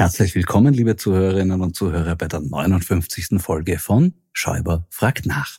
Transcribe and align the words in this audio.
Herzlich 0.00 0.34
willkommen, 0.34 0.72
liebe 0.72 0.96
Zuhörerinnen 0.96 1.60
und 1.60 1.76
Zuhörer, 1.76 2.16
bei 2.16 2.26
der 2.26 2.40
59. 2.40 3.38
Folge 3.38 3.78
von 3.78 4.14
Schäuber 4.32 4.86
fragt 4.88 5.26
nach. 5.26 5.58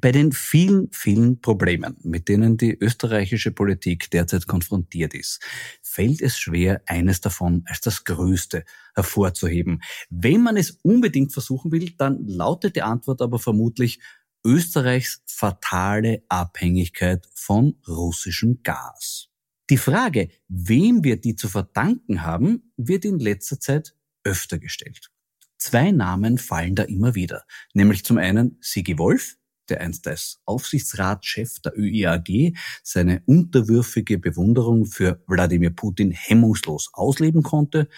Bei 0.00 0.12
den 0.12 0.30
vielen, 0.30 0.92
vielen 0.92 1.40
Problemen, 1.40 1.96
mit 2.04 2.28
denen 2.28 2.56
die 2.56 2.78
österreichische 2.78 3.50
Politik 3.50 4.12
derzeit 4.12 4.46
konfrontiert 4.46 5.12
ist, 5.12 5.42
fällt 5.82 6.22
es 6.22 6.38
schwer, 6.38 6.82
eines 6.86 7.20
davon 7.20 7.64
als 7.66 7.80
das 7.80 8.04
größte 8.04 8.64
hervorzuheben. 8.94 9.82
Wenn 10.08 10.40
man 10.44 10.56
es 10.56 10.78
unbedingt 10.82 11.32
versuchen 11.32 11.72
will, 11.72 11.90
dann 11.98 12.28
lautet 12.28 12.76
die 12.76 12.82
Antwort 12.82 13.20
aber 13.20 13.40
vermutlich 13.40 13.98
Österreichs 14.46 15.20
fatale 15.26 16.22
Abhängigkeit 16.28 17.26
von 17.34 17.74
russischem 17.88 18.60
Gas. 18.62 19.30
Die 19.70 19.76
Frage, 19.76 20.30
wem 20.48 21.04
wir 21.04 21.20
die 21.20 21.36
zu 21.36 21.48
verdanken 21.48 22.22
haben, 22.22 22.72
wird 22.76 23.04
in 23.04 23.18
letzter 23.18 23.60
Zeit 23.60 23.94
öfter 24.24 24.58
gestellt. 24.58 25.10
Zwei 25.58 25.90
Namen 25.90 26.38
fallen 26.38 26.74
da 26.74 26.84
immer 26.84 27.14
wieder, 27.14 27.44
nämlich 27.74 28.04
zum 28.04 28.16
einen 28.16 28.56
Sigi 28.60 28.96
Wolf, 28.96 29.36
der 29.68 29.80
einst 29.82 30.06
als 30.06 30.40
Aufsichtsratschef 30.46 31.60
der 31.60 31.78
ÖIAG 31.78 32.56
seine 32.82 33.22
unterwürfige 33.26 34.18
Bewunderung 34.18 34.86
für 34.86 35.22
Wladimir 35.26 35.70
Putin 35.70 36.12
hemmungslos 36.12 36.88
ausleben 36.92 37.42
konnte, 37.42 37.88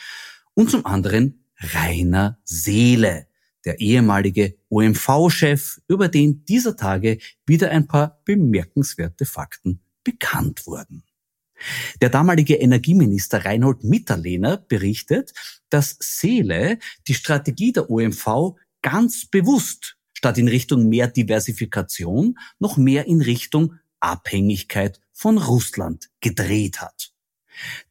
und 0.54 0.70
zum 0.70 0.84
anderen 0.84 1.44
Rainer 1.58 2.40
Seele, 2.44 3.28
der 3.64 3.78
ehemalige 3.78 4.56
OMV-Chef, 4.68 5.80
über 5.86 6.08
den 6.08 6.44
dieser 6.44 6.76
Tage 6.76 7.18
wieder 7.46 7.70
ein 7.70 7.86
paar 7.86 8.20
bemerkenswerte 8.24 9.26
Fakten 9.26 9.80
bekannt 10.02 10.66
wurden. 10.66 11.04
Der 12.00 12.08
damalige 12.08 12.56
Energieminister 12.56 13.44
Reinhold 13.44 13.84
Mitterlehner 13.84 14.56
berichtet, 14.56 15.32
dass 15.68 15.96
Seele 16.00 16.78
die 17.06 17.14
Strategie 17.14 17.72
der 17.72 17.90
OMV 17.90 18.56
ganz 18.82 19.26
bewusst 19.26 19.96
statt 20.12 20.38
in 20.38 20.48
Richtung 20.48 20.88
mehr 20.88 21.08
Diversifikation 21.08 22.38
noch 22.58 22.76
mehr 22.76 23.06
in 23.06 23.22
Richtung 23.22 23.74
Abhängigkeit 24.00 25.00
von 25.12 25.38
Russland 25.38 26.10
gedreht 26.20 26.80
hat. 26.80 27.12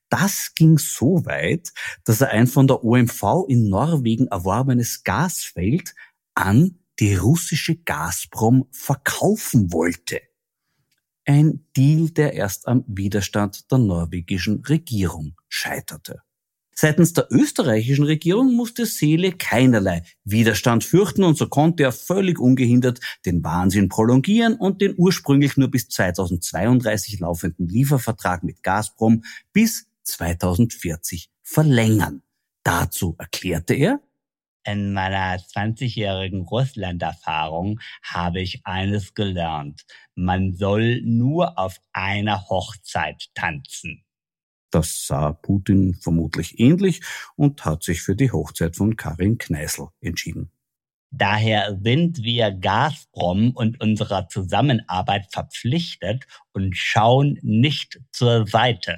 Das 0.09 0.53
ging 0.55 0.79
so 0.79 1.25
weit, 1.25 1.71
dass 2.03 2.21
er 2.21 2.29
ein 2.29 2.47
von 2.47 2.67
der 2.67 2.83
OMV 2.83 3.45
in 3.47 3.69
Norwegen 3.69 4.27
erworbenes 4.27 5.03
Gasfeld 5.03 5.93
an 6.33 6.79
die 6.99 7.15
russische 7.15 7.77
Gazprom 7.77 8.67
verkaufen 8.71 9.71
wollte. 9.71 10.21
Ein 11.29 11.63
Deal, 11.77 12.09
der 12.09 12.33
erst 12.33 12.67
am 12.67 12.83
Widerstand 12.87 13.71
der 13.71 13.77
norwegischen 13.77 14.63
Regierung 14.67 15.35
scheiterte. 15.47 16.23
Seitens 16.73 17.13
der 17.13 17.27
österreichischen 17.29 18.05
Regierung 18.05 18.55
musste 18.55 18.87
Seele 18.87 19.33
keinerlei 19.33 20.01
Widerstand 20.23 20.83
fürchten 20.83 21.23
und 21.23 21.37
so 21.37 21.47
konnte 21.47 21.83
er 21.83 21.91
völlig 21.91 22.39
ungehindert 22.39 22.99
den 23.27 23.43
Wahnsinn 23.43 23.89
prolongieren 23.89 24.55
und 24.55 24.81
den 24.81 24.95
ursprünglich 24.97 25.55
nur 25.55 25.69
bis 25.69 25.87
2032 25.89 27.19
laufenden 27.19 27.67
Liefervertrag 27.67 28.41
mit 28.41 28.63
Gazprom 28.63 29.23
bis 29.53 29.85
2040 30.05 31.29
verlängern. 31.43 32.23
Dazu 32.63 33.13
erklärte 33.19 33.75
er, 33.75 34.01
in 34.63 34.93
meiner 34.93 35.37
20-jährigen 35.37 36.41
Russland-Erfahrung 36.41 37.79
habe 38.03 38.41
ich 38.41 38.65
eines 38.65 39.13
gelernt. 39.13 39.85
Man 40.15 40.53
soll 40.53 41.01
nur 41.03 41.57
auf 41.57 41.77
einer 41.93 42.49
Hochzeit 42.49 43.29
tanzen. 43.33 44.03
Das 44.71 45.07
sah 45.07 45.31
Putin 45.31 45.95
vermutlich 45.95 46.59
ähnlich 46.59 47.01
und 47.35 47.65
hat 47.65 47.83
sich 47.83 48.01
für 48.01 48.15
die 48.15 48.31
Hochzeit 48.31 48.75
von 48.75 48.95
Karin 48.95 49.37
Kneißl 49.37 49.87
entschieden. 50.01 50.51
Daher 51.11 51.79
sind 51.81 52.21
wir 52.21 52.51
Gazprom 52.51 53.51
und 53.51 53.81
unserer 53.81 54.27
Zusammenarbeit 54.27 55.27
verpflichtet 55.31 56.27
und 56.53 56.77
schauen 56.77 57.39
nicht 57.41 57.99
zur 58.11 58.45
Seite. 58.45 58.97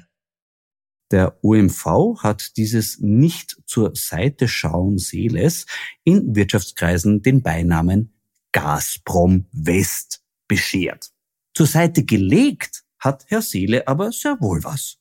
Der 1.12 1.38
OMV 1.44 2.22
hat 2.22 2.56
dieses 2.56 2.98
nicht 2.98 3.60
zur 3.66 3.94
Seite 3.94 4.48
schauen 4.48 4.96
Seeles 4.96 5.66
in 6.04 6.34
Wirtschaftskreisen 6.34 7.20
den 7.20 7.42
Beinamen 7.42 8.14
Gazprom 8.52 9.46
West 9.52 10.24
beschert. 10.48 11.10
Zur 11.54 11.66
Seite 11.66 12.04
gelegt 12.04 12.84
hat 12.98 13.26
Herr 13.28 13.42
Seele 13.42 13.86
aber 13.86 14.10
sehr 14.10 14.38
wohl 14.40 14.64
was. 14.64 14.98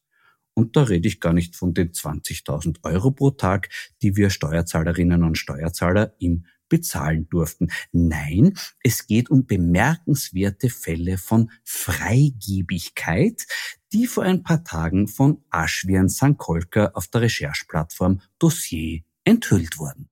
Und 0.53 0.75
da 0.75 0.83
rede 0.83 1.07
ich 1.07 1.21
gar 1.21 1.31
nicht 1.31 1.55
von 1.55 1.73
den 1.73 1.93
20.000 1.93 2.83
Euro 2.83 3.11
pro 3.11 3.31
Tag, 3.31 3.69
die 4.01 4.17
wir 4.17 4.29
Steuerzahlerinnen 4.29 5.23
und 5.23 5.37
Steuerzahler 5.37 6.13
ihm 6.19 6.45
bezahlen 6.71 7.27
durften. 7.29 7.69
Nein, 7.91 8.57
es 8.81 9.05
geht 9.05 9.29
um 9.29 9.45
bemerkenswerte 9.45 10.69
Fälle 10.69 11.19
von 11.19 11.51
Freigebigkeit, 11.63 13.45
die 13.91 14.07
vor 14.07 14.23
ein 14.23 14.41
paar 14.41 14.63
Tagen 14.63 15.07
von 15.07 15.43
Ashwian 15.51 16.09
Sankolka 16.09 16.91
auf 16.93 17.07
der 17.09 17.21
Rechercheplattform 17.21 18.21
Dossier 18.39 19.01
enthüllt 19.25 19.77
wurden. 19.77 20.07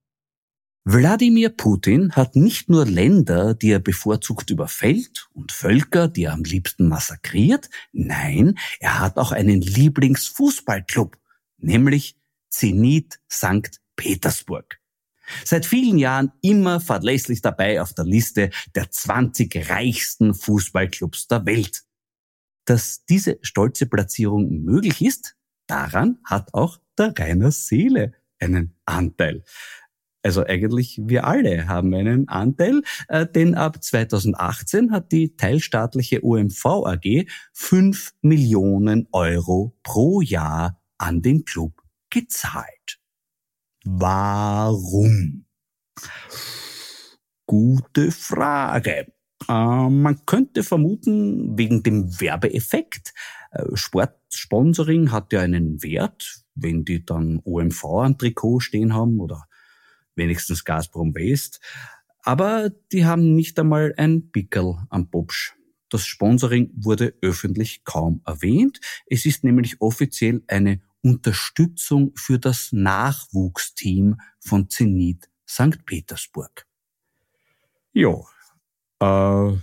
Wladimir 0.84 1.50
Putin 1.50 2.12
hat 2.12 2.36
nicht 2.36 2.68
nur 2.68 2.86
Länder, 2.86 3.54
die 3.54 3.70
er 3.70 3.80
bevorzugt 3.80 4.50
überfällt 4.50 5.28
und 5.32 5.52
Völker, 5.52 6.08
die 6.08 6.24
er 6.24 6.32
am 6.32 6.42
liebsten 6.42 6.88
massakriert, 6.88 7.70
nein, 7.92 8.58
er 8.80 9.00
hat 9.00 9.16
auch 9.16 9.32
einen 9.32 9.60
Lieblingsfußballclub, 9.60 11.16
nämlich 11.58 12.16
Zenit 12.50 13.20
St. 13.30 13.80
Petersburg. 13.94 14.79
Seit 15.44 15.66
vielen 15.66 15.98
Jahren 15.98 16.32
immer 16.42 16.80
verlässlich 16.80 17.42
dabei 17.42 17.80
auf 17.80 17.94
der 17.94 18.04
Liste 18.04 18.50
der 18.74 18.90
20 18.90 19.70
reichsten 19.70 20.34
Fußballclubs 20.34 21.28
der 21.28 21.46
Welt. 21.46 21.82
Dass 22.64 23.04
diese 23.04 23.38
stolze 23.42 23.86
Platzierung 23.86 24.62
möglich 24.62 25.02
ist, 25.02 25.36
daran 25.66 26.18
hat 26.24 26.54
auch 26.54 26.78
der 26.98 27.14
Rainer 27.16 27.50
Seele 27.50 28.12
einen 28.38 28.76
Anteil. 28.84 29.44
Also 30.22 30.44
eigentlich 30.44 31.00
wir 31.02 31.26
alle 31.26 31.66
haben 31.66 31.94
einen 31.94 32.28
Anteil, 32.28 32.82
äh, 33.08 33.26
denn 33.26 33.54
ab 33.54 33.82
2018 33.82 34.92
hat 34.92 35.12
die 35.12 35.34
teilstaatliche 35.36 36.22
OMV 36.24 36.66
AG 36.66 37.26
5 37.52 38.12
Millionen 38.20 39.08
Euro 39.12 39.76
pro 39.82 40.20
Jahr 40.20 40.80
an 40.98 41.22
den 41.22 41.44
Club 41.44 41.82
gezahlt. 42.10 42.99
Warum? 43.84 45.46
Gute 47.46 48.12
Frage. 48.12 49.12
Äh, 49.48 49.88
man 49.88 50.24
könnte 50.26 50.62
vermuten, 50.62 51.56
wegen 51.58 51.82
dem 51.82 52.20
Werbeeffekt. 52.20 53.14
Äh, 53.50 53.64
Sportsponsoring 53.74 55.10
hat 55.12 55.32
ja 55.32 55.40
einen 55.40 55.82
Wert, 55.82 56.44
wenn 56.54 56.84
die 56.84 57.04
dann 57.04 57.40
OMV 57.44 57.84
an 57.84 58.18
Trikot 58.18 58.60
stehen 58.60 58.94
haben 58.94 59.18
oder 59.20 59.46
wenigstens 60.14 60.64
Gazprom 60.64 61.14
West. 61.14 61.60
Aber 62.22 62.70
die 62.92 63.06
haben 63.06 63.34
nicht 63.34 63.58
einmal 63.58 63.94
ein 63.96 64.30
Pickel 64.30 64.76
am 64.90 65.10
Popsch. 65.10 65.54
Das 65.88 66.06
Sponsoring 66.06 66.70
wurde 66.76 67.14
öffentlich 67.20 67.82
kaum 67.84 68.22
erwähnt. 68.24 68.80
Es 69.06 69.24
ist 69.24 69.42
nämlich 69.42 69.80
offiziell 69.80 70.42
eine 70.46 70.80
Unterstützung 71.02 72.12
für 72.16 72.38
das 72.38 72.72
Nachwuchsteam 72.72 74.20
von 74.38 74.68
Zenit 74.68 75.28
St. 75.48 75.84
Petersburg. 75.84 76.66
Ja, 77.92 78.16
äh, 79.00 79.56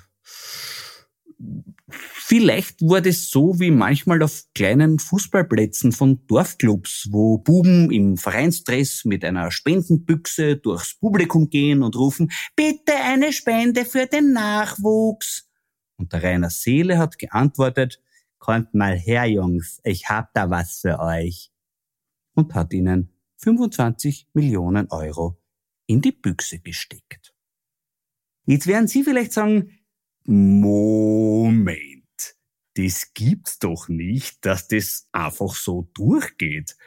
Vielleicht 1.89 2.81
wurde 2.81 3.09
es 3.09 3.29
so 3.29 3.59
wie 3.59 3.71
manchmal 3.71 4.21
auf 4.21 4.43
kleinen 4.53 4.99
Fußballplätzen 4.99 5.93
von 5.93 6.25
Dorfclubs, 6.27 7.07
wo 7.11 7.37
Buben 7.37 7.91
im 7.91 8.17
Vereinsdress 8.17 9.05
mit 9.05 9.23
einer 9.23 9.51
Spendenbüchse 9.51 10.57
durchs 10.57 10.95
Publikum 10.95 11.49
gehen 11.49 11.83
und 11.83 11.95
rufen, 11.95 12.31
bitte 12.55 12.93
eine 13.05 13.31
Spende 13.31 13.85
für 13.85 14.07
den 14.07 14.33
Nachwuchs. 14.33 15.47
Und 15.95 16.11
der 16.11 16.23
Rainer 16.23 16.49
Seele 16.49 16.97
hat 16.97 17.17
geantwortet, 17.17 18.01
kommt 18.39 18.73
mal 18.73 18.97
her, 18.97 19.25
Jungs, 19.25 19.79
ich 19.83 20.09
hab 20.09 20.33
da 20.33 20.49
was 20.49 20.79
für 20.79 20.99
euch. 20.99 21.51
Und 22.35 22.53
hat 22.53 22.73
ihnen 22.73 23.13
25 23.37 24.29
Millionen 24.33 24.87
Euro 24.91 25.41
in 25.87 26.01
die 26.01 26.11
Büchse 26.11 26.59
gesteckt. 26.59 27.33
Jetzt 28.45 28.67
werden 28.67 28.87
Sie 28.87 29.03
vielleicht 29.03 29.33
sagen, 29.33 29.79
Moment 30.25 31.97
das 32.77 33.13
gibt's 33.13 33.57
doch 33.57 33.87
nicht, 33.87 34.45
dass 34.45 34.67
das 34.67 35.09
einfach 35.11 35.55
so 35.55 35.89
durchgeht. 35.93 36.77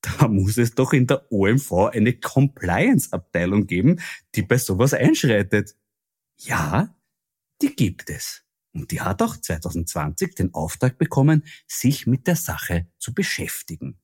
Da 0.00 0.28
muss 0.28 0.58
es 0.58 0.74
doch 0.74 0.92
in 0.92 1.06
der 1.06 1.30
OMV 1.30 1.90
eine 1.92 2.18
Compliance-Abteilung 2.18 3.66
geben, 3.66 4.00
die 4.34 4.42
bei 4.42 4.58
sowas 4.58 4.94
einschreitet. 4.94 5.76
Ja, 6.38 6.94
die 7.62 7.74
gibt 7.74 8.10
es. 8.10 8.43
Und 8.74 8.90
die 8.90 9.00
hat 9.00 9.22
auch 9.22 9.36
2020 9.36 10.34
den 10.34 10.52
Auftrag 10.52 10.98
bekommen, 10.98 11.44
sich 11.66 12.06
mit 12.06 12.26
der 12.26 12.36
Sache 12.36 12.88
zu 12.98 13.14
beschäftigen. 13.14 13.98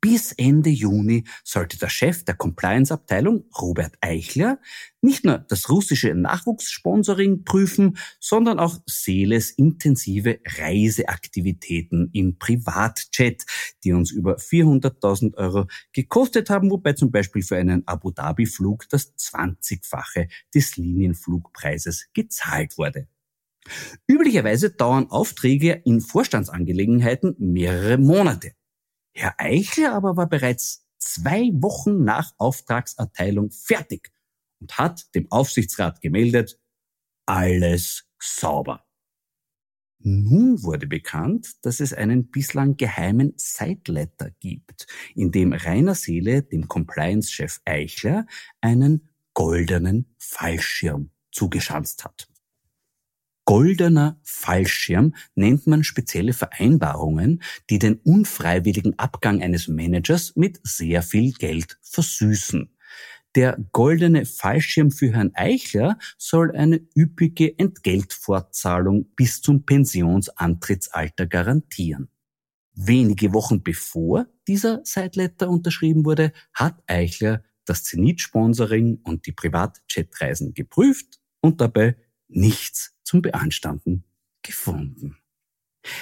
Bis 0.00 0.30
Ende 0.30 0.70
Juni 0.70 1.24
sollte 1.42 1.76
der 1.76 1.88
Chef 1.88 2.24
der 2.24 2.36
Compliance-Abteilung, 2.36 3.46
Robert 3.60 3.96
Eichler, 4.00 4.60
nicht 5.02 5.24
nur 5.24 5.38
das 5.38 5.68
russische 5.70 6.14
Nachwuchssponsoring 6.14 7.42
prüfen, 7.42 7.98
sondern 8.20 8.60
auch 8.60 8.78
Seeles 8.86 9.50
intensive 9.50 10.38
Reiseaktivitäten 10.46 12.10
im 12.12 12.38
Privatjet, 12.38 13.44
die 13.82 13.92
uns 13.92 14.12
über 14.12 14.36
400.000 14.36 15.34
Euro 15.34 15.66
gekostet 15.92 16.48
haben, 16.48 16.70
wobei 16.70 16.92
zum 16.92 17.10
Beispiel 17.10 17.42
für 17.42 17.56
einen 17.56 17.86
Abu 17.88 18.12
Dhabi-Flug 18.12 18.88
das 18.90 19.16
20-fache 19.16 20.28
des 20.54 20.76
Linienflugpreises 20.76 22.06
gezahlt 22.14 22.78
wurde. 22.78 23.08
Üblicherweise 24.06 24.70
dauern 24.70 25.10
Aufträge 25.10 25.82
in 25.84 26.00
Vorstandsangelegenheiten 26.00 27.34
mehrere 27.38 27.98
Monate. 27.98 28.52
Herr 29.12 29.34
Eichler 29.38 29.94
aber 29.94 30.16
war 30.16 30.28
bereits 30.28 30.86
zwei 30.98 31.50
Wochen 31.54 32.04
nach 32.04 32.32
Auftragserteilung 32.38 33.50
fertig 33.50 34.10
und 34.60 34.78
hat 34.78 35.14
dem 35.14 35.30
Aufsichtsrat 35.30 36.00
gemeldet, 36.00 36.58
alles 37.26 38.08
sauber. 38.18 38.84
Nun 40.00 40.62
wurde 40.62 40.86
bekannt, 40.86 41.56
dass 41.62 41.80
es 41.80 41.92
einen 41.92 42.30
bislang 42.30 42.76
geheimen 42.76 43.34
Sideletter 43.36 44.30
gibt, 44.38 44.86
in 45.14 45.32
dem 45.32 45.52
Rainer 45.52 45.96
Seele 45.96 46.42
dem 46.42 46.68
Compliance-Chef 46.68 47.60
Eichler 47.64 48.26
einen 48.60 49.08
goldenen 49.34 50.14
Fallschirm 50.18 51.10
zugeschanzt 51.32 52.04
hat 52.04 52.28
goldener 53.48 54.20
Fallschirm 54.24 55.14
nennt 55.34 55.66
man 55.66 55.82
spezielle 55.82 56.34
Vereinbarungen, 56.34 57.42
die 57.70 57.78
den 57.78 57.94
unfreiwilligen 57.94 58.98
Abgang 58.98 59.42
eines 59.42 59.68
Managers 59.68 60.36
mit 60.36 60.60
sehr 60.64 61.02
viel 61.02 61.32
Geld 61.32 61.78
versüßen. 61.80 62.76
Der 63.34 63.58
goldene 63.72 64.26
Fallschirm 64.26 64.90
für 64.90 65.14
Herrn 65.14 65.30
Eichler 65.32 65.98
soll 66.18 66.54
eine 66.54 66.86
üppige 66.94 67.58
Entgeltfortzahlung 67.58 69.06
bis 69.16 69.40
zum 69.40 69.64
Pensionsantrittsalter 69.64 71.26
garantieren. 71.26 72.10
Wenige 72.74 73.32
Wochen 73.32 73.62
bevor 73.62 74.26
dieser 74.46 74.82
Sideletter 74.84 75.48
unterschrieben 75.48 76.04
wurde, 76.04 76.34
hat 76.52 76.82
Eichler 76.86 77.42
das 77.64 77.84
Zenit-Sponsoring 77.84 79.00
und 79.04 79.24
die 79.24 79.32
Privatjetreisen 79.32 80.52
geprüft 80.52 81.18
und 81.40 81.62
dabei 81.62 81.96
nichts 82.28 82.97
zum 83.08 83.22
Beanstanden 83.22 84.04
gefunden. 84.42 85.16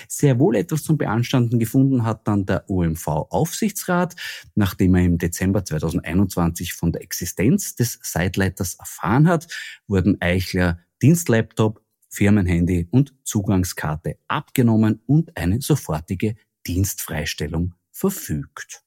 Sehr 0.08 0.40
wohl 0.40 0.56
etwas 0.56 0.82
zum 0.82 0.98
Beanstanden 0.98 1.60
gefunden 1.60 2.02
hat 2.02 2.26
dann 2.26 2.46
der 2.46 2.68
OMV-Aufsichtsrat, 2.68 4.16
nachdem 4.56 4.96
er 4.96 5.04
im 5.04 5.16
Dezember 5.16 5.64
2021 5.64 6.72
von 6.72 6.90
der 6.90 7.02
Existenz 7.02 7.76
des 7.76 8.00
Sideleiters 8.02 8.74
erfahren 8.74 9.28
hat, 9.28 9.46
wurden 9.86 10.20
Eichler 10.20 10.80
Dienstlaptop, 11.00 11.80
Firmenhandy 12.08 12.88
und 12.90 13.14
Zugangskarte 13.22 14.18
abgenommen 14.26 15.00
und 15.06 15.36
eine 15.36 15.60
sofortige 15.60 16.34
Dienstfreistellung 16.66 17.74
verfügt. 17.92 18.82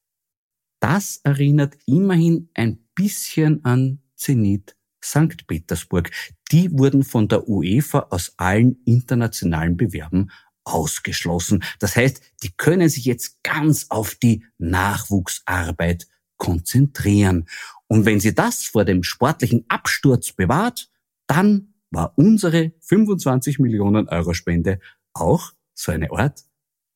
Das 0.82 1.22
erinnert 1.24 1.78
immerhin 1.86 2.50
ein 2.54 2.86
bisschen 2.96 3.64
an 3.64 4.02
Zenit 4.16 4.76
St. 5.04 5.48
Petersburg. 5.48 6.12
Die 6.52 6.72
wurden 6.72 7.04
von 7.04 7.28
der 7.28 7.48
UEFA 7.48 8.08
aus 8.10 8.34
allen 8.38 8.82
internationalen 8.86 9.78
Bewerben 9.78 10.32
ausgeschlossen. 10.64 11.64
Das 11.80 11.96
heißt, 11.96 12.22
die 12.44 12.52
können 12.52 12.90
sich 12.90 13.06
jetzt 13.06 13.44
ganz 13.44 13.88
auf 13.90 14.16
die 14.16 14.46
Nachwuchsarbeit 14.58 16.08
konzentrieren. 16.38 17.48
Und 17.88 18.06
wenn 18.06 18.20
sie 18.20 18.34
das 18.34 18.64
vor 18.64 18.86
dem 18.86 19.04
sportlichen 19.04 19.66
Absturz 19.68 20.32
bewahrt, 20.32 20.90
dann 21.28 21.74
war 21.92 22.14
unsere 22.18 22.74
25 22.82 23.60
Millionen 23.60 24.08
Euro 24.10 24.34
Spende 24.34 24.80
auch 25.14 25.54
so 25.74 25.92
eine 25.92 26.12
Art 26.12 26.44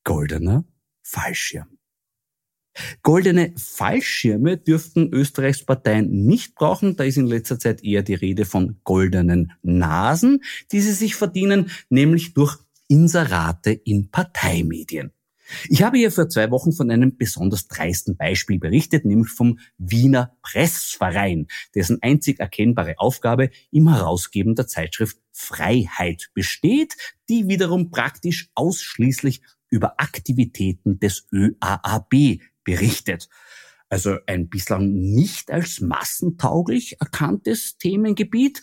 goldener 0.03 0.65
Fallschirm. 1.01 1.72
Goldene 3.03 3.53
Fallschirme 3.57 4.57
dürften 4.57 5.13
Österreichs 5.13 5.65
Parteien 5.65 6.25
nicht 6.25 6.55
brauchen. 6.55 6.95
Da 6.95 7.03
ist 7.03 7.17
in 7.17 7.27
letzter 7.27 7.59
Zeit 7.59 7.83
eher 7.83 8.01
die 8.01 8.15
Rede 8.15 8.45
von 8.45 8.79
goldenen 8.83 9.53
Nasen, 9.61 10.43
die 10.71 10.81
sie 10.81 10.93
sich 10.93 11.15
verdienen, 11.15 11.69
nämlich 11.89 12.33
durch 12.33 12.57
Inserate 12.87 13.71
in 13.71 14.09
Parteimedien. 14.09 15.11
Ich 15.69 15.83
habe 15.83 15.97
hier 15.97 16.11
vor 16.11 16.29
zwei 16.29 16.49
Wochen 16.51 16.71
von 16.71 16.89
einem 16.89 17.17
besonders 17.17 17.67
dreisten 17.67 18.15
Beispiel 18.15 18.59
berichtet, 18.59 19.05
nämlich 19.05 19.29
vom 19.29 19.59
Wiener 19.77 20.35
Pressverein, 20.41 21.47
dessen 21.75 22.01
einzig 22.01 22.39
erkennbare 22.39 22.95
Aufgabe 22.97 23.49
im 23.71 23.89
Herausgeben 23.89 24.55
der 24.55 24.67
Zeitschrift 24.67 25.17
Freiheit 25.31 26.29
besteht, 26.33 26.95
die 27.29 27.47
wiederum 27.47 27.91
praktisch 27.91 28.49
ausschließlich 28.55 29.41
über 29.69 29.99
Aktivitäten 29.99 30.99
des 30.99 31.27
ÖAAB 31.33 32.39
berichtet. 32.63 33.29
Also 33.89 34.17
ein 34.25 34.49
bislang 34.49 34.91
nicht 34.91 35.51
als 35.51 35.81
massentauglich 35.81 36.99
erkanntes 36.99 37.77
Themengebiet, 37.77 38.61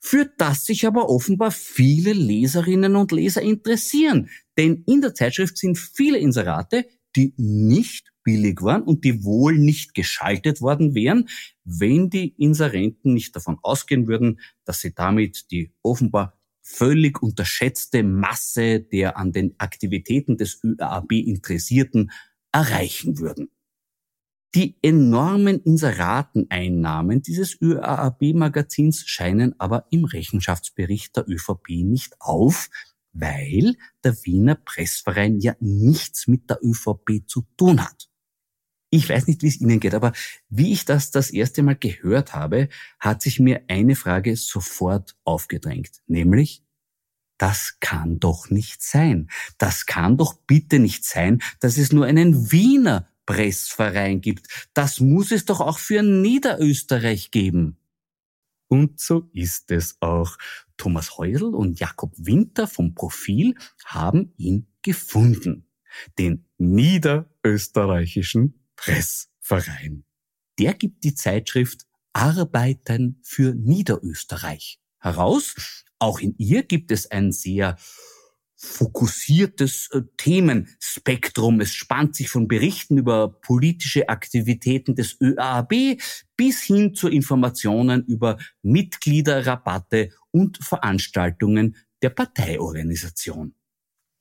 für 0.00 0.30
das 0.38 0.64
sich 0.64 0.86
aber 0.86 1.08
offenbar 1.08 1.50
viele 1.50 2.12
Leserinnen 2.12 2.94
und 2.94 3.10
Leser 3.10 3.42
interessieren. 3.42 4.28
Denn 4.56 4.84
in 4.86 5.00
der 5.00 5.14
Zeitschrift 5.14 5.58
sind 5.58 5.76
viele 5.78 6.18
Inserate, 6.18 6.86
die 7.16 7.34
nicht 7.36 8.12
billig 8.22 8.62
waren 8.62 8.82
und 8.82 9.04
die 9.04 9.24
wohl 9.24 9.58
nicht 9.58 9.94
geschaltet 9.94 10.60
worden 10.60 10.94
wären, 10.94 11.28
wenn 11.64 12.10
die 12.10 12.34
Inserenten 12.36 13.14
nicht 13.14 13.34
davon 13.34 13.58
ausgehen 13.62 14.06
würden, 14.06 14.40
dass 14.64 14.80
sie 14.80 14.94
damit 14.94 15.50
die 15.50 15.72
offenbar 15.82 16.38
völlig 16.60 17.22
unterschätzte 17.22 18.02
Masse 18.02 18.80
der 18.80 19.16
an 19.16 19.32
den 19.32 19.54
Aktivitäten 19.58 20.36
des 20.36 20.62
ÖAB 20.62 21.12
Interessierten 21.12 22.10
erreichen 22.52 23.18
würden. 23.18 23.50
Die 24.54 24.76
enormen 24.82 25.60
Inserateneinnahmen 25.62 27.20
dieses 27.20 27.60
ÖAB-Magazins 27.60 29.06
scheinen 29.06 29.54
aber 29.60 29.86
im 29.90 30.04
Rechenschaftsbericht 30.04 31.14
der 31.16 31.28
ÖVP 31.28 31.84
nicht 31.84 32.16
auf, 32.20 32.70
weil 33.12 33.76
der 34.04 34.16
Wiener 34.24 34.54
Pressverein 34.54 35.38
ja 35.38 35.54
nichts 35.60 36.26
mit 36.28 36.48
der 36.48 36.60
ÖVP 36.62 37.26
zu 37.26 37.46
tun 37.56 37.82
hat. 37.84 38.08
Ich 38.90 39.08
weiß 39.08 39.26
nicht, 39.26 39.42
wie 39.42 39.48
es 39.48 39.60
Ihnen 39.60 39.80
geht, 39.80 39.94
aber 39.94 40.12
wie 40.48 40.72
ich 40.72 40.86
das 40.86 41.10
das 41.10 41.30
erste 41.30 41.62
Mal 41.62 41.76
gehört 41.76 42.34
habe, 42.34 42.70
hat 42.98 43.20
sich 43.20 43.38
mir 43.38 43.64
eine 43.68 43.96
Frage 43.96 44.34
sofort 44.36 45.14
aufgedrängt, 45.24 46.00
nämlich, 46.06 46.64
das 47.38 47.78
kann 47.80 48.20
doch 48.20 48.50
nicht 48.50 48.82
sein. 48.82 49.28
Das 49.56 49.86
kann 49.86 50.16
doch 50.16 50.34
bitte 50.46 50.78
nicht 50.78 51.04
sein, 51.04 51.42
dass 51.60 51.78
es 51.78 51.92
nur 51.92 52.06
einen 52.06 52.52
Wiener 52.52 53.08
Pressverein 53.26 54.20
gibt. 54.20 54.46
Das 54.74 55.00
muss 55.00 55.32
es 55.32 55.44
doch 55.44 55.60
auch 55.60 55.78
für 55.78 56.02
Niederösterreich 56.02 57.30
geben. 57.30 57.78
Und 58.68 59.00
so 59.00 59.28
ist 59.32 59.70
es 59.70 59.96
auch. 60.00 60.36
Thomas 60.76 61.18
Heusel 61.18 61.54
und 61.54 61.80
Jakob 61.80 62.12
Winter 62.16 62.66
vom 62.66 62.94
Profil 62.94 63.54
haben 63.84 64.32
ihn 64.36 64.66
gefunden. 64.82 65.68
Den 66.18 66.46
Niederösterreichischen 66.58 68.62
Pressverein. 68.76 70.04
Der 70.58 70.74
gibt 70.74 71.04
die 71.04 71.14
Zeitschrift 71.14 71.86
Arbeiten 72.12 73.20
für 73.22 73.54
Niederösterreich 73.54 74.80
heraus. 74.98 75.54
Auch 75.98 76.20
in 76.20 76.34
ihr 76.38 76.62
gibt 76.62 76.90
es 76.90 77.10
ein 77.10 77.32
sehr 77.32 77.76
fokussiertes 78.60 79.88
äh, 79.92 80.02
Themenspektrum. 80.16 81.60
Es 81.60 81.72
spannt 81.74 82.16
sich 82.16 82.28
von 82.28 82.48
Berichten 82.48 82.98
über 82.98 83.28
politische 83.40 84.08
Aktivitäten 84.08 84.96
des 84.96 85.16
ÖAB 85.20 86.00
bis 86.36 86.62
hin 86.62 86.94
zu 86.94 87.08
Informationen 87.08 88.04
über 88.04 88.36
Mitgliederrabatte 88.62 90.10
und 90.32 90.58
Veranstaltungen 90.58 91.76
der 92.02 92.10
Parteiorganisation. 92.10 93.54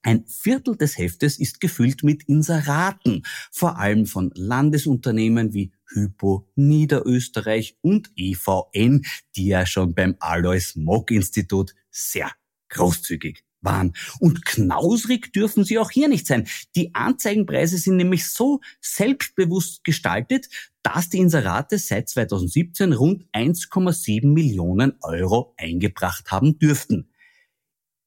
Ein 0.04 0.26
Viertel 0.28 0.78
des 0.78 0.98
Heftes 0.98 1.40
ist 1.40 1.60
gefüllt 1.60 2.04
mit 2.04 2.24
Inseraten, 2.30 3.24
vor 3.52 3.78
allem 3.80 4.06
von 4.06 4.32
Landesunternehmen 4.36 5.54
wie 5.54 5.74
Hypo 5.90 6.48
Niederösterreich 6.56 7.78
und 7.82 8.12
EVN, 8.16 9.06
die 9.36 9.48
ja 9.48 9.66
schon 9.66 9.94
beim 9.94 10.16
Alois 10.20 10.74
Mock 10.76 11.12
Institut 11.12 11.74
sehr 11.90 12.32
großzügig 12.70 13.44
waren. 13.62 13.94
Und 14.20 14.46
knausrig 14.46 15.34
dürfen 15.34 15.64
sie 15.64 15.80
auch 15.80 15.92
hier 15.92 16.08
nicht 16.08 16.28
sein. 16.28 16.48
Die 16.76 16.94
Anzeigenpreise 16.94 17.78
sind 17.78 17.98
nämlich 17.98 18.30
so 18.30 18.62
selbstbewusst 18.82 19.84
gestaltet, 19.84 20.48
dass 20.84 21.10
die 21.10 21.20
Inserate 21.20 21.78
seit 21.78 22.10
2017 22.10 22.94
rund 22.94 23.26
1,7 23.34 24.28
Millionen 24.28 24.94
Euro 25.02 25.54
eingebracht 25.58 26.32
haben 26.32 26.60
dürften. 26.60 27.10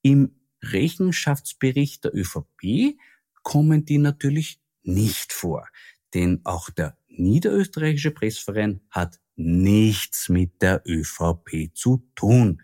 Im 0.02 0.34
Rechenschaftsbericht 0.62 2.04
der 2.04 2.14
ÖVP 2.14 2.96
kommen 3.42 3.84
die 3.84 3.98
natürlich 3.98 4.60
nicht 4.82 5.32
vor, 5.32 5.68
denn 6.14 6.40
auch 6.44 6.70
der 6.70 6.96
Niederösterreichische 7.08 8.10
Pressverein 8.10 8.80
hat 8.90 9.20
nichts 9.36 10.28
mit 10.28 10.62
der 10.62 10.82
ÖVP 10.86 11.74
zu 11.74 12.08
tun. 12.14 12.62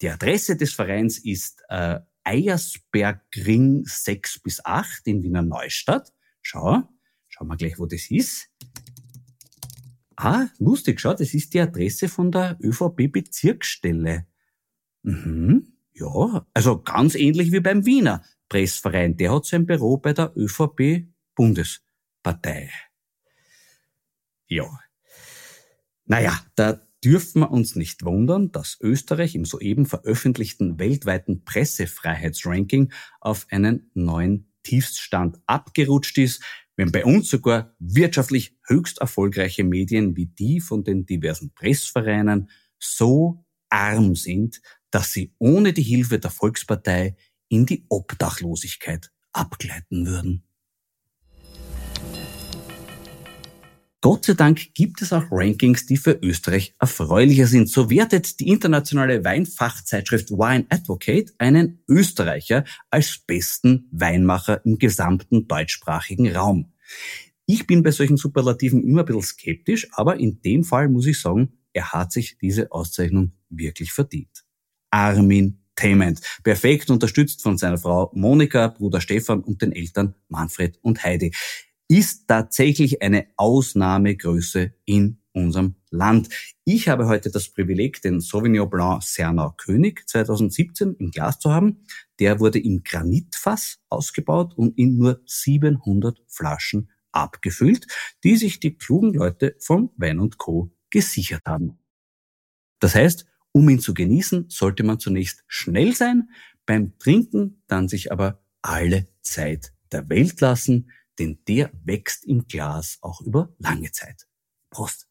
Die 0.00 0.08
Adresse 0.08 0.56
des 0.56 0.72
Vereins 0.72 1.18
ist 1.18 1.62
äh, 1.68 2.00
Eiersbergring 2.24 3.84
6 3.84 4.40
bis 4.40 4.64
8 4.64 5.06
in 5.06 5.22
Wiener 5.22 5.42
Neustadt. 5.42 6.12
Schau, 6.42 6.82
schauen 7.28 7.48
wir 7.48 7.56
gleich, 7.56 7.78
wo 7.78 7.86
das 7.86 8.10
ist. 8.10 8.50
Ah, 10.16 10.46
lustig, 10.58 11.00
schau, 11.00 11.14
das 11.14 11.34
ist 11.34 11.54
die 11.54 11.60
Adresse 11.60 12.08
von 12.08 12.30
der 12.30 12.56
ÖVP-Bezirksstelle. 12.60 14.26
Mhm, 15.02 15.72
ja, 15.92 16.46
also 16.54 16.82
ganz 16.82 17.14
ähnlich 17.14 17.52
wie 17.52 17.60
beim 17.60 17.84
Wiener 17.84 18.24
Pressverein. 18.48 19.16
Der 19.16 19.34
hat 19.34 19.44
sein 19.46 19.66
Büro 19.66 19.96
bei 19.96 20.12
der 20.12 20.32
ÖVP-Bundespartei. 22.24 22.70
Ja. 24.46 24.78
Naja, 26.06 26.38
der 26.56 26.86
dürfen 27.02 27.40
wir 27.40 27.50
uns 27.50 27.76
nicht 27.76 28.04
wundern, 28.04 28.50
dass 28.52 28.78
Österreich 28.80 29.34
im 29.34 29.44
soeben 29.44 29.86
veröffentlichten 29.86 30.78
weltweiten 30.78 31.44
Pressefreiheitsranking 31.44 32.92
auf 33.20 33.46
einen 33.50 33.90
neuen 33.94 34.52
Tiefststand 34.62 35.38
abgerutscht 35.46 36.16
ist, 36.18 36.42
wenn 36.76 36.90
bei 36.90 37.04
uns 37.04 37.28
sogar 37.28 37.74
wirtschaftlich 37.78 38.56
höchst 38.66 38.98
erfolgreiche 38.98 39.64
Medien 39.64 40.16
wie 40.16 40.26
die 40.26 40.60
von 40.60 40.82
den 40.82 41.06
diversen 41.06 41.52
Pressvereinen 41.54 42.50
so 42.78 43.44
arm 43.68 44.16
sind, 44.16 44.60
dass 44.90 45.12
sie 45.12 45.34
ohne 45.38 45.72
die 45.72 45.82
Hilfe 45.82 46.18
der 46.18 46.30
Volkspartei 46.30 47.16
in 47.48 47.66
die 47.66 47.84
Obdachlosigkeit 47.88 49.12
abgleiten 49.32 50.06
würden. 50.06 50.44
Gott 54.04 54.26
sei 54.26 54.34
Dank 54.34 54.74
gibt 54.74 55.00
es 55.00 55.14
auch 55.14 55.24
Rankings, 55.30 55.86
die 55.86 55.96
für 55.96 56.18
Österreich 56.20 56.74
erfreulicher 56.78 57.46
sind. 57.46 57.70
So 57.70 57.88
wertet 57.88 58.38
die 58.38 58.48
internationale 58.48 59.24
Weinfachzeitschrift 59.24 60.30
Wine 60.30 60.66
Advocate 60.68 61.32
einen 61.38 61.82
Österreicher 61.88 62.64
als 62.90 63.16
besten 63.26 63.88
Weinmacher 63.92 64.60
im 64.66 64.76
gesamten 64.78 65.48
deutschsprachigen 65.48 66.36
Raum. 66.36 66.74
Ich 67.46 67.66
bin 67.66 67.82
bei 67.82 67.92
solchen 67.92 68.18
Superlativen 68.18 68.84
immer 68.84 69.00
ein 69.00 69.06
bisschen 69.06 69.22
skeptisch, 69.22 69.88
aber 69.92 70.20
in 70.20 70.42
dem 70.42 70.64
Fall 70.64 70.90
muss 70.90 71.06
ich 71.06 71.18
sagen, 71.18 71.54
er 71.72 71.92
hat 71.92 72.12
sich 72.12 72.36
diese 72.36 72.72
Auszeichnung 72.72 73.32
wirklich 73.48 73.90
verdient. 73.90 74.44
Armin 74.90 75.64
Entertainment. 75.76 76.20
Perfekt 76.42 76.90
unterstützt 76.90 77.42
von 77.42 77.58
seiner 77.58 77.78
Frau 77.78 78.10
Monika, 78.14 78.68
Bruder 78.68 79.00
Stefan 79.00 79.40
und 79.40 79.60
den 79.60 79.72
Eltern 79.72 80.14
Manfred 80.28 80.78
und 80.82 81.02
Heidi 81.02 81.32
ist 81.88 82.28
tatsächlich 82.28 83.02
eine 83.02 83.26
Ausnahmegröße 83.36 84.74
in 84.84 85.18
unserem 85.32 85.74
Land. 85.90 86.28
Ich 86.64 86.88
habe 86.88 87.06
heute 87.06 87.30
das 87.30 87.48
Privileg, 87.48 88.00
den 88.02 88.20
Sauvignon 88.20 88.70
Blanc 88.70 89.02
Cernau 89.02 89.52
König 89.56 90.08
2017 90.08 90.94
im 90.98 91.10
Glas 91.10 91.38
zu 91.38 91.52
haben. 91.52 91.84
Der 92.20 92.40
wurde 92.40 92.58
im 92.58 92.82
Granitfass 92.84 93.80
ausgebaut 93.88 94.54
und 94.56 94.78
in 94.78 94.96
nur 94.96 95.20
700 95.26 96.22
Flaschen 96.28 96.90
abgefüllt, 97.12 97.86
die 98.22 98.36
sich 98.36 98.60
die 98.60 98.76
klugen 98.76 99.12
Leute 99.12 99.56
vom 99.60 99.90
Wein 99.96 100.20
und 100.20 100.38
Co. 100.38 100.70
gesichert 100.90 101.42
haben. 101.46 101.78
Das 102.80 102.94
heißt, 102.94 103.26
um 103.52 103.68
ihn 103.68 103.78
zu 103.78 103.94
genießen, 103.94 104.46
sollte 104.48 104.82
man 104.82 104.98
zunächst 104.98 105.44
schnell 105.46 105.94
sein, 105.94 106.30
beim 106.66 106.98
Trinken 106.98 107.62
dann 107.66 107.88
sich 107.88 108.10
aber 108.10 108.42
alle 108.62 109.06
Zeit 109.22 109.72
der 109.92 110.08
Welt 110.08 110.40
lassen, 110.40 110.90
denn 111.18 111.38
der 111.48 111.70
wächst 111.84 112.24
im 112.24 112.46
Glas 112.46 112.98
auch 113.00 113.20
über 113.20 113.54
lange 113.58 113.92
Zeit. 113.92 114.26
Prost! 114.70 115.08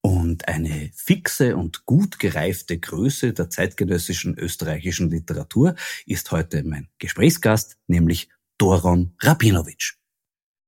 Und 0.00 0.48
eine 0.48 0.90
fixe 0.94 1.56
und 1.56 1.86
gut 1.86 2.18
gereifte 2.18 2.78
Größe 2.78 3.32
der 3.32 3.50
zeitgenössischen 3.50 4.36
österreichischen 4.36 5.10
Literatur 5.10 5.76
ist 6.06 6.30
heute 6.32 6.64
mein 6.64 6.88
Gesprächsgast, 6.98 7.78
nämlich 7.86 8.28
Doron 8.58 9.14
Rabinowitsch. 9.20 9.94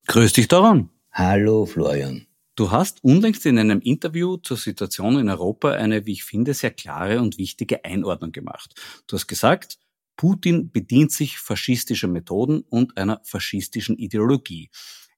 Grüß 0.06 0.34
dich, 0.34 0.48
Doron. 0.48 0.90
Hallo, 1.10 1.66
Florian. 1.66 2.26
Du 2.56 2.70
hast 2.70 3.02
unlängst 3.02 3.46
in 3.46 3.58
einem 3.58 3.80
Interview 3.80 4.36
zur 4.36 4.56
Situation 4.56 5.18
in 5.18 5.28
Europa 5.28 5.72
eine, 5.72 6.06
wie 6.06 6.12
ich 6.12 6.24
finde, 6.24 6.54
sehr 6.54 6.70
klare 6.70 7.20
und 7.20 7.36
wichtige 7.36 7.84
Einordnung 7.84 8.30
gemacht. 8.30 8.74
Du 9.08 9.16
hast 9.16 9.26
gesagt, 9.26 9.78
Putin 10.16 10.70
bedient 10.70 11.12
sich 11.12 11.38
faschistischer 11.38 12.08
Methoden 12.08 12.64
und 12.68 12.96
einer 12.96 13.20
faschistischen 13.24 13.96
Ideologie. 13.96 14.70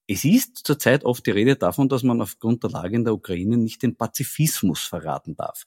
Es 0.09 0.25
ist 0.25 0.59
zurzeit 0.65 1.05
oft 1.05 1.27
die 1.27 1.33
Rede 1.33 1.57
davon, 1.57 1.89
dass 1.89 2.05
man 2.05 2.21
aufgrund 2.21 2.63
der 2.63 2.71
Lage 2.71 2.95
in 2.95 3.05
der 3.05 3.15
Ukraine 3.15 3.57
nicht 3.57 3.83
den 3.83 3.97
Pazifismus 3.97 4.81
verraten 4.81 5.35
darf. 5.35 5.65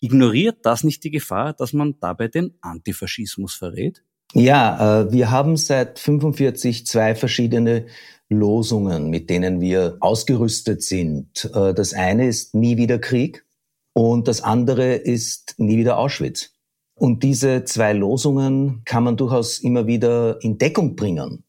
Ignoriert 0.00 0.64
das 0.64 0.82
nicht 0.82 1.04
die 1.04 1.10
Gefahr, 1.10 1.52
dass 1.52 1.74
man 1.74 1.96
dabei 2.00 2.28
den 2.28 2.54
Antifaschismus 2.62 3.54
verrät? 3.54 4.02
Ja, 4.32 5.02
äh, 5.02 5.12
wir 5.12 5.30
haben 5.30 5.58
seit 5.58 5.98
45 5.98 6.86
zwei 6.86 7.14
verschiedene 7.14 7.86
Losungen, 8.30 9.10
mit 9.10 9.28
denen 9.28 9.60
wir 9.60 9.98
ausgerüstet 10.00 10.82
sind. 10.82 11.50
Äh, 11.54 11.74
das 11.74 11.92
eine 11.92 12.26
ist 12.26 12.54
nie 12.54 12.78
wieder 12.78 12.98
Krieg 12.98 13.44
und 13.92 14.26
das 14.26 14.40
andere 14.40 14.94
ist 14.94 15.54
nie 15.58 15.76
wieder 15.76 15.98
Auschwitz. 15.98 16.54
Und 16.94 17.22
diese 17.22 17.64
zwei 17.64 17.92
Losungen 17.92 18.82
kann 18.84 19.04
man 19.04 19.16
durchaus 19.16 19.58
immer 19.58 19.86
wieder 19.86 20.42
in 20.42 20.58
Deckung 20.58 20.94
bringen. 20.96 21.44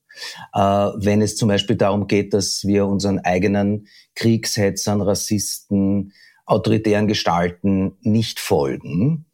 Äh, 0.54 0.60
wenn 0.60 1.22
es 1.22 1.36
zum 1.36 1.50
Beispiel 1.50 1.76
darum 1.76 2.08
geht, 2.08 2.34
dass 2.34 2.66
wir 2.66 2.86
unseren 2.86 3.20
eigenen 3.20 3.88
Kriegshetzern, 4.16 5.02
Rassisten, 5.02 6.14
autoritären 6.46 7.08
Gestalten 7.08 7.94
nicht 8.02 8.40
folgen. 8.40 9.26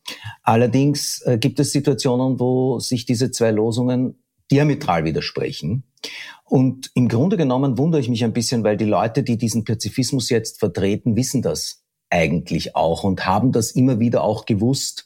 Allerdings 0.44 1.22
äh, 1.26 1.38
gibt 1.38 1.60
es 1.60 1.72
Situationen, 1.72 2.40
wo 2.40 2.80
sich 2.80 3.06
diese 3.06 3.32
zwei 3.32 3.52
Losungen 3.52 4.24
diametral 4.52 5.06
widersprechen. 5.06 5.84
Und 6.46 6.92
im 6.96 7.08
Grunde 7.08 7.38
genommen 7.38 7.78
wundere 7.78 8.02
ich 8.02 8.10
mich 8.10 8.24
ein 8.24 8.34
bisschen, 8.34 8.64
weil 8.64 8.78
die 8.78 8.86
Leute, 8.86 9.22
die 9.24 9.38
diesen 9.38 9.64
Pazifismus 9.64 10.30
jetzt 10.30 10.60
vertreten, 10.60 11.16
wissen 11.16 11.42
das 11.42 11.84
eigentlich 12.10 12.76
auch 12.76 13.04
und 13.04 13.26
haben 13.26 13.52
das 13.52 13.72
immer 13.72 14.00
wieder 14.00 14.24
auch 14.24 14.46
gewusst, 14.46 15.06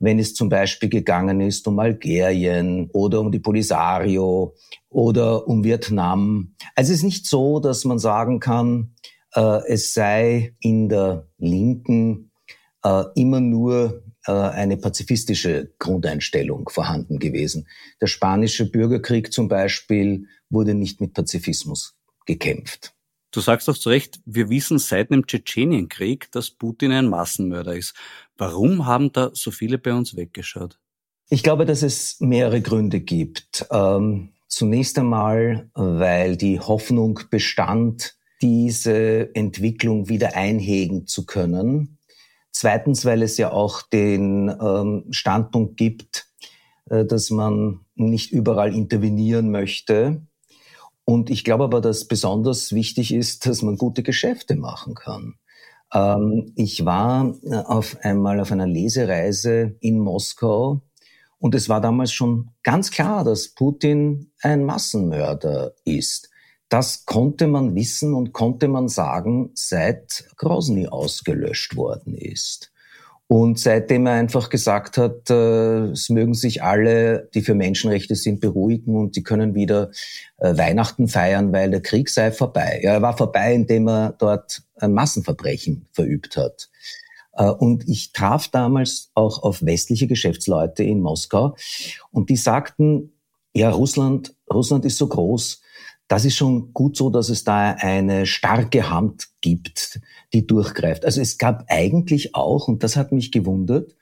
wenn 0.00 0.18
es 0.18 0.34
zum 0.34 0.48
Beispiel 0.48 0.88
gegangen 0.88 1.40
ist 1.40 1.66
um 1.66 1.78
Algerien 1.78 2.90
oder 2.92 3.20
um 3.20 3.32
die 3.32 3.38
Polisario 3.38 4.54
oder 4.88 5.46
um 5.48 5.64
Vietnam. 5.64 6.54
Also 6.74 6.92
es 6.92 6.98
ist 6.98 7.04
nicht 7.04 7.26
so, 7.26 7.60
dass 7.60 7.84
man 7.84 7.98
sagen 7.98 8.40
kann, 8.40 8.94
äh, 9.34 9.60
es 9.68 9.94
sei 9.94 10.54
in 10.60 10.88
der 10.88 11.28
Linken 11.38 12.30
äh, 12.84 13.04
immer 13.14 13.40
nur 13.40 14.02
äh, 14.26 14.32
eine 14.32 14.76
pazifistische 14.76 15.72
Grundeinstellung 15.78 16.68
vorhanden 16.68 17.18
gewesen. 17.18 17.68
Der 18.00 18.06
spanische 18.06 18.70
Bürgerkrieg 18.70 19.32
zum 19.32 19.48
Beispiel 19.48 20.26
wurde 20.50 20.74
nicht 20.74 21.00
mit 21.00 21.14
Pazifismus 21.14 21.96
gekämpft. 22.26 22.94
Du 23.34 23.40
sagst 23.40 23.66
doch 23.66 23.76
zu 23.76 23.88
Recht, 23.88 24.20
wir 24.26 24.48
wissen 24.48 24.78
seit 24.78 25.10
dem 25.10 25.26
Tschetschenienkrieg, 25.26 26.30
dass 26.30 26.52
Putin 26.52 26.92
ein 26.92 27.08
Massenmörder 27.08 27.74
ist. 27.74 27.94
Warum 28.38 28.86
haben 28.86 29.10
da 29.10 29.30
so 29.32 29.50
viele 29.50 29.76
bei 29.76 29.92
uns 29.92 30.16
weggeschaut? 30.16 30.78
Ich 31.30 31.42
glaube, 31.42 31.64
dass 31.64 31.82
es 31.82 32.20
mehrere 32.20 32.60
Gründe 32.60 33.00
gibt. 33.00 33.66
Ähm, 33.72 34.34
zunächst 34.46 34.96
einmal, 35.00 35.68
weil 35.74 36.36
die 36.36 36.60
Hoffnung 36.60 37.18
bestand, 37.28 38.14
diese 38.40 39.34
Entwicklung 39.34 40.08
wieder 40.08 40.36
einhegen 40.36 41.08
zu 41.08 41.26
können. 41.26 41.98
Zweitens, 42.52 43.04
weil 43.04 43.20
es 43.22 43.36
ja 43.36 43.50
auch 43.50 43.82
den 43.82 44.48
ähm, 44.48 45.06
Standpunkt 45.10 45.76
gibt, 45.76 46.28
äh, 46.88 47.04
dass 47.04 47.30
man 47.30 47.80
nicht 47.96 48.30
überall 48.30 48.72
intervenieren 48.72 49.50
möchte. 49.50 50.22
Und 51.04 51.30
ich 51.30 51.44
glaube 51.44 51.64
aber, 51.64 51.80
dass 51.80 52.06
besonders 52.06 52.72
wichtig 52.72 53.12
ist, 53.12 53.46
dass 53.46 53.62
man 53.62 53.76
gute 53.76 54.02
Geschäfte 54.02 54.56
machen 54.56 54.94
kann. 54.94 55.34
Ähm, 55.92 56.52
ich 56.56 56.84
war 56.84 57.34
äh, 57.44 57.56
auf 57.56 57.96
einmal 58.02 58.40
auf 58.40 58.52
einer 58.52 58.66
Lesereise 58.66 59.76
in 59.80 59.98
Moskau 59.98 60.82
und 61.38 61.54
es 61.54 61.68
war 61.68 61.80
damals 61.80 62.12
schon 62.12 62.50
ganz 62.62 62.90
klar, 62.90 63.22
dass 63.22 63.48
Putin 63.48 64.32
ein 64.40 64.64
Massenmörder 64.64 65.74
ist. 65.84 66.30
Das 66.70 67.04
konnte 67.04 67.46
man 67.46 67.74
wissen 67.74 68.14
und 68.14 68.32
konnte 68.32 68.66
man 68.66 68.88
sagen, 68.88 69.50
seit 69.54 70.24
Grozny 70.36 70.88
ausgelöscht 70.88 71.76
worden 71.76 72.14
ist. 72.14 72.72
Und 73.26 73.58
seitdem 73.58 74.06
er 74.06 74.12
einfach 74.12 74.50
gesagt 74.50 74.98
hat, 74.98 75.30
äh, 75.30 75.90
es 75.90 76.10
mögen 76.10 76.34
sich 76.34 76.62
alle, 76.62 77.30
die 77.34 77.40
für 77.40 77.54
Menschenrechte 77.54 78.16
sind, 78.16 78.40
beruhigen 78.40 78.96
und 78.96 79.16
die 79.16 79.22
können 79.22 79.54
wieder 79.54 79.90
äh, 80.38 80.56
Weihnachten 80.56 81.08
feiern, 81.08 81.52
weil 81.52 81.70
der 81.70 81.80
Krieg 81.80 82.10
sei 82.10 82.32
vorbei. 82.32 82.80
Ja, 82.82 82.92
er 82.92 83.02
war 83.02 83.16
vorbei, 83.16 83.54
indem 83.54 83.88
er 83.88 84.14
dort 84.18 84.62
ein 84.76 84.92
Massenverbrechen 84.92 85.86
verübt 85.92 86.36
hat. 86.36 86.68
Äh, 87.32 87.50
und 87.50 87.88
ich 87.88 88.12
traf 88.12 88.48
damals 88.48 89.10
auch 89.14 89.42
auf 89.42 89.64
westliche 89.64 90.06
Geschäftsleute 90.06 90.84
in 90.84 91.00
Moskau 91.00 91.56
und 92.10 92.28
die 92.28 92.36
sagten, 92.36 93.14
ja, 93.54 93.70
Russland, 93.70 94.34
Russland 94.52 94.84
ist 94.84 94.98
so 94.98 95.08
groß, 95.08 95.62
das 96.08 96.24
ist 96.24 96.36
schon 96.36 96.72
gut 96.72 96.96
so, 96.96 97.10
dass 97.10 97.28
es 97.28 97.44
da 97.44 97.72
eine 97.72 98.26
starke 98.26 98.90
Hand 98.90 99.28
gibt, 99.40 100.00
die 100.32 100.46
durchgreift. 100.46 101.04
Also 101.04 101.20
es 101.20 101.38
gab 101.38 101.64
eigentlich 101.68 102.34
auch, 102.34 102.68
und 102.68 102.82
das 102.82 102.96
hat 102.96 103.12
mich 103.12 103.32
gewundert, 103.32 103.94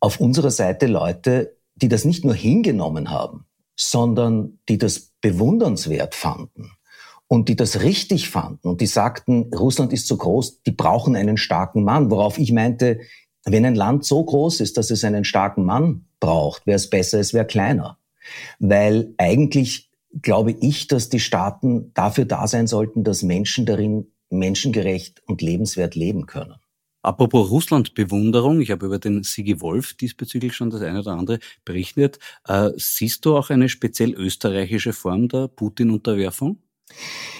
auf 0.00 0.20
unserer 0.20 0.50
Seite 0.50 0.86
Leute, 0.86 1.56
die 1.74 1.88
das 1.88 2.04
nicht 2.04 2.24
nur 2.24 2.34
hingenommen 2.34 3.10
haben, 3.10 3.46
sondern 3.76 4.58
die 4.68 4.78
das 4.78 5.12
bewundernswert 5.20 6.14
fanden 6.14 6.72
und 7.28 7.48
die 7.48 7.56
das 7.56 7.82
richtig 7.82 8.30
fanden 8.30 8.68
und 8.68 8.80
die 8.80 8.86
sagten, 8.86 9.52
Russland 9.54 9.92
ist 9.92 10.06
so 10.06 10.16
groß, 10.16 10.62
die 10.62 10.72
brauchen 10.72 11.14
einen 11.14 11.36
starken 11.36 11.84
Mann. 11.84 12.10
Worauf 12.10 12.38
ich 12.38 12.52
meinte, 12.52 13.00
wenn 13.44 13.64
ein 13.64 13.74
Land 13.74 14.04
so 14.04 14.24
groß 14.24 14.60
ist, 14.60 14.76
dass 14.76 14.90
es 14.90 15.04
einen 15.04 15.24
starken 15.24 15.64
Mann 15.64 16.06
braucht, 16.18 16.66
wäre 16.66 16.76
es 16.76 16.90
besser, 16.90 17.20
es 17.20 17.32
wäre 17.32 17.46
kleiner. 17.46 17.98
Weil 18.58 19.14
eigentlich 19.18 19.89
glaube 20.22 20.52
ich, 20.60 20.88
dass 20.88 21.08
die 21.08 21.20
Staaten 21.20 21.92
dafür 21.94 22.24
da 22.24 22.46
sein 22.46 22.66
sollten, 22.66 23.04
dass 23.04 23.22
Menschen 23.22 23.66
darin 23.66 24.12
menschengerecht 24.30 25.22
und 25.26 25.42
lebenswert 25.42 25.94
leben 25.94 26.26
können. 26.26 26.54
Apropos 27.02 27.50
Russland-Bewunderung, 27.50 28.60
ich 28.60 28.70
habe 28.70 28.86
über 28.86 28.98
den 28.98 29.22
Sigi 29.22 29.60
Wolf 29.62 29.94
diesbezüglich 29.94 30.54
schon 30.54 30.68
das 30.68 30.82
eine 30.82 31.00
oder 31.00 31.12
andere 31.12 31.38
berichtet. 31.64 32.18
Äh, 32.46 32.70
siehst 32.76 33.24
du 33.24 33.36
auch 33.36 33.48
eine 33.48 33.70
speziell 33.70 34.12
österreichische 34.12 34.92
Form 34.92 35.28
der 35.28 35.48
Putin-Unterwerfung? 35.48 36.58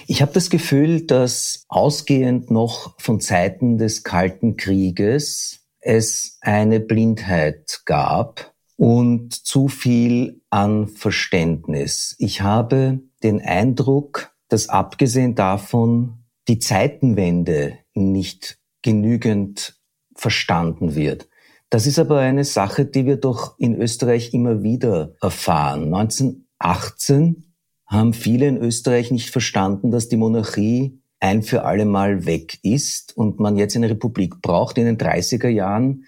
Ich 0.07 0.21
habe 0.21 0.31
das 0.33 0.49
Gefühl, 0.49 1.05
dass 1.05 1.65
ausgehend 1.67 2.49
noch 2.49 2.99
von 2.99 3.19
Zeiten 3.19 3.77
des 3.77 4.03
Kalten 4.03 4.57
Krieges 4.57 5.67
es 5.79 6.37
eine 6.41 6.79
Blindheit 6.79 7.81
gab 7.85 8.50
und 8.81 9.35
zu 9.35 9.67
viel 9.67 10.41
an 10.49 10.87
Verständnis. 10.87 12.15
Ich 12.17 12.41
habe 12.41 12.99
den 13.21 13.39
Eindruck, 13.39 14.33
dass 14.47 14.69
abgesehen 14.69 15.35
davon 15.35 16.23
die 16.47 16.57
Zeitenwende 16.57 17.77
nicht 17.93 18.57
genügend 18.81 19.79
verstanden 20.15 20.95
wird. 20.95 21.29
Das 21.69 21.85
ist 21.85 21.99
aber 21.99 22.21
eine 22.21 22.43
Sache, 22.43 22.85
die 22.85 23.05
wir 23.05 23.17
doch 23.17 23.53
in 23.59 23.79
Österreich 23.79 24.33
immer 24.33 24.63
wieder 24.63 25.13
erfahren. 25.21 25.93
1918 25.93 27.53
haben 27.85 28.15
viele 28.15 28.47
in 28.47 28.57
Österreich 28.57 29.11
nicht 29.11 29.29
verstanden, 29.29 29.91
dass 29.91 30.09
die 30.09 30.17
Monarchie 30.17 31.00
ein 31.21 31.43
für 31.43 31.63
alle 31.63 31.85
Mal 31.85 32.25
weg 32.25 32.57
ist 32.63 33.15
und 33.15 33.39
man 33.39 33.55
jetzt 33.55 33.75
eine 33.75 33.89
Republik 33.89 34.41
braucht. 34.41 34.77
In 34.77 34.85
den 34.85 34.97
30er 34.97 35.47
Jahren 35.47 36.05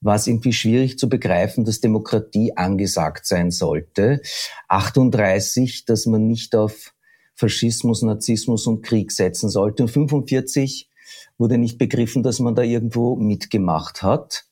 war 0.00 0.16
es 0.16 0.26
irgendwie 0.26 0.54
schwierig 0.54 0.98
zu 0.98 1.08
begreifen, 1.08 1.64
dass 1.64 1.80
Demokratie 1.80 2.56
angesagt 2.56 3.26
sein 3.26 3.50
sollte. 3.50 4.22
38, 4.68 5.84
dass 5.84 6.06
man 6.06 6.26
nicht 6.26 6.56
auf 6.56 6.94
Faschismus, 7.34 8.02
Narzissmus 8.02 8.66
und 8.66 8.82
Krieg 8.82 9.12
setzen 9.12 9.50
sollte. 9.50 9.82
Und 9.82 9.90
45 9.90 10.88
wurde 11.36 11.58
nicht 11.58 11.76
begriffen, 11.76 12.22
dass 12.22 12.40
man 12.40 12.54
da 12.54 12.62
irgendwo 12.62 13.16
mitgemacht 13.16 14.02
hat. 14.02 14.46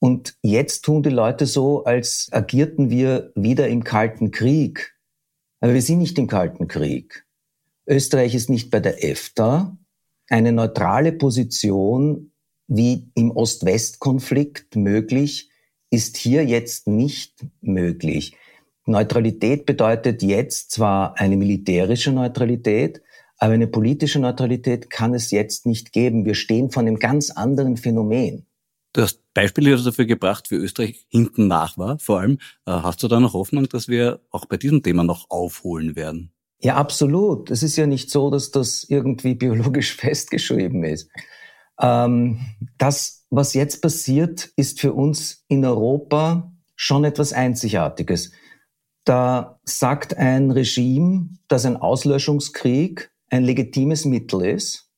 Und 0.00 0.36
jetzt 0.42 0.84
tun 0.84 1.04
die 1.04 1.10
Leute 1.10 1.46
so, 1.46 1.84
als 1.84 2.28
agierten 2.32 2.90
wir 2.90 3.30
wieder 3.36 3.68
im 3.68 3.84
Kalten 3.84 4.32
Krieg. 4.32 4.94
Aber 5.60 5.72
wir 5.72 5.82
sind 5.82 5.98
nicht 5.98 6.18
im 6.18 6.26
Kalten 6.26 6.66
Krieg. 6.66 7.25
Österreich 7.86 8.34
ist 8.34 8.50
nicht 8.50 8.70
bei 8.70 8.80
der 8.80 9.04
EFTA. 9.04 9.76
Eine 10.28 10.52
neutrale 10.52 11.12
Position 11.12 12.32
wie 12.68 13.10
im 13.14 13.30
Ost-West-Konflikt 13.30 14.74
möglich, 14.76 15.50
ist 15.90 16.16
hier 16.16 16.44
jetzt 16.44 16.88
nicht 16.88 17.46
möglich. 17.60 18.36
Neutralität 18.86 19.66
bedeutet 19.66 20.22
jetzt 20.22 20.70
zwar 20.72 21.18
eine 21.18 21.36
militärische 21.36 22.12
Neutralität, 22.12 23.02
aber 23.38 23.52
eine 23.52 23.66
politische 23.66 24.18
Neutralität 24.18 24.90
kann 24.90 25.14
es 25.14 25.30
jetzt 25.30 25.66
nicht 25.66 25.92
geben. 25.92 26.24
Wir 26.24 26.34
stehen 26.34 26.70
vor 26.70 26.82
einem 26.82 26.98
ganz 26.98 27.30
anderen 27.30 27.76
Phänomen. 27.76 28.46
Du 28.92 29.02
hast 29.02 29.20
Beispiele 29.34 29.76
dafür 29.76 30.06
gebracht, 30.06 30.50
wie 30.50 30.54
Österreich 30.54 31.06
hinten 31.08 31.48
nach 31.48 31.76
war. 31.76 31.98
Vor 31.98 32.20
allem, 32.20 32.38
äh, 32.64 32.70
hast 32.72 33.02
du 33.02 33.08
da 33.08 33.20
noch 33.20 33.34
Hoffnung, 33.34 33.68
dass 33.68 33.88
wir 33.88 34.20
auch 34.30 34.46
bei 34.46 34.56
diesem 34.56 34.82
Thema 34.82 35.04
noch 35.04 35.28
aufholen 35.28 35.96
werden? 35.96 36.32
Ja, 36.58 36.76
absolut. 36.76 37.50
Es 37.50 37.62
ist 37.62 37.76
ja 37.76 37.86
nicht 37.86 38.10
so, 38.10 38.30
dass 38.30 38.50
das 38.50 38.84
irgendwie 38.84 39.34
biologisch 39.34 39.94
festgeschrieben 39.96 40.84
ist. 40.84 41.10
Ähm, 41.80 42.40
das, 42.78 43.26
was 43.30 43.54
jetzt 43.54 43.82
passiert, 43.82 44.50
ist 44.56 44.80
für 44.80 44.92
uns 44.92 45.44
in 45.48 45.64
Europa 45.64 46.52
schon 46.74 47.04
etwas 47.04 47.32
Einzigartiges. 47.32 48.32
Da 49.04 49.60
sagt 49.64 50.16
ein 50.16 50.50
Regime, 50.50 51.30
dass 51.48 51.64
ein 51.64 51.76
Auslöschungskrieg 51.76 53.12
ein 53.30 53.44
legitimes 53.44 54.04
Mittel 54.04 54.44
ist. 54.44 54.90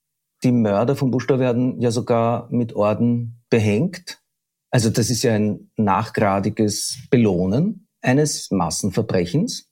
Die 0.44 0.52
Mörder 0.52 0.94
von 0.96 1.10
Bushra 1.10 1.38
werden 1.38 1.80
ja 1.80 1.90
sogar 1.90 2.48
mit 2.50 2.74
Orden 2.74 3.42
behängt. 3.50 4.22
Also 4.70 4.90
das 4.90 5.10
ist 5.10 5.22
ja 5.22 5.34
ein 5.34 5.70
nachgradiges 5.76 6.98
Belohnen 7.10 7.88
eines 8.00 8.50
Massenverbrechens. 8.50 9.67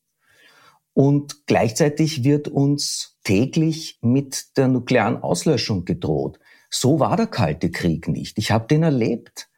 Und 0.97 1.47
gleichzeitig 1.47 2.25
wird 2.25 2.49
uns 2.49 3.19
täglich 3.23 3.99
mit 4.01 4.57
der 4.57 4.67
nuklearen 4.67 5.23
Auslöschung 5.23 5.85
gedroht. 5.85 6.39
So 6.71 6.99
war 6.99 7.19
der 7.19 7.27
Kalte 7.27 7.71
Krieg 7.71 8.09
nicht. 8.09 8.39
Ich 8.39 8.51
habe 8.51 8.67
den 8.67 8.83
erlebt. 8.83 9.51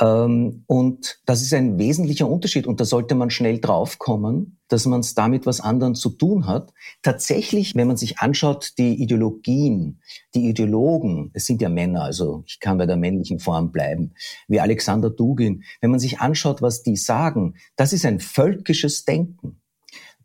Ähm, 0.00 0.64
und 0.66 1.20
das 1.26 1.42
ist 1.42 1.52
ein 1.52 1.78
wesentlicher 1.78 2.26
Unterschied 2.26 2.66
und 2.66 2.80
da 2.80 2.86
sollte 2.86 3.14
man 3.14 3.28
schnell 3.28 3.60
draufkommen, 3.60 4.58
dass 4.68 4.86
man 4.86 5.00
es 5.00 5.14
damit 5.14 5.44
was 5.44 5.60
anderem 5.60 5.94
zu 5.94 6.08
tun 6.08 6.46
hat. 6.46 6.72
Tatsächlich, 7.02 7.74
wenn 7.74 7.88
man 7.88 7.98
sich 7.98 8.20
anschaut, 8.20 8.72
die 8.78 8.94
Ideologien, 8.94 10.00
die 10.34 10.48
Ideologen, 10.48 11.30
es 11.34 11.44
sind 11.44 11.60
ja 11.60 11.68
Männer, 11.68 12.04
also 12.04 12.42
ich 12.46 12.58
kann 12.58 12.78
bei 12.78 12.86
der 12.86 12.96
männlichen 12.96 13.38
Form 13.38 13.70
bleiben, 13.70 14.14
wie 14.48 14.60
Alexander 14.60 15.10
Dugin, 15.10 15.62
wenn 15.82 15.90
man 15.90 16.00
sich 16.00 16.20
anschaut, 16.20 16.62
was 16.62 16.82
die 16.82 16.96
sagen, 16.96 17.56
das 17.76 17.92
ist 17.92 18.06
ein 18.06 18.18
völkisches 18.18 19.04
Denken. 19.04 19.60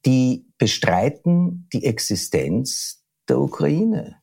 Die 0.05 0.47
bestreiten 0.57 1.67
die 1.73 1.85
Existenz 1.85 3.03
der 3.27 3.39
Ukraine 3.39 4.17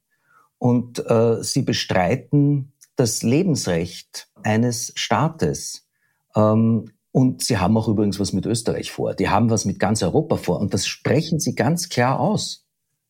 und 0.59 0.99
äh, 1.09 1.43
sie 1.43 1.63
bestreiten 1.63 2.73
das 2.97 3.23
Lebensrecht 3.23 4.29
eines 4.43 4.93
Staates. 4.97 5.87
Ähm, 6.35 6.91
und 7.13 7.43
sie 7.43 7.59
haben 7.59 7.77
auch 7.77 7.89
übrigens 7.89 8.21
was 8.21 8.33
mit 8.33 8.45
Österreich 8.45 8.93
vor. 8.93 9.15
Die 9.15 9.29
haben 9.29 9.51
was 9.51 9.65
mit 9.65 9.79
ganz 9.79 10.03
Europa 10.03 10.37
vor. 10.37 10.61
Und 10.61 10.75
das 10.75 10.87
sprechen 10.87 11.41
sie 11.41 11.55
ganz 11.55 11.89
klar 11.89 12.21
aus. 12.21 12.67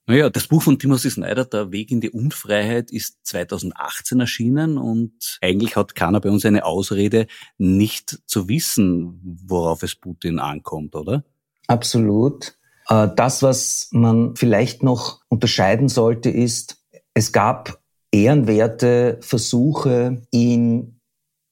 Naja, 0.07 0.31
das 0.31 0.47
Buch 0.47 0.63
von 0.63 0.79
Timothy 0.79 1.11
Snyder, 1.11 1.45
Der 1.45 1.71
Weg 1.71 1.91
in 1.91 2.01
die 2.01 2.09
Unfreiheit, 2.09 2.91
ist 2.91 3.19
2018 3.25 4.21
erschienen 4.21 4.79
und 4.79 5.39
eigentlich 5.43 5.77
hat 5.77 5.95
keiner 5.95 6.21
bei 6.21 6.31
uns 6.31 6.47
eine 6.47 6.65
Ausrede, 6.65 7.27
nicht 7.59 8.19
zu 8.25 8.49
wissen, 8.49 9.21
worauf 9.47 9.83
es 9.83 9.95
Putin 9.95 10.39
ankommt, 10.39 10.95
oder? 10.95 11.25
Absolut. 11.67 12.58
Äh, 12.89 13.09
das, 13.15 13.43
was 13.43 13.89
man 13.93 14.35
vielleicht 14.37 14.83
noch 14.83 15.21
unterscheiden 15.29 15.89
sollte, 15.89 16.31
ist, 16.31 16.85
es 17.15 17.33
gab 17.33 17.81
ehrenwerte 18.11 19.19
Versuche, 19.21 20.23
ihn 20.31 21.01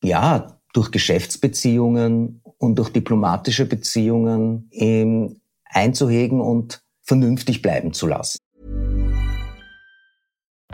ja 0.02 0.58
durch 0.72 0.90
Geschäftsbeziehungen 0.90 2.42
und 2.58 2.76
durch 2.76 2.90
diplomatische 2.90 3.66
Beziehungen 3.66 4.68
ähm, 4.72 5.40
einzuhegen 5.64 6.40
und 6.40 6.82
vernünftig 7.02 7.62
bleiben 7.62 7.92
zu 7.92 8.06
lassen. 8.06 8.38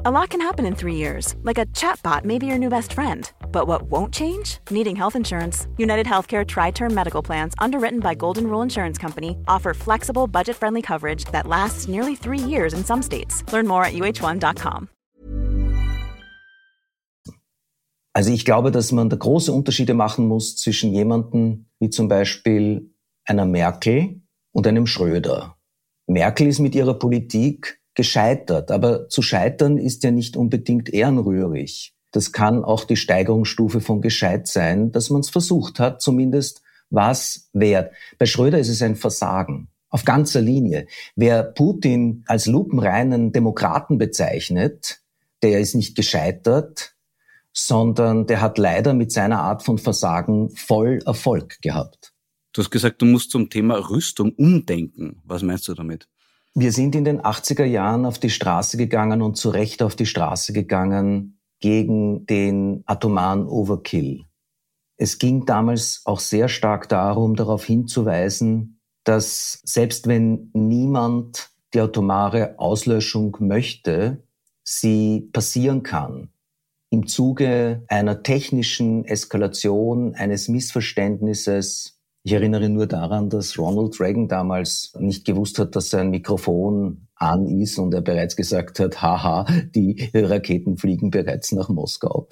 A 0.04 0.10
lot 0.10 0.30
can 0.30 0.40
happen 0.40 0.66
in 0.66 0.74
three 0.74 0.96
years, 0.96 1.36
like 1.44 1.58
a 1.58 1.66
chatbot 1.66 2.24
may 2.24 2.36
be 2.36 2.44
your 2.46 2.58
new 2.58 2.68
best 2.68 2.92
friend. 2.92 3.30
But 3.52 3.68
what 3.68 3.82
won't 3.82 4.12
change? 4.12 4.58
Needing 4.68 4.96
health 4.96 5.14
insurance. 5.14 5.68
United 5.78 6.06
Healthcare 6.06 6.44
Tri 6.44 6.72
Term 6.72 6.92
Medical 6.92 7.22
Plans, 7.22 7.54
underwritten 7.60 8.00
by 8.00 8.16
Golden 8.16 8.48
Rule 8.48 8.62
Insurance 8.62 8.98
Company, 8.98 9.36
offer 9.46 9.74
flexible, 9.74 10.26
budget 10.26 10.56
friendly 10.56 10.82
coverage 10.82 11.24
that 11.26 11.46
lasts 11.46 11.86
nearly 11.86 12.16
three 12.16 12.40
years 12.40 12.74
in 12.74 12.84
some 12.84 13.00
states. 13.00 13.44
Learn 13.52 13.68
more 13.68 13.84
at 13.84 13.92
uh1.com. 13.92 14.88
Also 18.12 18.32
ich 18.32 18.44
glaube, 18.44 18.72
dass 18.72 18.90
man 18.90 19.08
da 19.08 19.16
große 19.16 19.52
Unterschiede 19.52 19.94
machen 19.94 20.26
muss 20.26 20.56
zwischen 20.56 20.92
jemandem 20.92 21.66
wie 21.78 21.90
zum 21.90 22.08
Beispiel 22.08 22.90
einer 23.24 23.46
Merkel 23.46 24.20
und 24.50 24.66
einem 24.66 24.88
Schröder. 24.88 25.56
Merkel 26.08 26.48
ist 26.48 26.58
mit 26.58 26.74
ihrer 26.74 26.94
Politik 26.94 27.78
gescheitert, 27.94 28.70
aber 28.70 29.08
zu 29.08 29.22
scheitern 29.22 29.78
ist 29.78 30.02
ja 30.02 30.10
nicht 30.10 30.36
unbedingt 30.36 30.92
ehrenrührig. 30.92 31.94
Das 32.10 32.32
kann 32.32 32.62
auch 32.64 32.84
die 32.84 32.96
Steigerungsstufe 32.96 33.80
von 33.80 34.00
gescheit 34.00 34.46
sein, 34.46 34.92
dass 34.92 35.10
man 35.10 35.20
es 35.20 35.30
versucht 35.30 35.78
hat, 35.78 36.02
zumindest 36.02 36.62
was 36.90 37.48
wert. 37.52 37.92
Bei 38.18 38.26
Schröder 38.26 38.58
ist 38.58 38.68
es 38.68 38.82
ein 38.82 38.96
Versagen. 38.96 39.68
Auf 39.88 40.04
ganzer 40.04 40.40
Linie. 40.40 40.86
Wer 41.16 41.42
Putin 41.42 42.24
als 42.26 42.46
lupenreinen 42.46 43.32
Demokraten 43.32 43.98
bezeichnet, 43.98 45.02
der 45.42 45.60
ist 45.60 45.74
nicht 45.74 45.96
gescheitert, 45.96 46.94
sondern 47.52 48.26
der 48.26 48.40
hat 48.40 48.56
leider 48.56 48.94
mit 48.94 49.12
seiner 49.12 49.40
Art 49.40 49.62
von 49.62 49.76
Versagen 49.76 50.50
voll 50.50 51.00
Erfolg 51.04 51.60
gehabt. 51.60 52.14
Du 52.52 52.62
hast 52.62 52.70
gesagt, 52.70 53.02
du 53.02 53.06
musst 53.06 53.30
zum 53.30 53.50
Thema 53.50 53.76
Rüstung 53.90 54.32
umdenken. 54.32 55.20
Was 55.24 55.42
meinst 55.42 55.68
du 55.68 55.74
damit? 55.74 56.08
Wir 56.54 56.72
sind 56.72 56.94
in 56.94 57.04
den 57.04 57.20
80er 57.20 57.64
Jahren 57.64 58.04
auf 58.04 58.18
die 58.18 58.30
Straße 58.30 58.76
gegangen 58.76 59.22
und 59.22 59.36
zu 59.36 59.50
Recht 59.50 59.82
auf 59.82 59.96
die 59.96 60.06
Straße 60.06 60.52
gegangen 60.52 61.38
gegen 61.60 62.26
den 62.26 62.82
atomaren 62.86 63.46
Overkill. 63.46 64.24
Es 64.98 65.18
ging 65.18 65.46
damals 65.46 66.02
auch 66.04 66.20
sehr 66.20 66.48
stark 66.48 66.88
darum, 66.88 67.36
darauf 67.36 67.64
hinzuweisen, 67.64 68.80
dass 69.04 69.60
selbst 69.64 70.06
wenn 70.06 70.50
niemand 70.52 71.50
die 71.72 71.80
atomare 71.80 72.58
Auslöschung 72.58 73.36
möchte, 73.40 74.22
sie 74.62 75.30
passieren 75.32 75.82
kann 75.82 76.32
im 76.92 77.06
Zuge 77.06 77.84
einer 77.88 78.22
technischen 78.22 79.06
Eskalation, 79.06 80.14
eines 80.14 80.48
Missverständnisses. 80.48 82.01
Ich 82.24 82.32
erinnere 82.32 82.68
nur 82.68 82.86
daran, 82.86 83.30
dass 83.30 83.58
Ronald 83.58 83.98
Reagan 83.98 84.28
damals 84.28 84.92
nicht 84.96 85.24
gewusst 85.24 85.58
hat, 85.58 85.74
dass 85.74 85.90
sein 85.90 86.10
Mikrofon 86.10 87.08
an 87.16 87.46
ist 87.46 87.78
und 87.78 87.92
er 87.94 88.00
bereits 88.00 88.36
gesagt 88.36 88.78
hat, 88.78 89.02
haha, 89.02 89.44
die 89.74 90.10
Raketen 90.14 90.76
fliegen 90.78 91.10
bereits 91.10 91.50
nach 91.50 91.68
Moskau. 91.68 92.28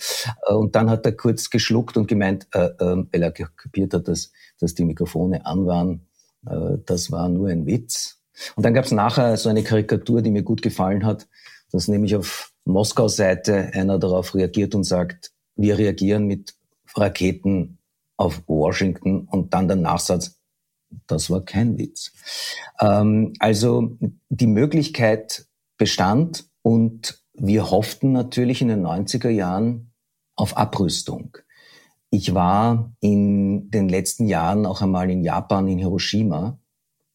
Äh, 0.47 0.55
und 0.55 0.77
dann 0.77 0.91
hat 0.91 1.07
er 1.07 1.13
kurz 1.13 1.51
geschluckt 1.51 1.97
und 1.97 2.07
gemeint, 2.07 2.47
äh, 2.53 2.67
äh, 2.67 3.05
weil 3.11 3.23
er 3.23 3.33
kapiert 3.33 3.95
hat, 3.95 4.07
dass, 4.07 4.33
dass 4.61 4.75
die 4.75 4.85
Mikrofone 4.85 5.45
an 5.45 5.67
waren, 5.67 6.07
äh, 6.47 6.79
das 6.87 7.11
war 7.11 7.29
nur 7.29 7.49
ein 7.49 7.67
Witz. 7.67 8.21
Und 8.55 8.65
dann 8.65 8.75
gab 8.75 8.85
es 8.85 8.93
nachher 8.93 9.37
so 9.37 9.49
eine 9.49 9.65
Karikatur, 9.65 10.23
die 10.23 10.31
mir 10.31 10.45
gut 10.45 10.63
gefallen 10.63 11.05
hat, 11.05 11.27
dass 11.73 11.89
nämlich 11.89 12.15
auf 12.15 12.53
Moskau-Seite 12.65 13.73
einer 13.75 13.99
darauf 13.99 14.35
reagiert 14.35 14.75
und 14.75 14.85
sagt, 14.85 15.33
wir 15.57 15.79
reagieren 15.79 16.27
mit 16.27 16.55
Raketen 16.95 17.79
auf 18.21 18.43
Washington 18.47 19.27
und 19.31 19.55
dann 19.55 19.67
der 19.67 19.79
Nachsatz, 19.79 20.39
das 21.07 21.31
war 21.31 21.43
kein 21.43 21.79
Witz. 21.79 22.13
Ähm, 22.79 23.33
also 23.39 23.97
die 24.29 24.47
Möglichkeit 24.47 25.47
bestand 25.79 26.45
und 26.61 27.23
wir 27.33 27.71
hofften 27.71 28.13
natürlich 28.13 28.61
in 28.61 28.69
den 28.69 28.87
90er 28.87 29.31
Jahren 29.31 29.93
auf 30.37 30.59
Abrüstung. 30.59 31.39
Ich 32.11 32.35
war 32.35 32.93
in 33.01 33.71
den 33.71 33.89
letzten 33.89 34.27
Jahren 34.27 34.67
auch 34.67 34.83
einmal 34.83 35.11
in 35.11 35.25
Japan, 35.25 35.67
in 35.69 35.79
Hiroshima 35.79 36.59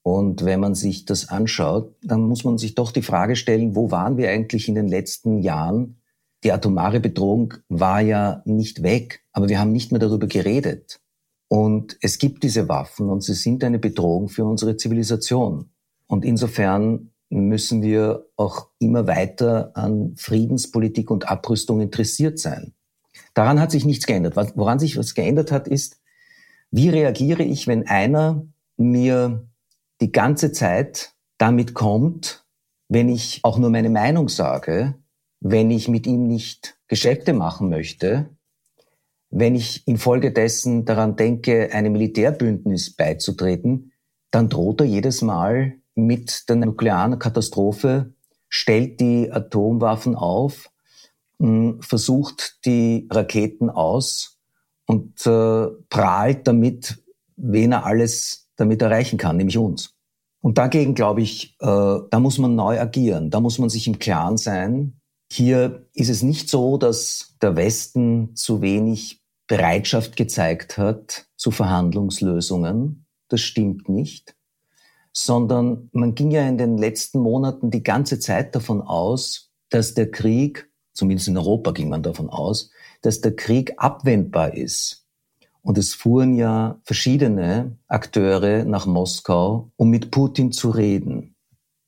und 0.01 0.43
wenn 0.43 0.59
man 0.59 0.73
sich 0.73 1.05
das 1.05 1.29
anschaut, 1.29 1.93
dann 2.01 2.21
muss 2.21 2.43
man 2.43 2.57
sich 2.57 2.73
doch 2.73 2.91
die 2.91 3.03
Frage 3.03 3.35
stellen, 3.35 3.75
wo 3.75 3.91
waren 3.91 4.17
wir 4.17 4.31
eigentlich 4.31 4.67
in 4.67 4.75
den 4.75 4.87
letzten 4.87 5.37
Jahren? 5.37 6.01
Die 6.45 6.51
atomare 6.51 6.99
Bedrohung 6.99 7.55
war 7.69 8.01
ja 8.01 8.43
nicht 8.45 8.83
weg, 8.83 9.23
aber 9.33 9.49
wir 9.49 9.59
haben 9.59 9.71
nicht 9.71 9.91
mehr 9.91 9.99
darüber 9.99 10.27
geredet. 10.27 11.01
Und 11.47 11.97
es 12.01 12.19
gibt 12.19 12.43
diese 12.43 12.69
Waffen 12.69 13.09
und 13.09 13.21
sie 13.21 13.33
sind 13.33 13.63
eine 13.63 13.79
Bedrohung 13.79 14.29
für 14.29 14.45
unsere 14.45 14.77
Zivilisation. 14.77 15.71
Und 16.05 16.23
insofern 16.23 17.09
müssen 17.29 17.81
wir 17.81 18.27
auch 18.35 18.67
immer 18.77 19.07
weiter 19.07 19.71
an 19.73 20.13
Friedenspolitik 20.17 21.09
und 21.09 21.27
Abrüstung 21.27 21.81
interessiert 21.81 22.37
sein. 22.37 22.73
Daran 23.33 23.59
hat 23.59 23.71
sich 23.71 23.83
nichts 23.83 24.05
geändert. 24.05 24.35
Woran 24.55 24.77
sich 24.77 24.97
was 24.97 25.15
geändert 25.15 25.51
hat, 25.51 25.67
ist, 25.67 25.99
wie 26.69 26.89
reagiere 26.89 27.41
ich, 27.41 27.65
wenn 27.65 27.87
einer 27.87 28.45
mir 28.77 29.47
die 29.99 30.11
ganze 30.11 30.51
Zeit 30.51 31.15
damit 31.39 31.73
kommt, 31.73 32.45
wenn 32.87 33.09
ich 33.09 33.39
auch 33.41 33.57
nur 33.57 33.71
meine 33.71 33.89
Meinung 33.89 34.29
sage, 34.29 34.93
wenn 35.47 35.69
ich 35.69 35.87
mit 35.87 36.07
ihm 36.07 36.25
nicht 36.25 36.75
Geschäfte 36.87 37.31
machen 37.31 37.69
möchte, 37.69 38.31
wenn 39.29 39.53
ich 39.53 39.87
infolgedessen 39.87 40.85
daran 40.85 41.17
denke, 41.17 41.71
einem 41.71 41.91
Militärbündnis 41.91 42.95
beizutreten, 42.95 43.91
dann 44.31 44.49
droht 44.49 44.81
er 44.81 44.87
jedes 44.87 45.21
Mal 45.21 45.75
mit 45.93 46.49
der 46.49 46.55
nuklearen 46.55 47.19
Katastrophe, 47.19 48.15
stellt 48.49 48.99
die 48.99 49.31
Atomwaffen 49.31 50.15
auf, 50.15 50.71
hm, 51.39 51.79
versucht 51.79 52.65
die 52.65 53.07
Raketen 53.11 53.69
aus 53.69 54.39
und 54.87 55.27
äh, 55.27 55.67
prahlt 55.89 56.47
damit, 56.47 57.03
wen 57.35 57.71
er 57.71 57.85
alles 57.85 58.49
damit 58.55 58.81
erreichen 58.81 59.19
kann, 59.19 59.37
nämlich 59.37 59.59
uns. 59.59 59.93
Und 60.41 60.57
dagegen 60.57 60.95
glaube 60.95 61.21
ich, 61.21 61.55
äh, 61.59 61.99
da 62.09 62.19
muss 62.19 62.39
man 62.39 62.55
neu 62.55 62.79
agieren, 62.79 63.29
da 63.29 63.39
muss 63.41 63.59
man 63.59 63.69
sich 63.69 63.87
im 63.87 63.99
Klaren 63.99 64.37
sein. 64.37 64.99
Hier 65.31 65.87
ist 65.93 66.09
es 66.09 66.23
nicht 66.23 66.49
so, 66.49 66.77
dass 66.77 67.35
der 67.41 67.55
Westen 67.55 68.35
zu 68.35 68.61
wenig 68.61 69.21
Bereitschaft 69.47 70.15
gezeigt 70.15 70.77
hat 70.77 71.27
zu 71.35 71.51
Verhandlungslösungen. 71.51 73.05
Das 73.27 73.41
stimmt 73.41 73.89
nicht. 73.89 74.35
Sondern 75.11 75.89
man 75.93 76.15
ging 76.15 76.31
ja 76.31 76.47
in 76.47 76.57
den 76.57 76.77
letzten 76.77 77.19
Monaten 77.19 77.71
die 77.71 77.83
ganze 77.83 78.19
Zeit 78.19 78.55
davon 78.55 78.81
aus, 78.81 79.51
dass 79.69 79.93
der 79.93 80.11
Krieg, 80.11 80.69
zumindest 80.93 81.27
in 81.27 81.37
Europa 81.37 81.71
ging 81.71 81.89
man 81.89 82.03
davon 82.03 82.29
aus, 82.29 82.71
dass 83.01 83.21
der 83.21 83.35
Krieg 83.35 83.73
abwendbar 83.77 84.53
ist 84.53 85.05
und 85.65 85.79
es 85.79 85.95
fuhren 85.95 86.35
ja 86.35 86.79
verschiedene 86.83 87.79
Akteure 87.87 88.65
nach 88.65 88.85
Moskau, 88.85 89.71
um 89.77 89.89
mit 89.89 90.11
Putin 90.11 90.51
zu 90.51 90.69
reden. 90.69 91.35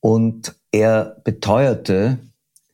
Und 0.00 0.56
er 0.72 1.20
beteuerte, 1.22 2.18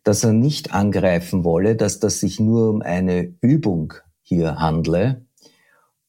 dass 0.05 0.23
er 0.23 0.33
nicht 0.33 0.73
angreifen 0.73 1.45
wolle, 1.45 1.77
dass 1.77 1.99
das 1.99 2.21
sich 2.21 2.39
nur 2.39 2.71
um 2.71 2.83
eine 2.83 3.35
Übung 3.41 3.95
hier 4.23 4.59
handle. 4.61 5.25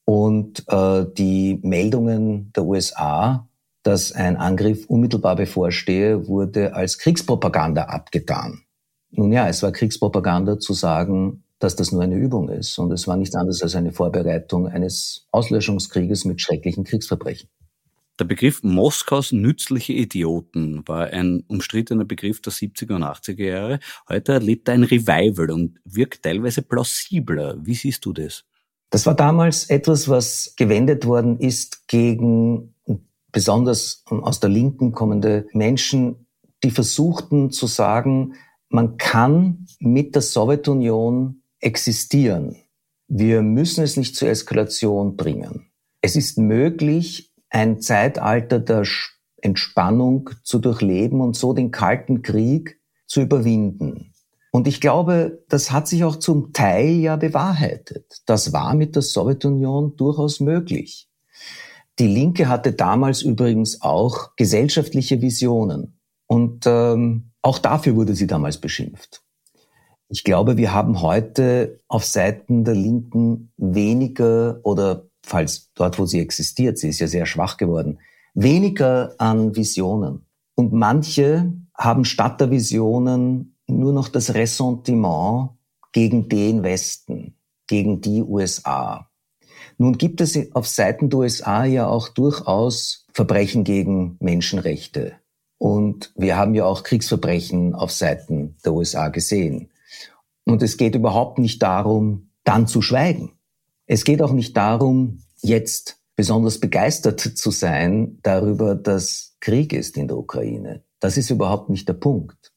Und 0.03 0.65
äh, 0.67 1.05
die 1.17 1.59
Meldungen 1.63 2.51
der 2.55 2.65
USA, 2.65 3.47
dass 3.81 4.11
ein 4.11 4.37
Angriff 4.37 4.85
unmittelbar 4.87 5.35
bevorstehe, 5.35 6.27
wurde 6.27 6.75
als 6.75 6.99
Kriegspropaganda 6.99 7.83
abgetan. 7.85 8.61
Nun 9.11 9.31
ja, 9.31 9.47
es 9.47 9.63
war 9.63 9.71
Kriegspropaganda 9.71 10.59
zu 10.59 10.73
sagen, 10.73 11.43
dass 11.59 11.75
das 11.75 11.91
nur 11.91 12.01
eine 12.01 12.15
Übung 12.15 12.49
ist. 12.49 12.77
Und 12.77 12.91
es 12.91 13.07
war 13.07 13.15
nichts 13.15 13.35
anderes 13.35 13.61
als 13.63 13.75
eine 13.75 13.93
Vorbereitung 13.93 14.67
eines 14.67 15.25
Auslöschungskrieges 15.31 16.25
mit 16.25 16.41
schrecklichen 16.41 16.83
Kriegsverbrechen. 16.83 17.49
Der 18.17 18.25
Begriff 18.25 18.63
Moskaus 18.63 19.33
nützliche 19.33 19.91
Idioten 19.91 20.87
war 20.87 21.07
ein 21.07 21.43
umstrittener 21.47 22.05
Begriff 22.05 22.41
der 22.41 22.53
70er 22.53 22.95
und 22.95 23.03
80er 23.03 23.43
Jahre. 23.43 23.79
Heute 24.07 24.33
erlebt 24.33 24.69
er 24.69 24.75
ein 24.75 24.85
Revival 24.85 25.51
und 25.51 25.79
wirkt 25.83 26.23
teilweise 26.23 26.61
plausibler. 26.61 27.57
Wie 27.59 27.75
siehst 27.75 28.05
du 28.05 28.13
das? 28.13 28.45
Das 28.89 29.05
war 29.05 29.15
damals 29.15 29.69
etwas, 29.69 30.07
was 30.07 30.53
gewendet 30.55 31.05
worden 31.05 31.39
ist 31.39 31.89
gegen 31.89 32.73
besonders 33.33 34.05
aus 34.05 34.39
der 34.39 34.49
Linken 34.49 34.93
kommende 34.93 35.47
Menschen, 35.51 36.27
die 36.63 36.71
versuchten 36.71 37.51
zu 37.51 37.67
sagen, 37.67 38.35
man 38.69 38.95
kann 38.95 39.67
mit 39.79 40.15
der 40.15 40.21
Sowjetunion 40.21 41.41
existieren. 41.59 42.55
Wir 43.09 43.41
müssen 43.41 43.83
es 43.83 43.97
nicht 43.97 44.15
zur 44.15 44.29
Eskalation 44.29 45.17
bringen. 45.17 45.69
Es 46.01 46.15
ist 46.15 46.37
möglich, 46.37 47.34
ein 47.55 47.79
Zeitalter 47.79 48.59
der 48.59 48.83
Entspannung 49.37 50.29
zu 50.43 50.59
durchleben 50.59 51.21
und 51.21 51.37
so 51.37 51.53
den 51.53 51.71
Kalten 51.71 52.21
Krieg 52.21 52.81
zu 53.07 53.21
überwinden. 53.21 54.11
Und 54.51 54.67
ich 54.67 54.81
glaube, 54.81 55.41
das 55.47 55.71
hat 55.71 55.87
sich 55.87 56.03
auch 56.03 56.17
zum 56.17 56.51
Teil 56.51 56.89
ja 56.95 57.15
bewahrheitet. 57.15 58.23
Das 58.25 58.51
war 58.51 58.75
mit 58.75 58.95
der 58.95 59.03
Sowjetunion 59.03 59.95
durchaus 59.95 60.41
möglich. 60.41 61.07
Die 61.97 62.07
Linke 62.07 62.49
hatte 62.49 62.73
damals 62.73 63.21
übrigens 63.21 63.81
auch 63.81 64.35
gesellschaftliche 64.35 65.21
Visionen. 65.21 65.97
Und 66.27 66.65
ähm, 66.65 67.31
auch 67.41 67.59
dafür 67.59 67.95
wurde 67.95 68.15
sie 68.15 68.27
damals 68.27 68.57
beschimpft. 68.57 69.21
Ich 70.09 70.25
glaube, 70.25 70.57
wir 70.57 70.73
haben 70.73 71.01
heute 71.01 71.79
auf 71.87 72.03
Seiten 72.03 72.65
der 72.65 72.75
Linken 72.75 73.53
weniger 73.55 74.59
oder 74.63 75.05
falls 75.25 75.71
dort, 75.73 75.99
wo 75.99 76.05
sie 76.05 76.19
existiert, 76.19 76.77
sie 76.77 76.89
ist 76.89 76.99
ja 76.99 77.07
sehr 77.07 77.25
schwach 77.25 77.57
geworden, 77.57 77.99
weniger 78.33 79.15
an 79.17 79.55
Visionen. 79.55 80.25
Und 80.55 80.71
manche 80.71 81.51
haben 81.73 82.05
statt 82.05 82.39
der 82.39 82.51
Visionen 82.51 83.57
nur 83.67 83.91
noch 83.91 84.07
das 84.07 84.33
Ressentiment 84.33 85.49
gegen 85.91 86.29
den 86.29 86.63
Westen, 86.63 87.35
gegen 87.67 88.01
die 88.01 88.21
USA. 88.21 89.09
Nun 89.77 89.97
gibt 89.97 90.21
es 90.21 90.37
auf 90.53 90.67
Seiten 90.67 91.09
der 91.09 91.19
USA 91.19 91.65
ja 91.65 91.87
auch 91.87 92.09
durchaus 92.09 93.05
Verbrechen 93.13 93.63
gegen 93.63 94.17
Menschenrechte. 94.19 95.13
Und 95.57 96.13
wir 96.15 96.37
haben 96.37 96.53
ja 96.53 96.65
auch 96.65 96.83
Kriegsverbrechen 96.83 97.73
auf 97.73 97.91
Seiten 97.91 98.57
der 98.63 98.73
USA 98.73 99.09
gesehen. 99.09 99.69
Und 100.45 100.61
es 100.61 100.77
geht 100.77 100.95
überhaupt 100.95 101.39
nicht 101.39 101.61
darum, 101.61 102.29
dann 102.43 102.67
zu 102.67 102.81
schweigen. 102.81 103.34
Es 103.87 104.03
geht 104.03 104.21
auch 104.21 104.31
nicht 104.31 104.57
darum, 104.57 105.19
jetzt 105.41 105.97
besonders 106.15 106.59
begeistert 106.59 107.19
zu 107.19 107.51
sein 107.51 108.19
darüber, 108.23 108.75
dass 108.75 109.35
Krieg 109.41 109.73
ist 109.73 109.97
in 109.97 110.07
der 110.07 110.17
Ukraine. 110.17 110.83
Das 110.99 111.17
ist 111.17 111.29
überhaupt 111.29 111.69
nicht 111.69 111.87
der 111.87 111.93
Punkt. 111.93 112.53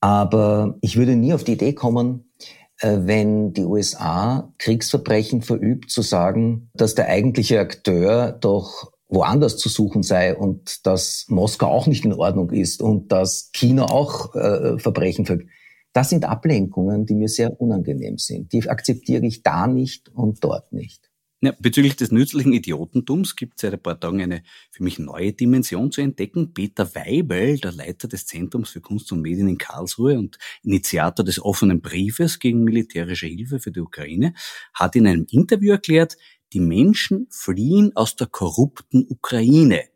Aber 0.00 0.78
ich 0.80 0.96
würde 0.96 1.16
nie 1.16 1.34
auf 1.34 1.44
die 1.44 1.52
Idee 1.52 1.74
kommen, 1.74 2.32
äh, 2.80 2.98
wenn 3.02 3.52
die 3.52 3.64
USA 3.64 4.52
Kriegsverbrechen 4.58 5.42
verübt, 5.42 5.90
zu 5.90 6.02
sagen, 6.02 6.70
dass 6.74 6.94
der 6.94 7.08
eigentliche 7.08 7.60
Akteur 7.60 8.32
doch 8.32 8.92
woanders 9.08 9.58
zu 9.58 9.68
suchen 9.68 10.02
sei 10.02 10.34
und 10.34 10.86
dass 10.86 11.26
Moskau 11.28 11.66
auch 11.66 11.86
nicht 11.86 12.04
in 12.04 12.14
Ordnung 12.14 12.50
ist 12.50 12.80
und 12.80 13.12
dass 13.12 13.50
China 13.52 13.90
auch 13.90 14.34
äh, 14.34 14.78
Verbrechen 14.78 15.26
verübt. 15.26 15.50
Das 15.92 16.10
sind 16.10 16.24
Ablenkungen, 16.24 17.06
die 17.06 17.14
mir 17.14 17.28
sehr 17.28 17.60
unangenehm 17.60 18.18
sind. 18.18 18.52
Die 18.52 18.68
akzeptiere 18.68 19.26
ich 19.26 19.42
da 19.42 19.66
nicht 19.66 20.08
und 20.08 20.42
dort 20.42 20.72
nicht. 20.72 21.12
Ja, 21.44 21.52
bezüglich 21.58 21.96
des 21.96 22.12
nützlichen 22.12 22.52
Idiotentums 22.52 23.34
gibt 23.34 23.54
es 23.56 23.62
seit 23.62 23.72
ein 23.72 23.82
paar 23.82 23.98
Tagen 23.98 24.22
eine 24.22 24.44
für 24.70 24.84
mich 24.84 25.00
neue 25.00 25.32
Dimension 25.32 25.90
zu 25.90 26.00
entdecken. 26.00 26.54
Peter 26.54 26.94
Weibel, 26.94 27.58
der 27.58 27.72
Leiter 27.72 28.06
des 28.06 28.26
Zentrums 28.26 28.70
für 28.70 28.80
Kunst 28.80 29.10
und 29.10 29.22
Medien 29.22 29.48
in 29.48 29.58
Karlsruhe 29.58 30.16
und 30.16 30.38
Initiator 30.62 31.24
des 31.24 31.44
offenen 31.44 31.80
Briefes 31.80 32.38
gegen 32.38 32.62
militärische 32.62 33.26
Hilfe 33.26 33.58
für 33.58 33.72
die 33.72 33.80
Ukraine, 33.80 34.34
hat 34.72 34.94
in 34.94 35.04
einem 35.04 35.26
Interview 35.30 35.72
erklärt, 35.72 36.16
die 36.52 36.60
Menschen 36.60 37.26
fliehen 37.30 37.90
aus 37.96 38.14
der 38.14 38.28
korrupten 38.28 39.04
Ukraine. 39.08 39.91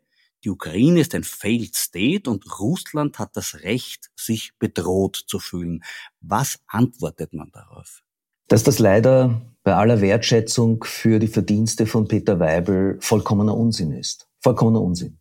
Die 0.47 0.51
Ukraine 0.51 1.01
ist 1.01 1.13
ein 1.13 1.25
failed 1.25 1.75
state 1.75 2.29
und 2.29 2.57
Russland 2.57 3.19
hat 3.19 3.35
das 3.35 3.63
Recht, 3.63 4.11
sich 4.15 4.53
bedroht 4.59 5.25
zu 5.27 5.39
fühlen. 5.39 5.83
Was 6.21 6.59
antwortet 6.67 7.33
man 7.33 7.51
darauf? 7.51 8.01
Dass 8.47 8.63
das 8.63 8.79
leider 8.79 9.41
bei 9.63 9.75
aller 9.75 9.99
Wertschätzung 9.99 10.85
für 10.85 11.19
die 11.19 11.27
Verdienste 11.27 11.85
von 11.85 12.07
Peter 12.07 12.39
Weibel 12.39 12.97
vollkommener 13.01 13.57
Unsinn 13.57 13.91
ist. 13.91 14.29
Vollkommener 14.39 14.79
Unsinn. 14.79 15.17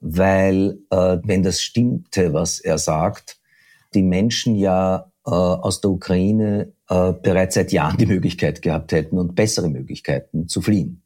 Weil 0.00 0.80
äh, 0.90 1.18
wenn 1.22 1.44
das 1.44 1.62
stimmte, 1.62 2.32
was 2.32 2.58
er 2.58 2.78
sagt, 2.78 3.40
die 3.94 4.02
Menschen 4.02 4.56
ja 4.56 5.12
äh, 5.24 5.30
aus 5.30 5.82
der 5.82 5.92
Ukraine 5.92 6.72
äh, 6.88 7.12
bereits 7.12 7.54
seit 7.54 7.70
Jahren 7.70 7.96
die 7.96 8.06
Möglichkeit 8.06 8.60
gehabt 8.62 8.90
hätten 8.90 9.18
und 9.18 9.36
bessere 9.36 9.68
Möglichkeiten 9.68 10.48
zu 10.48 10.62
fliehen. 10.62 11.04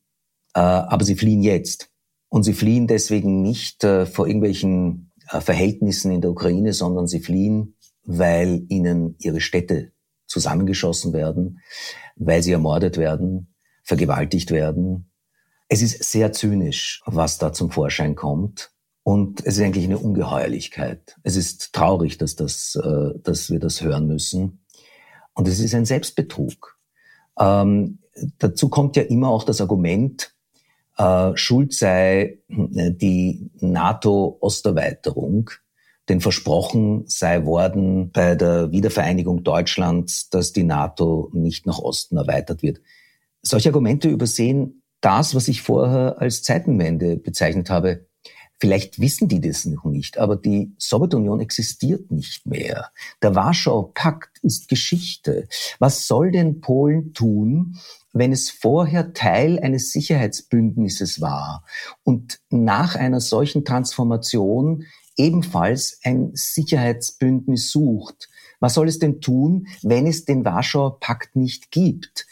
Äh, 0.54 0.60
aber 0.60 1.04
sie 1.04 1.16
fliehen 1.16 1.42
jetzt. 1.42 1.91
Und 2.32 2.44
sie 2.44 2.54
fliehen 2.54 2.86
deswegen 2.86 3.42
nicht 3.42 3.84
äh, 3.84 4.06
vor 4.06 4.26
irgendwelchen 4.26 5.12
äh, 5.28 5.42
Verhältnissen 5.42 6.10
in 6.10 6.22
der 6.22 6.30
Ukraine, 6.30 6.72
sondern 6.72 7.06
sie 7.06 7.20
fliehen, 7.20 7.76
weil 8.04 8.64
ihnen 8.70 9.16
ihre 9.18 9.42
Städte 9.42 9.92
zusammengeschossen 10.26 11.12
werden, 11.12 11.60
weil 12.16 12.42
sie 12.42 12.52
ermordet 12.52 12.96
werden, 12.96 13.54
vergewaltigt 13.84 14.50
werden. 14.50 15.10
Es 15.68 15.82
ist 15.82 16.04
sehr 16.04 16.32
zynisch, 16.32 17.02
was 17.04 17.36
da 17.36 17.52
zum 17.52 17.70
Vorschein 17.70 18.14
kommt. 18.14 18.70
Und 19.02 19.44
es 19.44 19.58
ist 19.58 19.64
eigentlich 19.64 19.84
eine 19.84 19.98
Ungeheuerlichkeit. 19.98 21.16
Es 21.24 21.36
ist 21.36 21.74
traurig, 21.74 22.16
dass, 22.16 22.34
das, 22.34 22.80
äh, 22.82 23.10
dass 23.22 23.50
wir 23.50 23.58
das 23.58 23.82
hören 23.82 24.06
müssen. 24.06 24.64
Und 25.34 25.48
es 25.48 25.60
ist 25.60 25.74
ein 25.74 25.84
Selbstbetrug. 25.84 26.78
Ähm, 27.38 27.98
dazu 28.38 28.70
kommt 28.70 28.96
ja 28.96 29.02
immer 29.02 29.28
auch 29.28 29.44
das 29.44 29.60
Argument, 29.60 30.31
äh, 31.02 31.36
schuld 31.36 31.74
sei 31.74 32.38
äh, 32.48 32.92
die 32.92 33.50
NATO-Osterweiterung, 33.60 35.50
denn 36.08 36.20
versprochen 36.20 37.04
sei 37.06 37.44
worden 37.44 38.10
bei 38.12 38.34
der 38.34 38.70
Wiedervereinigung 38.70 39.42
Deutschlands, 39.42 40.30
dass 40.30 40.52
die 40.52 40.64
NATO 40.64 41.30
nicht 41.32 41.66
nach 41.66 41.78
Osten 41.78 42.16
erweitert 42.16 42.62
wird. 42.62 42.80
Solche 43.40 43.70
Argumente 43.70 44.08
übersehen 44.08 44.82
das, 45.00 45.34
was 45.34 45.48
ich 45.48 45.62
vorher 45.62 46.20
als 46.20 46.44
Zeitenwende 46.44 47.16
bezeichnet 47.16 47.70
habe. 47.70 48.06
Vielleicht 48.62 49.00
wissen 49.00 49.26
die 49.26 49.40
das 49.40 49.64
noch 49.64 49.86
nicht, 49.86 50.18
aber 50.18 50.36
die 50.36 50.72
Sowjetunion 50.78 51.40
existiert 51.40 52.12
nicht 52.12 52.46
mehr. 52.46 52.92
Der 53.20 53.34
Warschauer 53.34 53.92
Pakt 53.92 54.38
ist 54.44 54.68
Geschichte. 54.68 55.48
Was 55.80 56.06
soll 56.06 56.30
denn 56.30 56.60
Polen 56.60 57.12
tun, 57.12 57.76
wenn 58.12 58.30
es 58.30 58.50
vorher 58.50 59.14
Teil 59.14 59.58
eines 59.58 59.90
Sicherheitsbündnisses 59.90 61.20
war 61.20 61.64
und 62.04 62.38
nach 62.50 62.94
einer 62.94 63.18
solchen 63.18 63.64
Transformation 63.64 64.84
ebenfalls 65.16 65.98
ein 66.04 66.30
Sicherheitsbündnis 66.32 67.72
sucht? 67.72 68.28
Was 68.60 68.74
soll 68.74 68.86
es 68.86 69.00
denn 69.00 69.20
tun, 69.20 69.66
wenn 69.82 70.06
es 70.06 70.24
den 70.24 70.44
Warschauer 70.44 71.00
Pakt 71.00 71.34
nicht 71.34 71.72
gibt? 71.72 72.28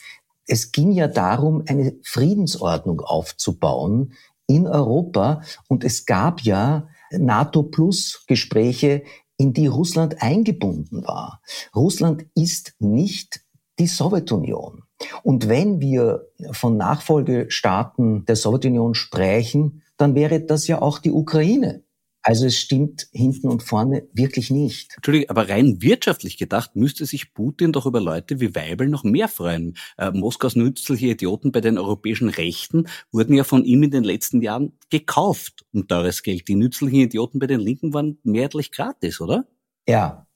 Es 0.46 0.72
ging 0.72 0.90
ja 0.90 1.06
darum, 1.06 1.62
eine 1.66 1.96
Friedensordnung 2.02 3.00
aufzubauen, 3.00 4.14
in 4.50 4.66
Europa 4.66 5.42
und 5.68 5.84
es 5.84 6.06
gab 6.06 6.42
ja 6.42 6.88
NATO-Plus-Gespräche, 7.12 9.04
in 9.36 9.52
die 9.54 9.68
Russland 9.68 10.20
eingebunden 10.20 11.06
war. 11.06 11.40
Russland 11.74 12.26
ist 12.34 12.74
nicht 12.78 13.40
die 13.78 13.86
Sowjetunion. 13.86 14.82
Und 15.22 15.48
wenn 15.48 15.80
wir 15.80 16.26
von 16.50 16.76
Nachfolgestaaten 16.76 18.26
der 18.26 18.36
Sowjetunion 18.36 18.94
sprechen, 18.94 19.82
dann 19.96 20.14
wäre 20.14 20.40
das 20.40 20.66
ja 20.66 20.82
auch 20.82 20.98
die 20.98 21.12
Ukraine. 21.12 21.82
Also 22.22 22.46
es 22.46 22.58
stimmt 22.58 23.08
hinten 23.12 23.48
und 23.48 23.62
vorne 23.62 24.06
wirklich 24.12 24.50
nicht. 24.50 24.92
Entschuldigung, 24.96 25.30
aber 25.30 25.48
rein 25.48 25.80
wirtschaftlich 25.80 26.36
gedacht 26.36 26.76
müsste 26.76 27.06
sich 27.06 27.32
Putin 27.32 27.72
doch 27.72 27.86
über 27.86 28.00
Leute 28.00 28.40
wie 28.40 28.54
Weibel 28.54 28.88
noch 28.88 29.04
mehr 29.04 29.28
freuen. 29.28 29.76
Äh, 29.96 30.10
Moskaus 30.10 30.54
nützliche 30.54 31.06
Idioten 31.06 31.50
bei 31.50 31.62
den 31.62 31.78
europäischen 31.78 32.28
Rechten 32.28 32.86
wurden 33.10 33.34
ja 33.34 33.44
von 33.44 33.64
ihm 33.64 33.82
in 33.82 33.90
den 33.90 34.04
letzten 34.04 34.42
Jahren 34.42 34.72
gekauft 34.90 35.64
um 35.72 35.88
teures 35.88 36.22
Geld. 36.22 36.46
Die 36.48 36.56
nützlichen 36.56 37.00
Idioten 37.00 37.38
bei 37.38 37.46
den 37.46 37.60
Linken 37.60 37.94
waren 37.94 38.18
mehrheitlich 38.22 38.70
gratis, 38.70 39.20
oder? 39.20 39.46
Ja, 39.88 40.26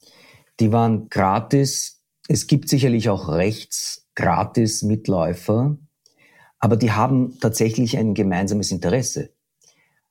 die 0.61 0.73
waren 0.73 1.11
gratis. 1.11 2.03
Es 2.29 2.47
gibt 2.47 2.71
sicherlich 2.71 3.11
auch 3.11 3.29
rechts 3.29 4.09
gratis 4.15 4.83
Mitläufer. 4.83 5.77
aber 6.59 6.77
die 6.77 6.93
haben 6.93 7.39
tatsächlich 7.41 7.99
ein 7.99 8.15
gemeinsames 8.15 8.71
Interesse. 8.71 9.35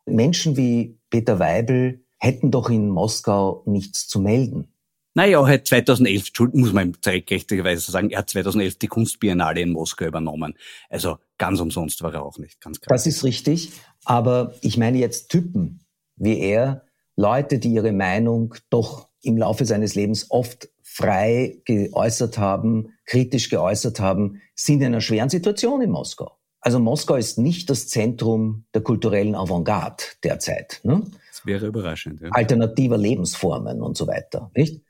Menschen 0.06 0.56
wie 0.56 1.00
Peter 1.14 1.38
Weibel 1.38 2.04
hätten 2.18 2.50
doch 2.50 2.72
in 2.72 2.90
Moskau 2.90 3.62
nichts 3.68 4.08
zu 4.08 4.20
melden. 4.20 4.74
Naja, 5.14 5.40
er 5.42 5.54
hat 5.54 5.68
2011, 5.68 6.32
muss 6.54 6.74
man 6.74 6.98
gerechtigerweise 7.04 7.92
sagen, 7.92 8.10
er 8.10 8.18
hat 8.18 8.32
2011 8.32 8.80
die 8.80 8.88
Kunstbiennale 8.88 9.62
in 9.62 9.74
Moskau 9.74 10.06
übernommen. 10.06 10.56
Also 10.90 11.20
ganz 11.38 11.60
umsonst 11.60 12.02
war 12.02 12.16
er 12.16 12.24
auch 12.24 12.40
nicht, 12.40 12.60
ganz 12.62 12.82
klar. 12.82 12.96
Das 12.96 13.06
ist 13.06 13.24
richtig, 13.24 13.74
aber 14.06 14.56
ich 14.62 14.80
meine 14.80 14.98
jetzt 14.98 15.30
Typen 15.30 15.82
wie 16.16 16.40
er, 16.40 16.84
Leute, 17.16 17.60
die 17.60 17.74
ihre 17.74 17.92
Meinung 17.92 18.56
doch 18.72 19.08
im 19.22 19.38
Laufe 19.38 19.66
seines 19.66 19.94
Lebens 19.94 20.32
oft 20.32 20.70
frei 20.82 21.62
geäußert 21.66 22.40
haben, 22.40 22.94
kritisch 23.06 23.52
geäußert 23.52 24.00
haben, 24.00 24.42
sind 24.56 24.82
in 24.82 24.88
einer 24.88 25.02
schweren 25.02 25.30
Situation 25.30 25.80
in 25.84 25.92
Moskau. 25.92 26.40
Also 26.64 26.80
Moskau 26.80 27.16
ist 27.16 27.38
nicht 27.38 27.70
das 27.70 27.90
Zentrum 27.90 28.64
der 28.74 28.82
kulturellen 28.82 29.36
Avantgarde 29.36 30.02
derzeit. 30.24 30.80
Ne? 30.84 31.04
Das 31.30 31.46
wäre 31.46 31.68
überraschend. 31.68 32.22
Ja. 32.22 32.30
Alternativer 32.32 32.98
Lebensformen 32.98 33.82
und 33.82 33.98
so 33.98 34.08
weiter. 34.08 34.50
Nicht? 34.56 34.82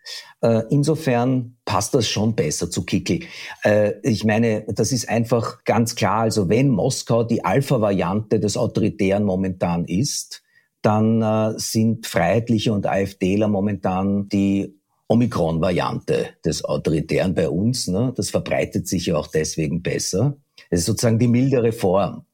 Äh, 0.41 0.62
insofern 0.69 1.57
passt 1.65 1.95
das 1.95 2.07
schon 2.07 2.36
besser 2.36 2.69
zu 2.69 2.86
Kickel. 2.86 3.21
Äh, 3.63 3.93
ich 4.03 4.23
meine, 4.23 4.65
das 4.67 4.91
ist 4.91 5.09
einfach 5.09 5.63
ganz 5.63 5.95
klar. 5.95 6.21
Also 6.21 6.47
wenn 6.47 6.69
Moskau 6.69 7.23
die 7.23 7.43
Alpha-Variante 7.43 8.39
des 8.39 8.55
Autoritären 8.55 9.23
momentan 9.23 9.86
ist, 9.86 10.43
dann 10.83 11.23
äh, 11.23 11.57
sind 11.57 12.05
Freiheitliche 12.05 12.71
und 12.71 12.86
AfDler 12.86 13.47
momentan 13.47 14.29
die 14.29 14.79
Omikron-Variante 15.07 16.36
des 16.45 16.63
Autoritären 16.63 17.33
bei 17.33 17.49
uns. 17.49 17.88
Ne? 17.88 18.13
Das 18.15 18.29
verbreitet 18.29 18.88
sich 18.88 19.07
ja 19.07 19.17
auch 19.17 19.27
deswegen 19.27 19.81
besser. 19.81 20.38
Es 20.73 20.79
ist 20.81 20.86
sozusagen 20.88 21.19
die 21.19 21.27
mildere 21.27 21.71
Form. 21.71 22.25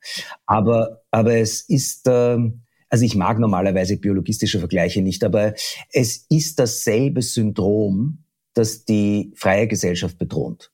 Aber, 0.45 1.01
aber 1.11 1.35
es 1.35 1.61
ist, 1.61 2.07
äh, 2.07 2.37
also 2.89 3.05
ich 3.05 3.15
mag 3.15 3.37
normalerweise 3.37 3.97
biologistische 3.97 4.59
Vergleiche 4.59 5.01
nicht, 5.01 5.25
aber 5.25 5.53
es 5.91 6.25
ist 6.29 6.57
dasselbe 6.57 7.21
Syndrom, 7.21 8.23
das 8.53 8.85
die 8.85 9.33
freie 9.35 9.67
Gesellschaft 9.67 10.17
bedroht. 10.17 10.71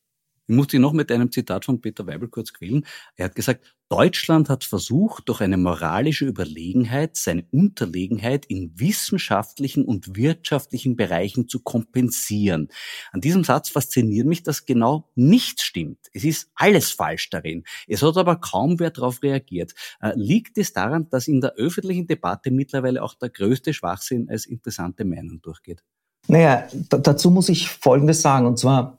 Ich 0.48 0.56
muss 0.56 0.68
dich 0.68 0.80
noch 0.80 0.94
mit 0.94 1.12
einem 1.12 1.32
Zitat 1.32 1.66
von 1.66 1.82
Peter 1.82 2.06
Weibel 2.06 2.30
kurz 2.30 2.54
quälen. 2.54 2.86
Er 3.16 3.26
hat 3.26 3.36
gesagt, 3.36 3.76
Deutschland 3.90 4.50
hat 4.50 4.64
versucht, 4.64 5.30
durch 5.30 5.42
eine 5.42 5.58
moralische 5.58 6.26
Überlegenheit 6.26 7.16
seine 7.16 7.46
Unterlegenheit 7.52 8.46
in 8.48 8.72
wissenschaftlichen 8.80 9.86
und 9.86 10.16
wirtschaftlichen 10.16 10.96
Bereichen 10.96 11.48
zu 11.48 11.60
kompensieren. 11.60 12.70
An 13.12 13.22
diesem 13.22 13.44
Satz 13.44 13.70
fasziniert 13.70 14.26
mich, 14.26 14.42
dass 14.42 14.66
genau 14.66 15.10
nichts 15.16 15.64
stimmt. 15.64 16.00
Es 16.14 16.24
ist 16.24 16.50
alles 16.56 16.92
falsch 16.92 17.30
darin. 17.30 17.64
Es 17.88 18.02
hat 18.02 18.18
aber 18.18 18.38
kaum 18.38 18.80
wer 18.80 18.90
darauf 18.90 19.22
reagiert. 19.22 19.74
Äh, 20.02 20.14
liegt 20.16 20.58
es 20.58 20.74
daran, 20.74 21.10
dass 21.10 21.28
in 21.28 21.42
der 21.42 21.54
öffentlichen 21.54 22.08
Debatte 22.08 22.50
mittlerweile 22.50 23.04
auch 23.04 23.14
der 23.14 23.30
größte 23.30 23.74
Schwachsinn 23.74 24.30
als 24.30 24.48
interessante 24.48 25.06
Meinung 25.06 25.42
durchgeht? 25.42 25.84
Naja, 26.28 26.68
dazu 26.90 27.30
muss 27.30 27.50
ich 27.50 27.70
Folgendes 27.70 28.24
sagen, 28.24 28.48
und 28.48 28.58
zwar, 28.58 28.98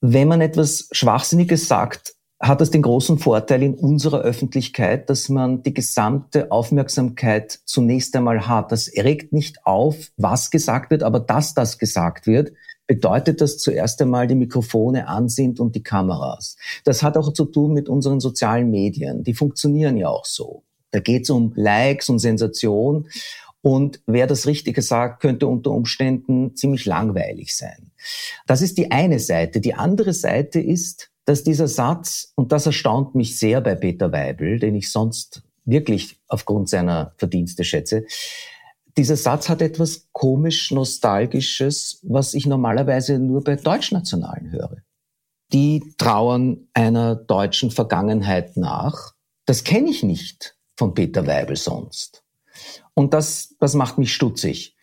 wenn 0.00 0.28
man 0.28 0.40
etwas 0.40 0.88
Schwachsinniges 0.92 1.68
sagt, 1.68 2.14
hat 2.38 2.60
das 2.60 2.70
den 2.70 2.82
großen 2.82 3.18
Vorteil 3.18 3.62
in 3.62 3.74
unserer 3.74 4.20
Öffentlichkeit, 4.20 5.08
dass 5.08 5.28
man 5.28 5.62
die 5.62 5.72
gesamte 5.72 6.50
Aufmerksamkeit 6.50 7.60
zunächst 7.64 8.14
einmal 8.14 8.46
hat. 8.46 8.72
Das 8.72 8.90
regt 8.94 9.32
nicht 9.32 9.64
auf, 9.64 10.10
was 10.16 10.50
gesagt 10.50 10.90
wird, 10.90 11.02
aber 11.02 11.18
dass 11.18 11.54
das 11.54 11.78
gesagt 11.78 12.26
wird, 12.26 12.52
bedeutet, 12.86 13.40
dass 13.40 13.58
zuerst 13.58 14.00
einmal 14.02 14.26
die 14.26 14.34
Mikrofone 14.34 15.08
an 15.08 15.28
sind 15.28 15.60
und 15.60 15.74
die 15.74 15.82
Kameras. 15.82 16.56
Das 16.84 17.02
hat 17.02 17.16
auch 17.16 17.32
zu 17.32 17.46
tun 17.46 17.72
mit 17.72 17.88
unseren 17.88 18.20
sozialen 18.20 18.70
Medien. 18.70 19.24
Die 19.24 19.34
funktionieren 19.34 19.96
ja 19.96 20.08
auch 20.08 20.24
so. 20.26 20.62
Da 20.92 21.00
geht 21.00 21.24
es 21.24 21.30
um 21.30 21.52
Likes 21.56 22.08
und 22.08 22.20
Sensation. 22.20 23.08
Und 23.66 24.00
wer 24.06 24.28
das 24.28 24.46
Richtige 24.46 24.80
sagt, 24.80 25.20
könnte 25.20 25.48
unter 25.48 25.72
Umständen 25.72 26.54
ziemlich 26.54 26.84
langweilig 26.84 27.56
sein. 27.56 27.90
Das 28.46 28.62
ist 28.62 28.78
die 28.78 28.92
eine 28.92 29.18
Seite. 29.18 29.60
Die 29.60 29.74
andere 29.74 30.12
Seite 30.12 30.60
ist, 30.60 31.10
dass 31.24 31.42
dieser 31.42 31.66
Satz, 31.66 32.32
und 32.36 32.52
das 32.52 32.66
erstaunt 32.66 33.16
mich 33.16 33.40
sehr 33.40 33.60
bei 33.60 33.74
Peter 33.74 34.12
Weibel, 34.12 34.60
den 34.60 34.76
ich 34.76 34.92
sonst 34.92 35.42
wirklich 35.64 36.16
aufgrund 36.28 36.68
seiner 36.68 37.12
Verdienste 37.16 37.64
schätze, 37.64 38.04
dieser 38.96 39.16
Satz 39.16 39.48
hat 39.48 39.60
etwas 39.60 40.06
komisch 40.12 40.70
Nostalgisches, 40.70 41.98
was 42.04 42.34
ich 42.34 42.46
normalerweise 42.46 43.18
nur 43.18 43.42
bei 43.42 43.56
Deutschnationalen 43.56 44.52
höre. 44.52 44.76
Die 45.52 45.92
trauern 45.98 46.68
einer 46.72 47.16
deutschen 47.16 47.72
Vergangenheit 47.72 48.56
nach. 48.56 49.14
Das 49.44 49.64
kenne 49.64 49.90
ich 49.90 50.04
nicht 50.04 50.56
von 50.76 50.94
Peter 50.94 51.26
Weibel 51.26 51.56
sonst. 51.56 52.22
Und 52.96 53.12
das, 53.12 53.54
das 53.60 53.74
macht 53.74 53.98
mich 53.98 54.14
stutzig. 54.14 54.74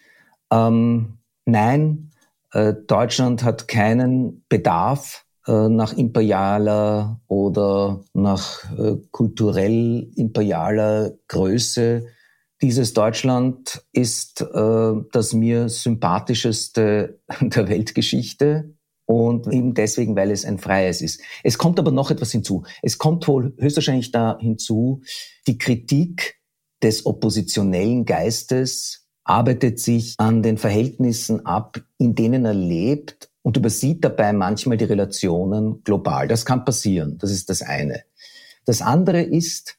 Ähm, 0.52 1.18
nein, 1.46 2.12
äh, 2.52 2.74
Deutschland 2.74 3.44
hat 3.44 3.68
keinen 3.68 4.46
Bedarf 4.50 5.26
äh, 5.48 5.68
nach 5.68 5.94
imperialer 5.94 7.20
oder 7.28 8.04
nach 8.14 8.72
äh, 8.78 8.98
kulturell 9.10 10.12
imperialer 10.16 11.14
Größe. 11.28 12.06
Dieses 12.62 12.94
Deutschland 12.94 13.84
ist 13.92 14.42
äh, 14.42 14.94
das 15.12 15.34
mir 15.34 15.68
sympathischeste 15.68 17.20
der 17.42 17.68
Weltgeschichte 17.68 18.76
und 19.06 19.48
eben 19.48 19.74
deswegen, 19.74 20.16
weil 20.16 20.30
es 20.30 20.46
ein 20.46 20.60
freies 20.60 21.02
ist. 21.02 21.20
Es 21.44 21.58
kommt 21.58 21.80
aber 21.80 21.92
noch 21.92 22.12
etwas 22.12 22.32
hinzu. 22.32 22.64
Es 22.84 23.00
kommt 23.00 23.28
wohl 23.28 23.56
höchstwahrscheinlich 23.58 24.12
da 24.12 24.38
hinzu, 24.40 25.02
die 25.48 25.58
Kritik 25.58 26.43
des 26.84 27.06
oppositionellen 27.06 28.06
Geistes 28.06 29.08
arbeitet 29.24 29.80
sich 29.80 30.16
an 30.18 30.44
den 30.44 30.58
Verhältnissen 30.58 31.46
ab, 31.46 31.82
in 31.98 32.14
denen 32.14 32.46
er 32.46 32.54
lebt 32.54 33.30
und 33.42 33.58
übersieht 33.58 34.04
dabei 34.04 34.34
manchmal 34.34 34.78
die 34.78 34.86
Relationen 34.86 35.84
global. 35.84 36.28
Das 36.28 36.46
kann 36.46 36.66
passieren. 36.66 37.18
Das 37.20 37.32
ist 37.32 37.50
das 37.50 37.62
eine. 37.62 38.04
Das 38.66 38.82
andere 38.82 39.22
ist 39.22 39.78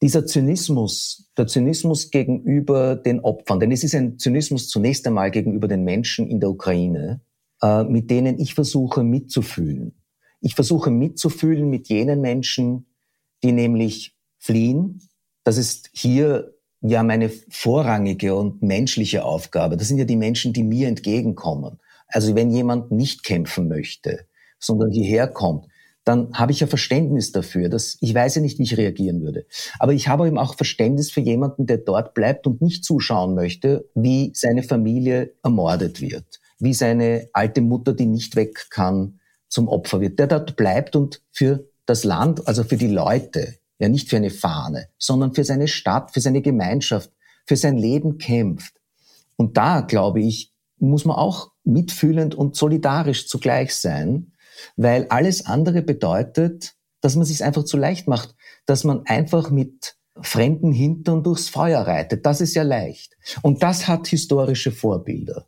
dieser 0.00 0.26
Zynismus, 0.26 1.30
der 1.36 1.48
Zynismus 1.48 2.10
gegenüber 2.10 2.94
den 2.94 3.20
Opfern. 3.20 3.58
Denn 3.60 3.72
es 3.72 3.82
ist 3.82 3.94
ein 3.94 4.18
Zynismus 4.18 4.68
zunächst 4.68 5.06
einmal 5.06 5.30
gegenüber 5.30 5.66
den 5.66 5.82
Menschen 5.82 6.28
in 6.28 6.40
der 6.40 6.50
Ukraine, 6.50 7.20
äh, 7.62 7.82
mit 7.84 8.10
denen 8.10 8.38
ich 8.38 8.54
versuche 8.54 9.02
mitzufühlen. 9.02 9.94
Ich 10.40 10.54
versuche 10.54 10.90
mitzufühlen 10.90 11.68
mit 11.68 11.88
jenen 11.88 12.20
Menschen, 12.20 12.86
die 13.42 13.50
nämlich 13.50 14.16
fliehen, 14.38 15.00
das 15.48 15.56
ist 15.56 15.88
hier 15.94 16.52
ja 16.82 17.02
meine 17.02 17.30
vorrangige 17.48 18.34
und 18.34 18.60
menschliche 18.62 19.24
Aufgabe. 19.24 19.78
Das 19.78 19.88
sind 19.88 19.96
ja 19.96 20.04
die 20.04 20.14
Menschen, 20.14 20.52
die 20.52 20.62
mir 20.62 20.88
entgegenkommen. 20.88 21.78
Also 22.06 22.34
wenn 22.34 22.50
jemand 22.50 22.90
nicht 22.92 23.24
kämpfen 23.24 23.66
möchte, 23.66 24.26
sondern 24.58 24.90
hierher 24.90 25.26
kommt, 25.26 25.64
dann 26.04 26.34
habe 26.34 26.52
ich 26.52 26.60
ja 26.60 26.66
Verständnis 26.66 27.32
dafür. 27.32 27.70
Dass, 27.70 27.96
ich 28.02 28.14
weiß 28.14 28.34
ja 28.34 28.42
nicht, 28.42 28.58
wie 28.58 28.64
ich 28.64 28.76
reagieren 28.76 29.22
würde. 29.22 29.46
Aber 29.78 29.94
ich 29.94 30.06
habe 30.06 30.26
eben 30.26 30.36
auch 30.36 30.54
Verständnis 30.54 31.10
für 31.10 31.22
jemanden, 31.22 31.64
der 31.64 31.78
dort 31.78 32.12
bleibt 32.12 32.46
und 32.46 32.60
nicht 32.60 32.84
zuschauen 32.84 33.34
möchte, 33.34 33.88
wie 33.94 34.32
seine 34.34 34.62
Familie 34.62 35.32
ermordet 35.42 36.02
wird, 36.02 36.40
wie 36.58 36.74
seine 36.74 37.30
alte 37.32 37.62
Mutter, 37.62 37.94
die 37.94 38.04
nicht 38.04 38.36
weg 38.36 38.66
kann, 38.68 39.18
zum 39.48 39.66
Opfer 39.68 40.02
wird, 40.02 40.18
der 40.18 40.26
dort 40.26 40.56
bleibt 40.56 40.94
und 40.94 41.22
für 41.32 41.64
das 41.86 42.04
Land, 42.04 42.46
also 42.46 42.64
für 42.64 42.76
die 42.76 42.88
Leute, 42.88 43.57
ja 43.78 43.88
nicht 43.88 44.08
für 44.08 44.16
eine 44.16 44.30
Fahne, 44.30 44.88
sondern 44.98 45.34
für 45.34 45.44
seine 45.44 45.68
Stadt, 45.68 46.12
für 46.12 46.20
seine 46.20 46.42
Gemeinschaft, 46.42 47.10
für 47.46 47.56
sein 47.56 47.76
Leben 47.76 48.18
kämpft. 48.18 48.74
Und 49.36 49.56
da, 49.56 49.80
glaube 49.80 50.20
ich, 50.20 50.52
muss 50.78 51.04
man 51.04 51.16
auch 51.16 51.52
mitfühlend 51.64 52.34
und 52.34 52.56
solidarisch 52.56 53.28
zugleich 53.28 53.74
sein, 53.74 54.32
weil 54.76 55.06
alles 55.08 55.46
andere 55.46 55.82
bedeutet, 55.82 56.74
dass 57.00 57.16
man 57.16 57.24
sich 57.24 57.44
einfach 57.44 57.64
zu 57.64 57.76
leicht 57.76 58.08
macht, 58.08 58.34
dass 58.66 58.84
man 58.84 59.06
einfach 59.06 59.50
mit 59.50 59.96
fremden 60.20 60.72
Hintern 60.72 61.22
durchs 61.22 61.48
Feuer 61.48 61.82
reitet. 61.82 62.26
Das 62.26 62.40
ist 62.40 62.54
ja 62.54 62.64
leicht. 62.64 63.16
Und 63.42 63.62
das 63.62 63.86
hat 63.86 64.08
historische 64.08 64.72
Vorbilder. 64.72 65.46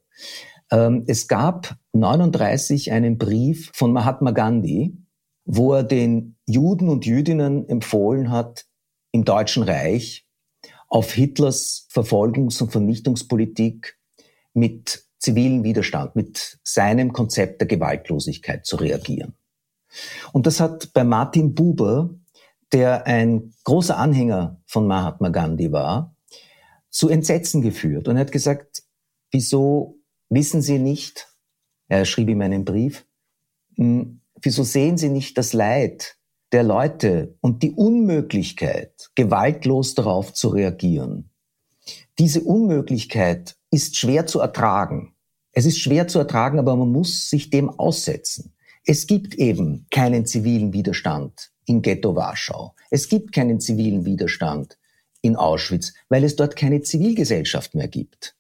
Ähm, 0.71 1.05
es 1.07 1.27
gab 1.27 1.77
39 1.93 2.93
einen 2.93 3.19
Brief 3.19 3.71
von 3.75 3.93
Mahatma 3.93 4.31
Gandhi, 4.31 4.97
wo 5.45 5.75
er 5.75 5.83
den 5.83 6.37
Juden 6.47 6.89
und 6.89 7.07
Jüdinnen 7.07 7.69
empfohlen 7.69 8.31
hat, 8.31 8.67
im 9.13 9.25
Deutschen 9.25 9.63
Reich 9.63 10.27
auf 10.89 11.13
Hitlers 11.13 11.89
Verfolgungs- 11.91 12.63
und 12.63 12.71
Vernichtungspolitik 12.71 13.99
mit 14.55 15.05
zivilen 15.19 15.65
Widerstand, 15.65 16.17
mit 16.17 16.59
seinem 16.63 17.13
Konzept 17.13 17.61
der 17.61 17.69
Gewaltlosigkeit 17.69 18.67
zu 18.67 18.77
reagieren. 18.77 19.35
Und 20.33 20.47
das 20.47 20.61
hat 20.61 20.93
bei 20.93 21.05
Martin 21.05 21.55
Buber, 21.55 22.11
der 22.73 23.07
ein 23.07 23.53
großer 23.65 23.97
Anhänger 23.97 24.61
von 24.67 24.87
Mahatma 24.87 25.29
Gandhi 25.29 25.73
war, 25.73 26.15
zu 26.89 27.09
Entsetzen 27.09 27.63
geführt. 27.63 28.09
Und 28.09 28.17
er 28.17 28.23
hat 28.23 28.33
gesagt, 28.33 28.83
wieso 29.31 29.99
wissen 30.29 30.63
Sie 30.63 30.79
nicht, 30.79 31.29
er 31.89 32.05
schrieb 32.05 32.29
ihm 32.29 32.41
einen 32.41 32.65
Brief, 32.65 33.07
hm, 33.77 34.20
wieso 34.43 34.63
sehen 34.63 34.99
Sie 34.99 35.09
nicht 35.09 35.39
das 35.39 35.53
Leid 35.53 36.17
der 36.53 36.63
Leute 36.63 37.37
und 37.41 37.63
die 37.63 37.73
Unmöglichkeit, 37.73 39.11
gewaltlos 39.15 39.95
darauf 39.95 40.33
zu 40.33 40.49
reagieren, 40.49 41.31
diese 42.19 42.43
Unmöglichkeit 42.43 43.57
ist 43.71 43.97
schwer 43.97 44.27
zu 44.27 44.41
ertragen. 44.41 45.15
Es 45.53 45.65
ist 45.65 45.79
schwer 45.79 46.07
zu 46.07 46.19
ertragen, 46.19 46.59
aber 46.59 46.77
man 46.77 46.93
muss 46.93 47.31
sich 47.31 47.51
dem 47.51 47.71
aussetzen. 47.71 48.53
Es 48.85 49.07
gibt 49.07 49.35
eben 49.35 49.87
keinen 49.91 50.27
zivilen 50.27 50.73
Widerstand 50.73 51.51
im 51.67 51.83
Ghetto 51.83 52.15
Warschau. 52.15 52.75
Es 52.91 53.09
gibt 53.09 53.33
keinen 53.33 53.61
zivilen 53.61 54.05
Widerstand 54.05 54.79
in 55.23 55.37
Auschwitz, 55.37 55.93
weil 56.09 56.25
es 56.25 56.37
dort 56.37 56.57
keine 56.57 56.83
Zivilgesellschaft 56.83 57.75
mehr 57.75 57.89
gibt. 57.89 58.37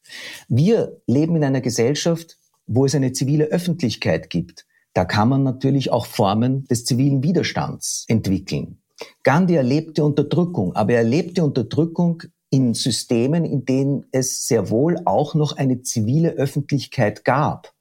Wir 0.48 1.00
leben 1.06 1.36
in 1.36 1.44
einer 1.44 1.60
Gesellschaft, 1.60 2.38
wo 2.66 2.86
es 2.86 2.94
eine 2.94 3.12
zivile 3.12 3.46
Öffentlichkeit 3.46 4.30
gibt. 4.30 4.66
Da 4.94 5.04
kann 5.04 5.28
man 5.28 5.42
natürlich 5.42 5.92
auch 5.92 6.06
Formen 6.06 6.64
des 6.64 6.84
zivilen 6.84 7.22
Widerstands 7.22 8.04
entwickeln. 8.08 8.82
Gandhi 9.22 9.54
erlebte 9.54 10.04
Unterdrückung, 10.04 10.74
aber 10.74 10.92
er 10.92 10.98
erlebte 10.98 11.44
Unterdrückung 11.44 12.22
in 12.50 12.74
Systemen, 12.74 13.44
in 13.44 13.64
denen 13.64 14.06
es 14.10 14.46
sehr 14.46 14.70
wohl 14.70 14.98
auch 15.04 15.34
noch 15.34 15.56
eine 15.56 15.82
zivile 15.82 16.30
Öffentlichkeit 16.30 17.24
gab. 17.24 17.72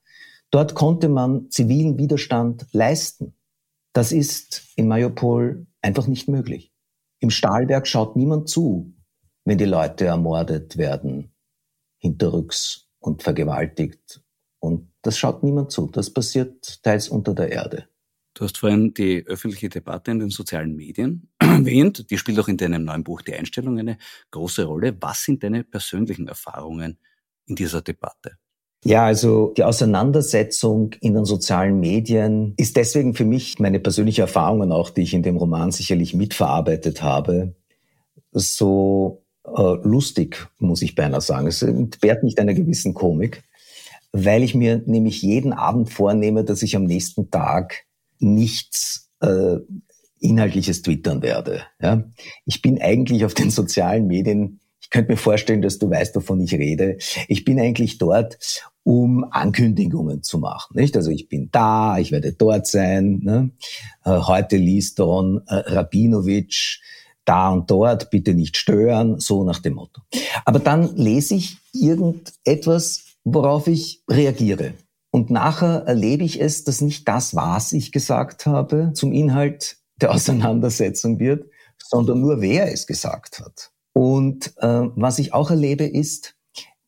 Dort 0.50 0.74
konnte 0.74 1.08
man 1.08 1.50
zivilen 1.50 1.98
Widerstand 1.98 2.66
leisten. 2.72 3.34
Das 3.92 4.12
ist 4.12 4.68
in 4.76 4.88
Mariupol 4.88 5.66
einfach 5.82 6.06
nicht 6.06 6.28
möglich. 6.28 6.72
Im 7.18 7.30
Stahlwerk 7.30 7.86
schaut 7.86 8.16
niemand 8.16 8.48
zu, 8.48 8.92
wenn 9.44 9.58
die 9.58 9.64
Leute 9.64 10.06
ermordet 10.06 10.76
werden, 10.76 11.32
hinterrücks 11.98 12.88
und 13.00 13.22
vergewaltigt. 13.22 14.22
Und 15.00 15.06
das 15.06 15.18
schaut 15.18 15.42
niemand 15.42 15.70
zu. 15.70 15.86
Das 15.86 16.10
passiert 16.10 16.82
teils 16.82 17.08
unter 17.08 17.34
der 17.34 17.50
Erde. 17.50 17.86
Du 18.34 18.44
hast 18.44 18.58
vorhin 18.58 18.92
die 18.92 19.24
öffentliche 19.26 19.70
Debatte 19.70 20.10
in 20.10 20.18
den 20.18 20.30
sozialen 20.30 20.76
Medien 20.76 21.28
erwähnt. 21.38 22.10
Die 22.10 22.18
spielt 22.18 22.38
auch 22.38 22.48
in 22.48 22.58
deinem 22.58 22.84
neuen 22.84 23.02
Buch 23.02 23.22
Die 23.22 23.34
Einstellung 23.34 23.78
eine 23.78 23.96
große 24.30 24.64
Rolle. 24.64 24.96
Was 25.00 25.24
sind 25.24 25.42
deine 25.42 25.64
persönlichen 25.64 26.28
Erfahrungen 26.28 26.98
in 27.46 27.56
dieser 27.56 27.80
Debatte? 27.80 28.36
Ja, 28.84 29.04
also 29.06 29.52
die 29.56 29.64
Auseinandersetzung 29.64 30.92
in 31.00 31.14
den 31.14 31.24
sozialen 31.24 31.80
Medien 31.80 32.54
ist 32.56 32.76
deswegen 32.76 33.14
für 33.14 33.26
mich 33.26 33.58
meine 33.58 33.80
persönliche 33.80 34.22
Erfahrungen 34.22 34.72
auch, 34.72 34.90
die 34.90 35.02
ich 35.02 35.12
in 35.12 35.22
dem 35.22 35.36
Roman 35.36 35.70
sicherlich 35.70 36.14
mitverarbeitet 36.14 37.02
habe, 37.02 37.54
so 38.32 39.24
äh, 39.44 39.76
lustig, 39.82 40.46
muss 40.58 40.82
ich 40.82 40.94
beinahe 40.94 41.20
sagen. 41.20 41.46
Es 41.46 41.62
entbehrt 41.62 42.22
nicht 42.22 42.38
einer 42.38 42.54
gewissen 42.54 42.94
Komik, 42.94 43.42
weil 44.12 44.42
ich 44.42 44.54
mir 44.54 44.82
nämlich 44.86 45.22
jeden 45.22 45.52
Abend 45.52 45.90
vornehme, 45.90 46.44
dass 46.44 46.62
ich 46.62 46.76
am 46.76 46.84
nächsten 46.84 47.30
Tag 47.30 47.84
nichts 48.18 49.10
äh, 49.20 49.56
Inhaltliches 50.18 50.82
twittern 50.82 51.22
werde. 51.22 51.62
Ja? 51.80 52.04
Ich 52.44 52.62
bin 52.62 52.80
eigentlich 52.80 53.24
auf 53.24 53.34
den 53.34 53.50
sozialen 53.50 54.06
Medien 54.06 54.60
ich 54.90 54.92
könnte 54.92 55.12
mir 55.12 55.18
vorstellen, 55.18 55.62
dass 55.62 55.78
du 55.78 55.88
weißt, 55.88 56.16
wovon 56.16 56.40
ich 56.40 56.52
rede. 56.52 56.98
Ich 57.28 57.44
bin 57.44 57.60
eigentlich 57.60 57.98
dort, 57.98 58.38
um 58.82 59.24
Ankündigungen 59.30 60.24
zu 60.24 60.38
machen. 60.38 60.76
Nicht? 60.76 60.96
Also 60.96 61.12
ich 61.12 61.28
bin 61.28 61.48
da, 61.52 61.96
ich 61.98 62.10
werde 62.10 62.32
dort 62.32 62.66
sein. 62.66 63.20
Ne? 63.22 63.50
Äh, 64.04 64.18
heute 64.18 64.56
liest 64.56 64.98
Don 64.98 65.42
äh, 65.46 65.54
Rabinowitsch 65.54 66.80
da 67.24 67.50
und 67.50 67.70
dort, 67.70 68.10
bitte 68.10 68.34
nicht 68.34 68.56
stören, 68.56 69.20
so 69.20 69.44
nach 69.44 69.60
dem 69.60 69.74
Motto. 69.74 70.00
Aber 70.44 70.58
dann 70.58 70.96
lese 70.96 71.36
ich 71.36 71.58
irgendetwas, 71.72 73.04
worauf 73.24 73.66
ich 73.66 74.02
reagiere. 74.08 74.74
Und 75.10 75.30
nachher 75.30 75.84
erlebe 75.86 76.24
ich 76.24 76.40
es, 76.40 76.64
dass 76.64 76.80
nicht 76.80 77.08
das, 77.08 77.34
was 77.34 77.72
ich 77.72 77.92
gesagt 77.92 78.46
habe, 78.46 78.92
zum 78.94 79.12
Inhalt 79.12 79.78
der 80.00 80.12
Auseinandersetzung 80.12 81.18
wird, 81.18 81.50
sondern 81.78 82.20
nur 82.20 82.40
wer 82.40 82.72
es 82.72 82.86
gesagt 82.86 83.40
hat. 83.40 83.72
Und 83.92 84.54
äh, 84.58 84.88
was 84.94 85.18
ich 85.18 85.34
auch 85.34 85.50
erlebe, 85.50 85.84
ist, 85.84 86.36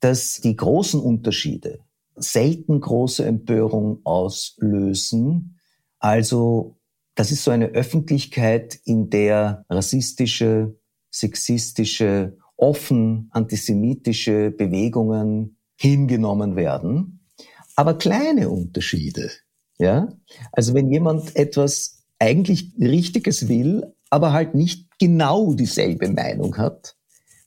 dass 0.00 0.40
die 0.40 0.56
großen 0.56 1.00
Unterschiede 1.00 1.80
selten 2.14 2.80
große 2.80 3.24
Empörung 3.24 4.00
auslösen. 4.04 5.58
Also 5.98 6.76
das 7.14 7.32
ist 7.32 7.44
so 7.44 7.50
eine 7.50 7.68
Öffentlichkeit, 7.68 8.78
in 8.84 9.10
der 9.10 9.64
rassistische, 9.68 10.76
sexistische, 11.10 12.36
offen 12.56 13.28
antisemitische 13.32 14.50
Bewegungen 14.50 15.56
hingenommen 15.82 16.54
werden. 16.54 17.26
Aber 17.74 17.98
kleine 17.98 18.50
Unterschiede. 18.50 19.32
Ja? 19.78 20.12
Also 20.52 20.74
wenn 20.74 20.92
jemand 20.92 21.34
etwas 21.34 22.04
eigentlich 22.20 22.72
Richtiges 22.78 23.48
will, 23.48 23.92
aber 24.08 24.32
halt 24.32 24.54
nicht 24.54 24.86
genau 25.00 25.54
dieselbe 25.54 26.08
Meinung 26.08 26.56
hat, 26.56 26.94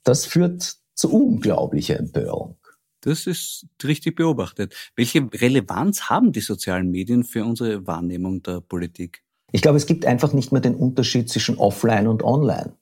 das 0.04 0.26
führt 0.26 0.76
zu 0.96 1.14
unglaublicher 1.14 1.98
Empörung. 1.98 2.58
Das 3.00 3.26
ist 3.26 3.68
richtig 3.84 4.16
beobachtet. 4.18 4.74
Welche 4.98 5.30
Relevanz 5.32 6.10
haben 6.10 6.34
die 6.34 6.42
sozialen 6.42 6.92
Medien 6.92 7.24
für 7.24 7.46
unsere 7.46 7.88
Wahrnehmung 7.88 8.44
der 8.44 8.60
Politik? 8.60 9.24
Ich 9.54 9.62
glaube, 9.62 9.78
es 9.78 9.86
gibt 9.86 10.06
einfach 10.06 10.34
nicht 10.34 10.52
mehr 10.52 10.62
den 10.62 10.76
Unterschied 10.76 11.30
zwischen 11.30 11.58
Offline 11.58 12.08
und 12.08 12.22
Online. 12.24 12.76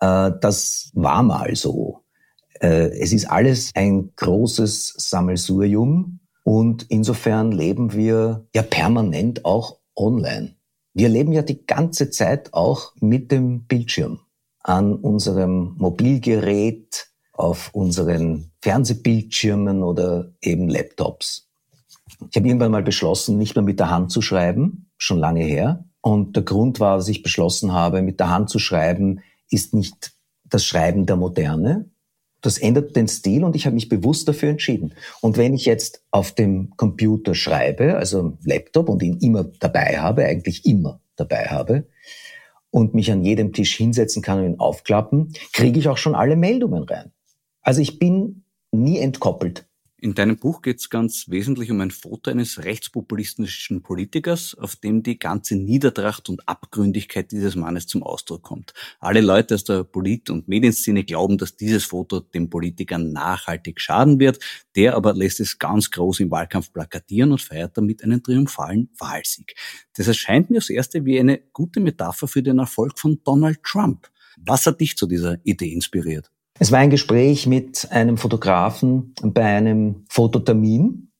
Äh, 0.00 0.30
das 0.40 0.90
war 0.94 1.22
mal 1.22 1.54
so. 1.54 2.05
Äh, 2.60 2.98
es 2.98 3.12
ist 3.12 3.30
alles 3.30 3.70
ein 3.74 4.12
großes 4.16 4.94
Sammelsurium 4.96 6.20
und 6.44 6.86
insofern 6.88 7.52
leben 7.52 7.92
wir 7.92 8.46
ja 8.54 8.62
permanent 8.62 9.44
auch 9.44 9.78
online. 9.94 10.54
Wir 10.94 11.08
leben 11.08 11.32
ja 11.32 11.42
die 11.42 11.66
ganze 11.66 12.10
Zeit 12.10 12.54
auch 12.54 12.94
mit 13.00 13.30
dem 13.30 13.64
Bildschirm 13.64 14.20
an 14.60 14.94
unserem 14.94 15.74
Mobilgerät, 15.78 17.08
auf 17.32 17.70
unseren 17.74 18.50
Fernsehbildschirmen 18.62 19.82
oder 19.82 20.32
eben 20.40 20.68
Laptops. 20.68 21.48
Ich 22.30 22.36
habe 22.36 22.48
irgendwann 22.48 22.70
mal 22.72 22.82
beschlossen, 22.82 23.36
nicht 23.36 23.54
mehr 23.56 23.64
mit 23.64 23.78
der 23.78 23.90
Hand 23.90 24.10
zu 24.10 24.22
schreiben, 24.22 24.90
schon 24.96 25.18
lange 25.18 25.44
her. 25.44 25.84
Und 26.00 26.36
der 26.36 26.44
Grund 26.44 26.80
war, 26.80 26.96
dass 26.96 27.08
ich 27.08 27.22
beschlossen 27.22 27.72
habe, 27.72 28.00
mit 28.00 28.20
der 28.20 28.30
Hand 28.30 28.48
zu 28.48 28.58
schreiben, 28.58 29.20
ist 29.50 29.74
nicht 29.74 30.12
das 30.44 30.64
Schreiben 30.64 31.04
der 31.06 31.16
Moderne. 31.16 31.90
Das 32.46 32.58
ändert 32.58 32.94
den 32.94 33.08
Stil 33.08 33.42
und 33.42 33.56
ich 33.56 33.66
habe 33.66 33.74
mich 33.74 33.88
bewusst 33.88 34.28
dafür 34.28 34.50
entschieden. 34.50 34.94
Und 35.20 35.36
wenn 35.36 35.52
ich 35.52 35.64
jetzt 35.64 36.04
auf 36.12 36.30
dem 36.30 36.70
Computer 36.76 37.34
schreibe, 37.34 37.96
also 37.96 38.38
Laptop 38.44 38.88
und 38.88 39.02
ihn 39.02 39.18
immer 39.18 39.44
dabei 39.58 39.98
habe, 39.98 40.24
eigentlich 40.24 40.64
immer 40.64 41.00
dabei 41.16 41.46
habe, 41.46 41.86
und 42.70 42.94
mich 42.94 43.10
an 43.10 43.24
jedem 43.24 43.52
Tisch 43.52 43.74
hinsetzen 43.74 44.22
kann 44.22 44.38
und 44.38 44.44
ihn 44.44 44.60
aufklappen, 44.60 45.32
kriege 45.54 45.78
ich 45.80 45.88
auch 45.88 45.96
schon 45.96 46.14
alle 46.14 46.36
Meldungen 46.36 46.84
rein. 46.84 47.10
Also 47.62 47.80
ich 47.80 47.98
bin 47.98 48.44
nie 48.70 48.98
entkoppelt. 48.98 49.66
In 50.06 50.14
deinem 50.14 50.36
Buch 50.36 50.62
geht 50.62 50.78
es 50.78 50.88
ganz 50.88 51.28
wesentlich 51.30 51.68
um 51.72 51.80
ein 51.80 51.90
Foto 51.90 52.30
eines 52.30 52.62
rechtspopulistischen 52.62 53.82
Politikers, 53.82 54.54
auf 54.54 54.76
dem 54.76 55.02
die 55.02 55.18
ganze 55.18 55.56
Niedertracht 55.56 56.28
und 56.28 56.48
Abgründigkeit 56.48 57.32
dieses 57.32 57.56
Mannes 57.56 57.88
zum 57.88 58.04
Ausdruck 58.04 58.44
kommt. 58.44 58.72
Alle 59.00 59.20
Leute 59.20 59.56
aus 59.56 59.64
der 59.64 59.82
Polit- 59.82 60.30
und 60.30 60.46
Medienszene 60.46 61.02
glauben, 61.02 61.38
dass 61.38 61.56
dieses 61.56 61.86
Foto 61.86 62.20
dem 62.20 62.48
Politiker 62.48 62.98
nachhaltig 62.98 63.80
schaden 63.80 64.20
wird. 64.20 64.38
Der 64.76 64.94
aber 64.94 65.12
lässt 65.12 65.40
es 65.40 65.58
ganz 65.58 65.90
groß 65.90 66.20
im 66.20 66.30
Wahlkampf 66.30 66.72
plakatieren 66.72 67.32
und 67.32 67.42
feiert 67.42 67.76
damit 67.76 68.04
einen 68.04 68.22
triumphalen 68.22 68.90
Wahlsieg. 69.00 69.56
Das 69.96 70.06
erscheint 70.06 70.50
mir 70.50 70.58
als 70.58 70.70
erste 70.70 71.04
wie 71.04 71.18
eine 71.18 71.40
gute 71.52 71.80
Metapher 71.80 72.28
für 72.28 72.44
den 72.44 72.60
Erfolg 72.60 72.96
von 73.00 73.20
Donald 73.24 73.60
Trump. 73.64 74.08
Was 74.36 74.66
hat 74.66 74.80
dich 74.80 74.96
zu 74.96 75.08
dieser 75.08 75.44
Idee 75.44 75.72
inspiriert? 75.72 76.30
Es 76.58 76.72
war 76.72 76.78
ein 76.78 76.90
Gespräch 76.90 77.46
mit 77.46 77.90
einem 77.90 78.16
Fotografen 78.16 79.14
bei 79.22 79.44
einem 79.44 80.06
Fototermin 80.08 81.12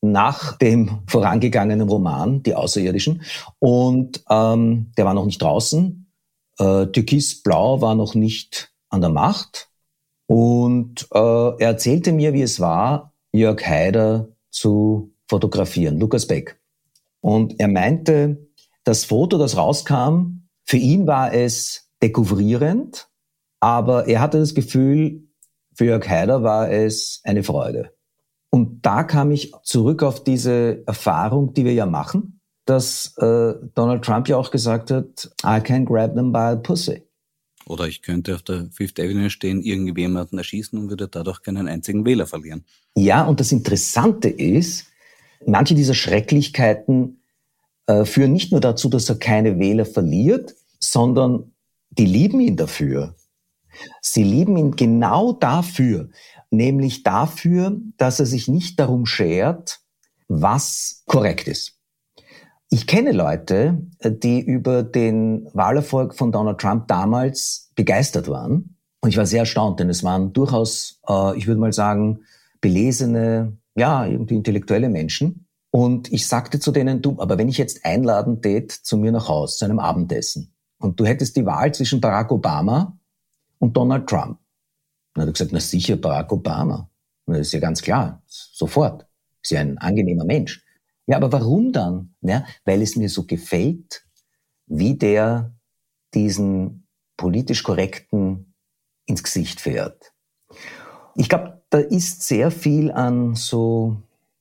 nach 0.00 0.56
dem 0.58 1.00
vorangegangenen 1.06 1.88
Roman, 1.88 2.42
Die 2.42 2.54
Außerirdischen. 2.54 3.22
Und 3.58 4.22
ähm, 4.30 4.92
der 4.96 5.04
war 5.04 5.14
noch 5.14 5.26
nicht 5.26 5.42
draußen. 5.42 6.12
Äh, 6.58 6.86
Türkisblau 6.86 7.80
war 7.80 7.94
noch 7.94 8.14
nicht 8.14 8.72
an 8.88 9.00
der 9.00 9.10
Macht. 9.10 9.70
Und 10.26 11.08
äh, 11.12 11.18
er 11.18 11.58
erzählte 11.58 12.12
mir, 12.12 12.32
wie 12.32 12.42
es 12.42 12.60
war, 12.60 13.12
Jörg 13.32 13.66
Haider 13.66 14.28
zu 14.50 15.12
fotografieren, 15.28 15.98
Lukas 15.98 16.26
Beck. 16.26 16.60
Und 17.20 17.58
er 17.58 17.68
meinte, 17.68 18.46
das 18.84 19.04
Foto, 19.04 19.38
das 19.38 19.56
rauskam, 19.56 20.46
für 20.64 20.76
ihn 20.76 21.06
war 21.06 21.32
es 21.32 21.90
dekouvrierend, 22.02 23.08
aber 23.64 24.06
er 24.08 24.20
hatte 24.20 24.38
das 24.38 24.54
Gefühl, 24.54 25.22
für 25.74 25.86
Jörg 25.86 26.06
Haider 26.06 26.42
war 26.42 26.70
es 26.70 27.22
eine 27.24 27.42
Freude. 27.42 27.94
Und 28.50 28.84
da 28.84 29.04
kam 29.04 29.30
ich 29.30 29.52
zurück 29.62 30.02
auf 30.02 30.22
diese 30.22 30.86
Erfahrung, 30.86 31.54
die 31.54 31.64
wir 31.64 31.72
ja 31.72 31.86
machen, 31.86 32.42
dass 32.66 33.16
äh, 33.16 33.54
Donald 33.74 34.04
Trump 34.04 34.28
ja 34.28 34.36
auch 34.36 34.50
gesagt 34.50 34.90
hat, 34.90 35.30
I 35.46 35.60
can 35.60 35.86
grab 35.86 36.14
them 36.14 36.30
by 36.30 36.52
the 36.52 36.62
pussy. 36.62 37.02
Oder 37.64 37.88
ich 37.88 38.02
könnte 38.02 38.34
auf 38.34 38.42
der 38.42 38.68
Fifth 38.70 39.00
Avenue 39.00 39.30
stehen, 39.30 39.62
irgendjemanden 39.62 40.36
erschießen 40.36 40.78
und 40.78 40.90
würde 40.90 41.08
dadurch 41.08 41.40
keinen 41.40 41.66
einzigen 41.66 42.04
Wähler 42.04 42.26
verlieren. 42.26 42.66
Ja, 42.94 43.24
und 43.24 43.40
das 43.40 43.50
Interessante 43.50 44.28
ist, 44.28 44.88
manche 45.46 45.74
dieser 45.74 45.94
Schrecklichkeiten 45.94 47.22
äh, 47.86 48.04
führen 48.04 48.34
nicht 48.34 48.52
nur 48.52 48.60
dazu, 48.60 48.90
dass 48.90 49.08
er 49.08 49.16
keine 49.16 49.58
Wähler 49.58 49.86
verliert, 49.86 50.54
sondern 50.80 51.52
die 51.88 52.04
lieben 52.04 52.40
ihn 52.40 52.56
dafür. 52.58 53.14
Sie 54.00 54.22
lieben 54.22 54.56
ihn 54.56 54.76
genau 54.76 55.32
dafür, 55.32 56.08
nämlich 56.50 57.02
dafür, 57.02 57.76
dass 57.96 58.20
er 58.20 58.26
sich 58.26 58.48
nicht 58.48 58.78
darum 58.78 59.06
schert, 59.06 59.80
was 60.28 61.02
korrekt 61.06 61.48
ist. 61.48 61.78
Ich 62.70 62.86
kenne 62.86 63.12
Leute, 63.12 63.86
die 64.02 64.40
über 64.40 64.82
den 64.82 65.48
Wahlerfolg 65.52 66.14
von 66.14 66.32
Donald 66.32 66.58
Trump 66.58 66.88
damals 66.88 67.70
begeistert 67.74 68.28
waren. 68.28 68.76
Und 69.00 69.10
ich 69.10 69.16
war 69.16 69.26
sehr 69.26 69.40
erstaunt, 69.40 69.80
denn 69.80 69.90
es 69.90 70.02
waren 70.02 70.32
durchaus, 70.32 71.00
äh, 71.06 71.36
ich 71.36 71.46
würde 71.46 71.60
mal 71.60 71.72
sagen, 71.72 72.20
belesene, 72.60 73.58
ja, 73.76 74.06
irgendwie 74.06 74.36
intellektuelle 74.36 74.88
Menschen. 74.88 75.46
Und 75.70 76.12
ich 76.12 76.26
sagte 76.26 76.58
zu 76.58 76.72
denen, 76.72 77.02
du, 77.02 77.16
aber 77.18 77.36
wenn 77.36 77.48
ich 77.48 77.58
jetzt 77.58 77.84
einladen 77.84 78.40
tät 78.40 78.72
zu 78.72 78.96
mir 78.96 79.12
nach 79.12 79.28
Haus, 79.28 79.58
zu 79.58 79.66
einem 79.66 79.78
Abendessen, 79.78 80.54
und 80.78 80.98
du 81.00 81.06
hättest 81.06 81.36
die 81.36 81.46
Wahl 81.46 81.72
zwischen 81.72 82.00
Barack 82.00 82.30
Obama 82.30 82.93
und 83.64 83.74
Donald 83.74 84.06
Trump. 84.06 84.38
Dann 85.14 85.22
hat 85.22 85.28
er 85.28 85.32
gesagt, 85.32 85.52
na 85.52 85.60
sicher 85.60 85.96
Barack 85.96 86.30
Obama. 86.32 86.90
Und 87.24 87.34
das 87.34 87.46
ist 87.46 87.52
ja 87.54 87.60
ganz 87.60 87.80
klar, 87.80 88.22
sofort. 88.26 89.06
Ist 89.42 89.52
ja 89.52 89.60
ein 89.60 89.78
angenehmer 89.78 90.24
Mensch. 90.24 90.62
Ja, 91.06 91.16
aber 91.16 91.32
warum 91.32 91.72
dann? 91.72 92.14
Ja, 92.20 92.44
weil 92.64 92.82
es 92.82 92.96
mir 92.96 93.08
so 93.08 93.24
gefällt, 93.24 94.04
wie 94.66 94.96
der 94.96 95.54
diesen 96.12 96.86
politisch 97.16 97.62
korrekten 97.62 98.54
ins 99.06 99.22
Gesicht 99.22 99.60
fährt. 99.60 100.12
Ich 101.14 101.28
glaube, 101.28 101.62
da 101.70 101.78
ist 101.78 102.22
sehr 102.22 102.50
viel 102.50 102.90
an 102.90 103.34
so, 103.34 103.96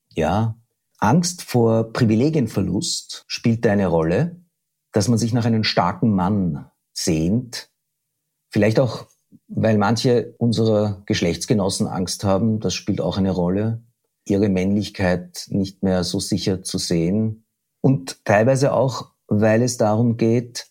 ja, 0.09 0.57
Angst 0.99 1.43
vor 1.43 1.93
Privilegienverlust 1.93 3.23
spielt 3.27 3.65
eine 3.67 3.87
Rolle, 3.87 4.41
dass 4.91 5.07
man 5.07 5.17
sich 5.17 5.33
nach 5.33 5.45
einem 5.45 5.63
starken 5.63 6.13
Mann 6.13 6.69
sehnt. 6.93 7.69
Vielleicht 8.49 8.79
auch, 8.79 9.07
weil 9.55 9.77
manche 9.77 10.33
unserer 10.37 11.03
Geschlechtsgenossen 11.05 11.87
Angst 11.87 12.23
haben, 12.23 12.59
das 12.59 12.73
spielt 12.73 13.01
auch 13.01 13.17
eine 13.17 13.31
Rolle 13.31 13.81
ihre 14.25 14.49
Männlichkeit 14.49 15.47
nicht 15.49 15.83
mehr 15.83 16.03
so 16.03 16.19
sicher 16.19 16.63
zu 16.63 16.77
sehen. 16.77 17.45
Und 17.81 18.23
teilweise 18.25 18.73
auch, 18.73 19.11
weil 19.27 19.61
es 19.61 19.77
darum 19.77 20.17
geht, 20.17 20.67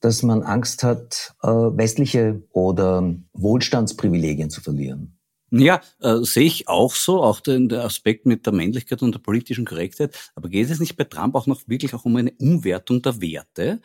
dass 0.00 0.22
man 0.22 0.42
Angst 0.42 0.82
hat, 0.82 1.34
äh, 1.42 1.48
westliche 1.48 2.42
oder 2.52 3.14
Wohlstandsprivilegien 3.32 4.50
zu 4.50 4.60
verlieren. 4.60 5.18
Ja, 5.52 5.80
äh, 6.00 6.18
sehe 6.22 6.44
ich 6.44 6.68
auch 6.68 6.94
so, 6.94 7.22
auch 7.22 7.40
den, 7.40 7.72
Aspekt 7.72 8.24
mit 8.24 8.46
der 8.46 8.52
Männlichkeit 8.52 9.02
und 9.02 9.12
der 9.12 9.18
politischen 9.18 9.64
Korrektheit. 9.64 10.16
Aber 10.36 10.48
geht 10.48 10.70
es 10.70 10.78
nicht 10.78 10.96
bei 10.96 11.04
Trump 11.04 11.34
auch 11.34 11.48
noch 11.48 11.66
wirklich 11.66 11.92
auch 11.92 12.04
um 12.04 12.14
eine 12.16 12.30
Umwertung 12.38 13.02
der 13.02 13.20
Werte? 13.20 13.80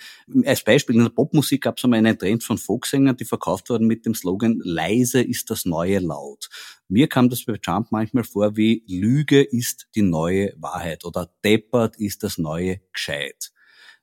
Als 0.46 0.64
Beispiel, 0.64 0.96
in 0.96 1.04
der 1.04 1.10
Popmusik 1.10 1.64
gab 1.64 1.78
es 1.78 1.84
einmal 1.84 2.00
einen 2.00 2.20
Trend 2.20 2.44
von 2.44 2.60
Folksängern, 2.60 3.18
die 3.18 3.26
verkauft 3.26 3.70
wurden 3.72 3.88
mit 3.88 4.06
dem 4.06 4.14
Slogan, 4.14 4.60
leise 4.64 5.22
ist 5.22 5.50
das 5.50 5.66
neue 5.66 6.00
laut. 6.00 6.50
Mir 6.88 7.10
kam 7.10 7.30
das 7.30 7.44
bei 7.44 7.58
Trump 7.58 7.88
manchmal 7.90 8.26
vor 8.26 8.56
wie 8.56 8.84
Lüge 8.88 9.42
ist 9.42 9.88
die 9.96 10.04
neue 10.04 10.54
Wahrheit 10.58 11.04
oder 11.04 11.32
deppert 11.44 11.98
ist 11.98 12.22
das 12.22 12.38
neue 12.38 12.80
Gescheit. 12.94 13.52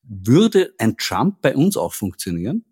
Würde 0.02 0.74
ein 0.78 0.96
Trump 0.96 1.40
bei 1.42 1.54
uns 1.54 1.76
auch 1.76 1.92
funktionieren? 1.92 2.64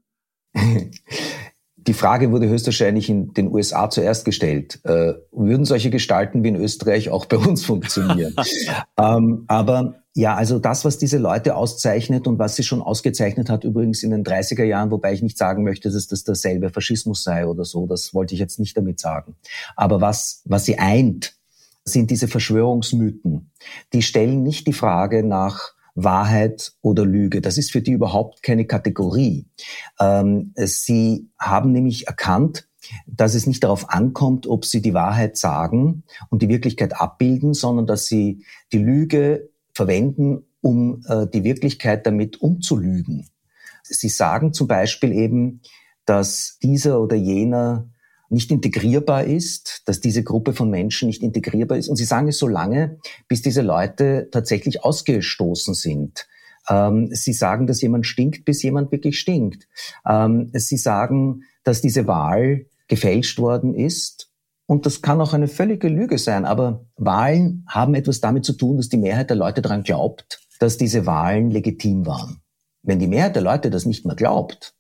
Die 1.86 1.94
Frage 1.94 2.30
wurde 2.30 2.48
höchstwahrscheinlich 2.48 3.08
in 3.08 3.32
den 3.32 3.52
USA 3.52 3.88
zuerst 3.88 4.24
gestellt. 4.24 4.80
Äh, 4.84 5.14
würden 5.32 5.64
solche 5.64 5.90
Gestalten 5.90 6.42
wie 6.44 6.48
in 6.48 6.56
Österreich 6.56 7.10
auch 7.10 7.26
bei 7.26 7.36
uns 7.36 7.64
funktionieren? 7.64 8.34
ähm, 8.98 9.44
aber 9.48 10.02
ja, 10.14 10.34
also 10.34 10.58
das, 10.58 10.84
was 10.84 10.98
diese 10.98 11.18
Leute 11.18 11.54
auszeichnet 11.54 12.26
und 12.26 12.38
was 12.38 12.56
sie 12.56 12.64
schon 12.64 12.82
ausgezeichnet 12.82 13.48
hat, 13.48 13.64
übrigens 13.64 14.02
in 14.02 14.10
den 14.10 14.24
30er 14.24 14.64
Jahren, 14.64 14.90
wobei 14.90 15.12
ich 15.12 15.22
nicht 15.22 15.38
sagen 15.38 15.62
möchte, 15.62 15.90
dass 15.90 16.08
das 16.08 16.24
derselbe 16.24 16.70
Faschismus 16.70 17.22
sei 17.22 17.46
oder 17.46 17.64
so, 17.64 17.86
das 17.86 18.12
wollte 18.12 18.34
ich 18.34 18.40
jetzt 18.40 18.58
nicht 18.58 18.76
damit 18.76 18.98
sagen. 18.98 19.36
Aber 19.76 20.00
was, 20.00 20.42
was 20.44 20.64
sie 20.64 20.78
eint, 20.78 21.36
sind 21.84 22.10
diese 22.10 22.28
Verschwörungsmythen. 22.28 23.50
Die 23.92 24.02
stellen 24.02 24.42
nicht 24.42 24.66
die 24.66 24.72
Frage 24.72 25.24
nach, 25.24 25.74
Wahrheit 25.95 26.72
oder 26.82 27.05
Lüge. 27.05 27.41
Das 27.41 27.59
ist 27.59 27.72
für 27.72 27.82
die 27.82 27.93
überhaupt 27.93 28.43
keine 28.43 28.66
Kategorie. 28.66 29.47
Ähm, 29.99 30.53
sie 30.57 31.28
haben 31.38 31.72
nämlich 31.72 32.07
erkannt, 32.07 32.68
dass 33.07 33.34
es 33.34 33.47
nicht 33.47 33.62
darauf 33.62 33.91
ankommt, 33.91 34.47
ob 34.47 34.64
sie 34.64 34.82
die 34.82 34.95
Wahrheit 34.95 35.36
sagen 35.36 36.05
und 36.28 36.43
die 36.43 36.49
Wirklichkeit 36.49 37.01
abbilden, 37.01 37.55
sondern 37.55 37.86
dass 37.86 38.07
sie 38.07 38.45
die 38.72 38.78
Lüge 38.78 39.51
verwenden, 39.74 40.45
um 40.61 41.03
äh, 41.07 41.26
die 41.26 41.45
Wirklichkeit 41.45 42.07
damit 42.07 42.41
umzulügen. 42.41 43.28
Sie 43.82 44.09
sagen 44.09 44.53
zum 44.53 44.68
Beispiel 44.68 45.12
eben, 45.12 45.62
dass 46.05 46.59
dieser 46.62 47.01
oder 47.01 47.16
jener 47.16 47.88
nicht 48.30 48.50
integrierbar 48.50 49.24
ist, 49.24 49.82
dass 49.86 50.00
diese 50.00 50.22
Gruppe 50.22 50.52
von 50.52 50.70
Menschen 50.70 51.08
nicht 51.08 51.22
integrierbar 51.22 51.76
ist. 51.76 51.88
Und 51.88 51.96
sie 51.96 52.04
sagen 52.04 52.28
es 52.28 52.38
so 52.38 52.48
lange, 52.48 52.98
bis 53.28 53.42
diese 53.42 53.62
Leute 53.62 54.28
tatsächlich 54.30 54.84
ausgestoßen 54.84 55.74
sind. 55.74 56.26
Ähm, 56.68 57.08
sie 57.12 57.32
sagen, 57.32 57.66
dass 57.66 57.80
jemand 57.82 58.06
stinkt, 58.06 58.44
bis 58.44 58.62
jemand 58.62 58.92
wirklich 58.92 59.18
stinkt. 59.18 59.66
Ähm, 60.08 60.50
sie 60.54 60.76
sagen, 60.76 61.42
dass 61.64 61.80
diese 61.80 62.06
Wahl 62.06 62.66
gefälscht 62.86 63.38
worden 63.38 63.74
ist. 63.74 64.30
Und 64.66 64.86
das 64.86 65.02
kann 65.02 65.20
auch 65.20 65.32
eine 65.32 65.48
völlige 65.48 65.88
Lüge 65.88 66.16
sein. 66.16 66.44
Aber 66.44 66.86
Wahlen 66.96 67.64
haben 67.68 67.94
etwas 67.94 68.20
damit 68.20 68.44
zu 68.44 68.52
tun, 68.52 68.76
dass 68.76 68.88
die 68.88 68.96
Mehrheit 68.96 69.30
der 69.30 69.36
Leute 69.36 69.60
daran 69.60 69.82
glaubt, 69.82 70.40
dass 70.60 70.76
diese 70.76 71.04
Wahlen 71.04 71.50
legitim 71.50 72.06
waren. 72.06 72.40
Wenn 72.82 73.00
die 73.00 73.08
Mehrheit 73.08 73.34
der 73.34 73.42
Leute 73.42 73.70
das 73.70 73.86
nicht 73.86 74.06
mehr 74.06 74.14
glaubt, 74.14 74.74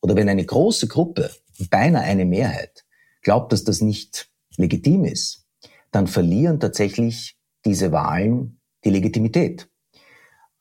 oder 0.00 0.16
wenn 0.16 0.28
eine 0.28 0.44
große 0.44 0.88
Gruppe, 0.88 1.30
beinahe 1.70 2.02
eine 2.02 2.24
Mehrheit, 2.24 2.84
glaubt, 3.22 3.52
dass 3.52 3.64
das 3.64 3.80
nicht 3.80 4.28
legitim 4.56 5.04
ist, 5.04 5.46
dann 5.90 6.06
verlieren 6.06 6.60
tatsächlich 6.60 7.36
diese 7.64 7.92
Wahlen 7.92 8.60
die 8.84 8.90
Legitimität. 8.90 9.68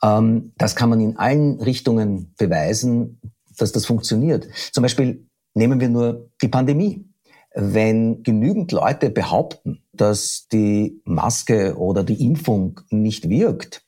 Ähm, 0.04 0.54
das 0.58 0.76
kann 0.76 0.90
man 0.90 1.00
in 1.00 1.18
allen 1.18 1.60
Richtungen 1.62 2.34
beweisen, 2.38 3.20
dass 3.58 3.72
das 3.72 3.86
funktioniert. 3.86 4.48
Zum 4.72 4.82
Beispiel 4.82 5.28
nehmen 5.54 5.80
wir 5.80 5.90
nur 5.90 6.30
die 6.42 6.48
Pandemie. 6.48 7.08
Wenn 7.54 8.24
genügend 8.24 8.72
Leute 8.72 9.10
behaupten, 9.10 9.84
dass 9.92 10.48
die 10.52 11.02
Maske 11.04 11.76
oder 11.78 12.04
die 12.04 12.26
Impfung 12.26 12.80
nicht 12.90 13.28
wirkt 13.28 13.86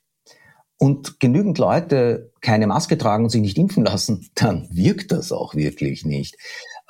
und 0.77 1.21
genügend 1.21 1.57
Leute 1.57 2.31
keine 2.41 2.67
Maske 2.67 2.97
tragen 2.97 3.23
und 3.23 3.29
sich 3.29 3.41
nicht 3.41 3.57
impfen 3.57 3.85
lassen, 3.85 4.29
dann 4.35 4.67
wirkt 4.69 5.11
das 5.11 5.31
auch 5.31 5.55
wirklich 5.55 6.05
nicht. 6.05 6.35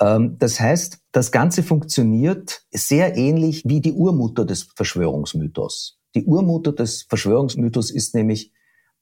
Ähm, 0.03 0.37
das 0.39 0.59
heißt, 0.59 0.99
das 1.11 1.31
Ganze 1.31 1.63
funktioniert 1.63 2.63
sehr 2.71 3.15
ähnlich 3.15 3.63
wie 3.65 3.79
die 3.79 3.93
Urmutter 3.93 4.45
des 4.45 4.63
Verschwörungsmythos. 4.75 5.99
Die 6.15 6.25
Urmutter 6.25 6.73
des 6.73 7.03
Verschwörungsmythos 7.03 7.89
ist 7.89 8.13
nämlich 8.13 8.51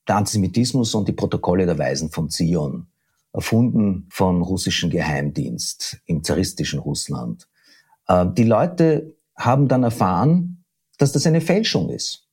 der 0.08 0.18
Antisemitismus 0.18 0.94
und 0.96 1.08
die 1.08 1.14
Protokolle 1.14 1.66
der 1.66 1.78
Weisen 1.78 2.10
von 2.10 2.30
Zion, 2.30 2.88
erfunden 3.34 4.08
vom 4.12 4.42
russischen 4.42 4.90
Geheimdienst 4.90 5.98
im 6.06 6.24
zaristischen 6.24 6.80
Russland. 6.80 7.48
Ähm, 8.08 8.36
die 8.36 8.44
Leute 8.44 9.16
haben 9.36 9.68
dann 9.68 9.84
erfahren, 9.84 10.64
dass 10.98 11.14
das 11.14 11.26
eine 11.26 11.42
Fälschung 11.42 11.90
ist. 11.90 12.28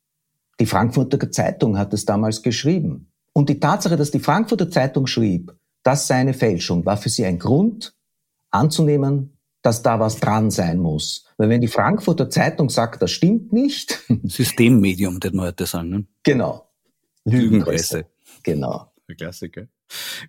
Die 0.61 0.67
Frankfurter 0.67 1.31
Zeitung 1.31 1.79
hat 1.79 1.95
es 1.95 2.05
damals 2.05 2.43
geschrieben. 2.43 3.13
Und 3.33 3.49
die 3.49 3.61
Tatsache, 3.61 3.97
dass 3.97 4.11
die 4.11 4.19
Frankfurter 4.19 4.71
Zeitung 4.71 5.07
schrieb, 5.07 5.55
das 5.85 6.07
sei 6.07 6.17
eine 6.17 6.35
Fälschung, 6.35 6.85
war 6.85 6.97
für 6.97 7.09
sie 7.09 7.25
ein 7.25 7.39
Grund, 7.39 7.95
anzunehmen, 8.51 9.39
dass 9.63 9.83
da 9.83 10.01
was 10.01 10.21
dran 10.21 10.51
sein 10.51 10.79
muss. 10.79 11.27
Weil 11.37 11.49
wenn 11.49 11.61
die 11.61 11.69
Frankfurter 11.69 12.31
Zeitung 12.31 12.71
sagt, 12.71 13.03
das 13.03 13.11
stimmt 13.11 13.53
nicht. 13.53 14.01
Systemmedium, 14.25 15.21
den 15.21 15.37
man 15.37 15.47
heute 15.47 15.67
sagen. 15.67 15.91
Ne? 15.91 16.07
Genau. 16.23 16.69
Lügenpresse. 17.25 18.07
Genau. 18.43 18.93
Der 19.09 19.17
Klassiker. 19.17 19.67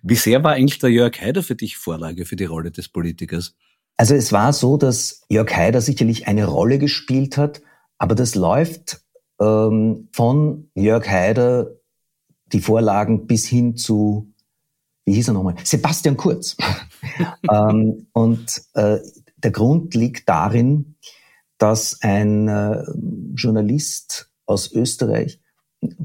Wie 0.02 0.14
sehr 0.14 0.42
war 0.42 0.52
eigentlich 0.52 0.78
der 0.78 0.90
Jörg 0.90 1.20
Haider 1.20 1.42
für 1.42 1.54
dich 1.54 1.76
Vorlage 1.76 2.24
für 2.24 2.36
die 2.36 2.44
Rolle 2.44 2.70
des 2.70 2.88
Politikers? 2.88 3.54
Also 3.96 4.14
es 4.14 4.32
war 4.32 4.52
so, 4.52 4.76
dass 4.76 5.22
Jörg 5.28 5.54
Haider 5.54 5.80
sicherlich 5.80 6.26
eine 6.26 6.46
Rolle 6.46 6.78
gespielt 6.78 7.36
hat, 7.36 7.60
aber 7.98 8.14
das 8.14 8.34
läuft 8.34 9.02
ähm, 9.40 10.08
von 10.12 10.70
Jörg 10.74 11.06
Haider 11.06 11.76
die 12.46 12.60
Vorlagen 12.60 13.26
bis 13.26 13.46
hin 13.46 13.76
zu 13.76 14.29
wie 15.10 15.14
hieß 15.14 15.28
er 15.28 15.34
nochmal? 15.34 15.56
Sebastian 15.64 16.16
Kurz. 16.16 16.56
ähm, 17.50 18.06
und 18.12 18.62
äh, 18.74 18.98
der 19.38 19.50
Grund 19.50 19.92
liegt 19.96 20.28
darin, 20.28 20.94
dass 21.58 21.98
ein 22.00 22.46
äh, 22.46 22.84
Journalist 23.34 24.30
aus 24.46 24.70
Österreich, 24.72 25.40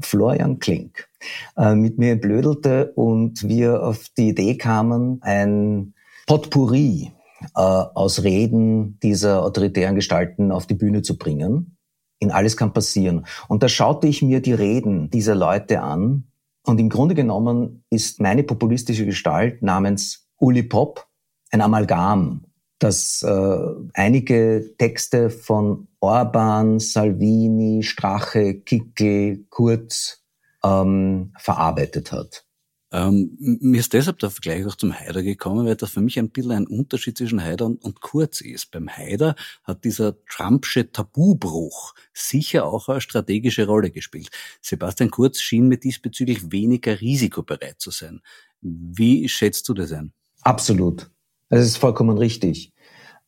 Florian 0.00 0.58
Klink, 0.58 1.08
äh, 1.56 1.76
mit 1.76 1.98
mir 1.98 2.16
blödelte 2.16 2.92
und 2.94 3.48
wir 3.48 3.84
auf 3.84 4.08
die 4.18 4.30
Idee 4.30 4.56
kamen, 4.56 5.18
ein 5.22 5.94
Potpourri 6.26 7.12
äh, 7.54 7.60
aus 7.60 8.24
Reden 8.24 8.98
dieser 8.98 9.44
autoritären 9.44 9.94
Gestalten 9.94 10.50
auf 10.50 10.66
die 10.66 10.74
Bühne 10.74 11.02
zu 11.02 11.16
bringen. 11.16 11.76
In 12.18 12.32
alles 12.32 12.56
kann 12.56 12.72
passieren. 12.72 13.24
Und 13.46 13.62
da 13.62 13.68
schaute 13.68 14.08
ich 14.08 14.20
mir 14.20 14.40
die 14.40 14.54
Reden 14.54 15.10
dieser 15.10 15.36
Leute 15.36 15.80
an 15.82 16.24
Und 16.66 16.80
im 16.80 16.88
Grunde 16.88 17.14
genommen 17.14 17.84
ist 17.90 18.20
meine 18.20 18.42
populistische 18.42 19.06
Gestalt 19.06 19.62
namens 19.62 20.28
Uli 20.38 20.64
Pop 20.64 21.06
ein 21.52 21.60
Amalgam, 21.60 22.44
das 22.80 23.22
äh, 23.22 23.58
einige 23.94 24.74
Texte 24.76 25.30
von 25.30 25.86
Orban, 26.00 26.80
Salvini, 26.80 27.84
Strache, 27.84 28.54
Kickel, 28.60 29.46
Kurz 29.48 30.24
ähm, 30.64 31.32
verarbeitet 31.38 32.10
hat. 32.10 32.45
Ähm, 32.96 33.36
mir 33.38 33.80
ist 33.80 33.92
deshalb 33.92 34.20
der 34.20 34.30
Vergleich 34.30 34.64
auch 34.64 34.74
zum 34.74 34.98
Haider 34.98 35.22
gekommen, 35.22 35.66
weil 35.66 35.76
das 35.76 35.90
für 35.90 36.00
mich 36.00 36.18
ein 36.18 36.30
bisschen 36.30 36.52
ein 36.52 36.66
Unterschied 36.66 37.18
zwischen 37.18 37.44
Haider 37.44 37.66
und, 37.66 37.84
und 37.84 38.00
Kurz 38.00 38.40
ist. 38.40 38.70
Beim 38.70 38.88
Haider 38.88 39.34
hat 39.64 39.84
dieser 39.84 40.16
Trumpsche 40.24 40.90
Tabubruch 40.90 41.92
sicher 42.14 42.64
auch 42.64 42.88
eine 42.88 43.02
strategische 43.02 43.66
Rolle 43.66 43.90
gespielt. 43.90 44.30
Sebastian 44.62 45.10
Kurz 45.10 45.40
schien 45.40 45.68
mir 45.68 45.76
diesbezüglich 45.76 46.50
weniger 46.50 46.98
risikobereit 46.98 47.78
zu 47.80 47.90
sein. 47.90 48.22
Wie 48.62 49.28
schätzt 49.28 49.68
du 49.68 49.74
das 49.74 49.92
ein? 49.92 50.14
Absolut. 50.40 51.10
Das 51.50 51.66
ist 51.66 51.76
vollkommen 51.76 52.16
richtig. 52.16 52.72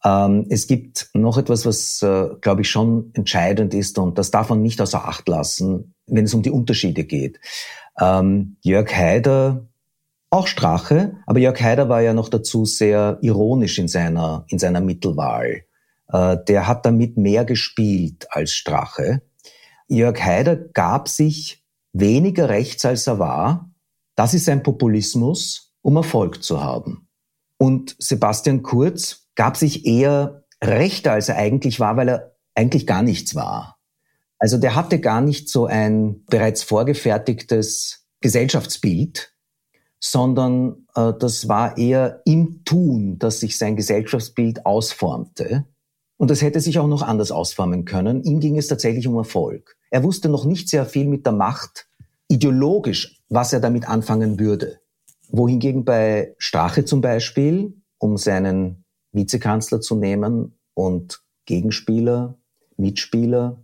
Ähm, 0.02 0.46
es 0.48 0.66
gibt 0.66 1.10
noch 1.12 1.36
etwas, 1.36 1.66
was, 1.66 2.00
äh, 2.02 2.28
glaube 2.40 2.62
ich, 2.62 2.70
schon 2.70 3.10
entscheidend 3.12 3.74
ist 3.74 3.98
und 3.98 4.16
das 4.16 4.30
darf 4.30 4.48
man 4.48 4.62
nicht 4.62 4.80
außer 4.80 5.06
Acht 5.06 5.28
lassen, 5.28 5.94
wenn 6.06 6.24
es 6.24 6.34
um 6.34 6.42
die 6.42 6.50
Unterschiede 6.50 7.04
geht. 7.04 7.38
Ähm, 8.00 8.56
Jörg 8.62 8.94
Haider, 8.94 9.66
auch 10.30 10.46
Strache, 10.46 11.16
aber 11.26 11.38
Jörg 11.40 11.60
Haider 11.60 11.88
war 11.88 12.02
ja 12.02 12.12
noch 12.12 12.28
dazu 12.28 12.64
sehr 12.64 13.18
ironisch 13.22 13.78
in 13.78 13.88
seiner, 13.88 14.44
in 14.48 14.58
seiner 14.58 14.80
Mittelwahl. 14.80 15.62
Äh, 16.12 16.36
der 16.46 16.66
hat 16.66 16.84
damit 16.86 17.16
mehr 17.16 17.44
gespielt 17.44 18.26
als 18.30 18.52
Strache. 18.52 19.22
Jörg 19.88 20.20
Haider 20.20 20.56
gab 20.56 21.08
sich 21.08 21.64
weniger 21.92 22.48
rechts, 22.48 22.84
als 22.84 23.06
er 23.06 23.18
war. 23.18 23.70
Das 24.14 24.34
ist 24.34 24.48
ein 24.48 24.62
Populismus, 24.62 25.74
um 25.82 25.96
Erfolg 25.96 26.42
zu 26.42 26.62
haben. 26.62 27.08
Und 27.56 27.96
Sebastian 27.98 28.62
Kurz 28.62 29.28
gab 29.34 29.56
sich 29.56 29.86
eher 29.86 30.44
rechter, 30.62 31.12
als 31.12 31.28
er 31.28 31.36
eigentlich 31.36 31.80
war, 31.80 31.96
weil 31.96 32.08
er 32.08 32.36
eigentlich 32.54 32.86
gar 32.86 33.02
nichts 33.02 33.34
war. 33.34 33.77
Also 34.38 34.56
der 34.58 34.74
hatte 34.74 35.00
gar 35.00 35.20
nicht 35.20 35.48
so 35.48 35.66
ein 35.66 36.24
bereits 36.26 36.62
vorgefertigtes 36.62 38.06
Gesellschaftsbild, 38.20 39.32
sondern 40.00 40.86
äh, 40.94 41.12
das 41.18 41.48
war 41.48 41.76
eher 41.76 42.22
im 42.24 42.64
Tun, 42.64 43.18
dass 43.18 43.40
sich 43.40 43.58
sein 43.58 43.76
Gesellschaftsbild 43.76 44.64
ausformte. 44.64 45.64
Und 46.16 46.30
das 46.30 46.42
hätte 46.42 46.60
sich 46.60 46.78
auch 46.78 46.86
noch 46.86 47.02
anders 47.02 47.30
ausformen 47.30 47.84
können. 47.84 48.22
Ihm 48.24 48.40
ging 48.40 48.58
es 48.58 48.68
tatsächlich 48.68 49.06
um 49.06 49.16
Erfolg. 49.16 49.76
Er 49.90 50.02
wusste 50.02 50.28
noch 50.28 50.44
nicht 50.44 50.68
sehr 50.68 50.84
viel 50.84 51.06
mit 51.06 51.26
der 51.26 51.32
Macht, 51.32 51.88
ideologisch, 52.28 53.22
was 53.28 53.52
er 53.52 53.60
damit 53.60 53.88
anfangen 53.88 54.38
würde. 54.38 54.80
Wohingegen 55.30 55.84
bei 55.84 56.34
Strache 56.38 56.84
zum 56.84 57.00
Beispiel, 57.00 57.74
um 57.98 58.16
seinen 58.16 58.84
Vizekanzler 59.12 59.80
zu 59.80 59.96
nehmen 59.96 60.58
und 60.74 61.22
Gegenspieler, 61.46 62.38
Mitspieler, 62.76 63.62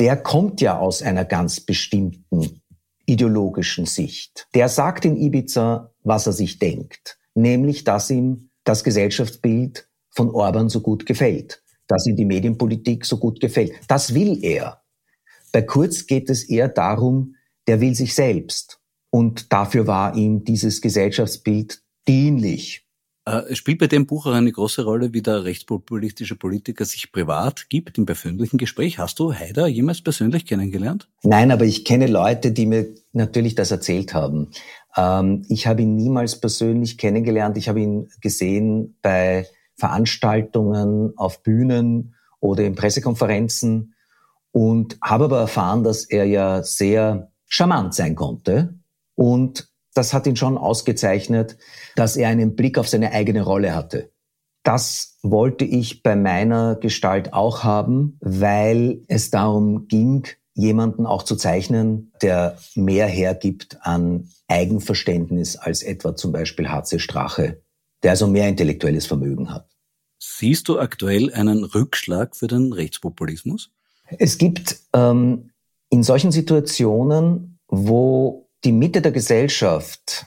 der 0.00 0.16
kommt 0.16 0.60
ja 0.60 0.78
aus 0.78 1.02
einer 1.02 1.24
ganz 1.24 1.60
bestimmten 1.60 2.60
ideologischen 3.06 3.86
Sicht. 3.86 4.48
Der 4.54 4.68
sagt 4.68 5.04
in 5.04 5.16
Ibiza, 5.16 5.92
was 6.02 6.26
er 6.26 6.32
sich 6.32 6.58
denkt, 6.58 7.18
nämlich, 7.34 7.84
dass 7.84 8.10
ihm 8.10 8.50
das 8.64 8.82
Gesellschaftsbild 8.82 9.88
von 10.10 10.30
Orban 10.30 10.68
so 10.68 10.80
gut 10.80 11.06
gefällt, 11.06 11.62
dass 11.86 12.06
ihm 12.06 12.16
die 12.16 12.24
Medienpolitik 12.24 13.04
so 13.04 13.18
gut 13.18 13.40
gefällt. 13.40 13.72
Das 13.88 14.14
will 14.14 14.42
er. 14.42 14.82
Bei 15.52 15.62
Kurz 15.62 16.06
geht 16.06 16.30
es 16.30 16.44
eher 16.44 16.68
darum, 16.68 17.34
der 17.66 17.80
will 17.80 17.94
sich 17.94 18.14
selbst. 18.14 18.80
Und 19.10 19.52
dafür 19.52 19.86
war 19.86 20.16
ihm 20.16 20.44
dieses 20.44 20.80
Gesellschaftsbild 20.80 21.82
dienlich. 22.08 22.83
Äh, 23.26 23.42
es 23.50 23.58
spielt 23.58 23.78
bei 23.78 23.86
dem 23.86 24.06
Buch 24.06 24.26
auch 24.26 24.32
eine 24.32 24.52
große 24.52 24.84
Rolle, 24.84 25.12
wie 25.12 25.22
der 25.22 25.44
rechtspopulistische 25.44 26.36
Politiker 26.36 26.84
sich 26.84 27.10
privat 27.12 27.68
gibt 27.68 27.98
im 27.98 28.06
persönlichen 28.06 28.58
Gespräch. 28.58 28.98
Hast 28.98 29.18
du 29.18 29.32
Haider 29.32 29.66
jemals 29.66 30.02
persönlich 30.02 30.46
kennengelernt? 30.46 31.08
Nein, 31.22 31.50
aber 31.50 31.64
ich 31.64 31.84
kenne 31.84 32.06
Leute, 32.06 32.52
die 32.52 32.66
mir 32.66 32.86
natürlich 33.12 33.54
das 33.54 33.70
erzählt 33.70 34.14
haben. 34.14 34.50
Ähm, 34.96 35.44
ich 35.48 35.66
habe 35.66 35.82
ihn 35.82 35.96
niemals 35.96 36.40
persönlich 36.40 36.98
kennengelernt. 36.98 37.56
Ich 37.56 37.68
habe 37.68 37.80
ihn 37.80 38.08
gesehen 38.20 38.96
bei 39.02 39.46
Veranstaltungen 39.76 41.12
auf 41.16 41.42
Bühnen 41.42 42.14
oder 42.40 42.64
in 42.64 42.74
Pressekonferenzen 42.74 43.94
und 44.52 44.98
habe 45.02 45.24
aber 45.24 45.40
erfahren, 45.40 45.82
dass 45.82 46.04
er 46.04 46.26
ja 46.26 46.62
sehr 46.62 47.32
charmant 47.46 47.94
sein 47.94 48.14
konnte 48.14 48.78
und 49.14 49.68
das 49.94 50.12
hat 50.12 50.26
ihn 50.26 50.36
schon 50.36 50.58
ausgezeichnet, 50.58 51.56
dass 51.96 52.16
er 52.16 52.28
einen 52.28 52.56
Blick 52.56 52.78
auf 52.78 52.88
seine 52.88 53.12
eigene 53.12 53.42
Rolle 53.42 53.74
hatte. 53.74 54.10
Das 54.64 55.18
wollte 55.22 55.64
ich 55.64 56.02
bei 56.02 56.16
meiner 56.16 56.76
Gestalt 56.76 57.32
auch 57.32 57.64
haben, 57.64 58.18
weil 58.20 59.02
es 59.08 59.30
darum 59.30 59.88
ging, 59.88 60.26
jemanden 60.54 61.06
auch 61.06 61.22
zu 61.22 61.36
zeichnen, 61.36 62.12
der 62.22 62.56
mehr 62.74 63.06
hergibt 63.06 63.78
an 63.82 64.28
Eigenverständnis 64.48 65.56
als 65.56 65.82
etwa 65.82 66.16
zum 66.16 66.32
Beispiel 66.32 66.70
HC 66.70 66.98
Strache, 66.98 67.62
der 68.02 68.12
also 68.12 68.26
mehr 68.26 68.48
intellektuelles 68.48 69.06
Vermögen 69.06 69.52
hat. 69.52 69.68
Siehst 70.18 70.68
du 70.68 70.78
aktuell 70.78 71.32
einen 71.32 71.64
Rückschlag 71.64 72.34
für 72.34 72.46
den 72.46 72.72
Rechtspopulismus? 72.72 73.70
Es 74.18 74.38
gibt 74.38 74.80
ähm, 74.94 75.50
in 75.90 76.02
solchen 76.02 76.32
Situationen, 76.32 77.58
wo 77.68 78.43
die 78.64 78.72
Mitte 78.72 79.02
der 79.02 79.12
Gesellschaft 79.12 80.26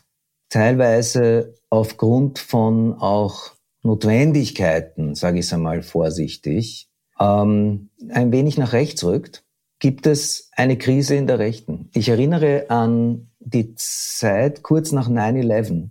teilweise 0.49 1.55
aufgrund 1.69 2.39
von 2.39 2.93
auch 2.93 3.51
Notwendigkeiten, 3.83 5.15
sage 5.15 5.39
ich 5.39 5.45
es 5.45 5.53
einmal 5.53 5.81
vorsichtig, 5.81 6.89
ähm, 7.19 7.89
ein 8.09 8.31
wenig 8.31 8.57
nach 8.57 8.73
rechts 8.73 9.03
rückt, 9.03 9.43
gibt 9.79 10.07
es 10.07 10.49
eine 10.55 10.77
Krise 10.77 11.15
in 11.15 11.27
der 11.27 11.39
Rechten. 11.39 11.89
Ich 11.93 12.09
erinnere 12.09 12.69
an 12.69 13.31
die 13.39 13.75
Zeit 13.75 14.63
kurz 14.63 14.91
nach 14.91 15.09
9-11, 15.09 15.89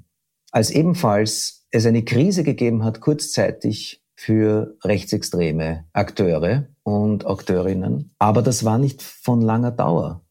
als 0.50 0.70
ebenfalls 0.70 1.66
es 1.70 1.86
eine 1.86 2.04
Krise 2.04 2.42
gegeben 2.42 2.84
hat, 2.84 3.00
kurzzeitig 3.00 4.02
für 4.14 4.76
rechtsextreme 4.82 5.84
Akteure 5.92 6.68
und 6.82 7.26
Akteurinnen. 7.26 8.14
Aber 8.18 8.42
das 8.42 8.64
war 8.64 8.78
nicht 8.78 9.02
von 9.02 9.42
langer 9.42 9.72
Dauer. 9.72 10.25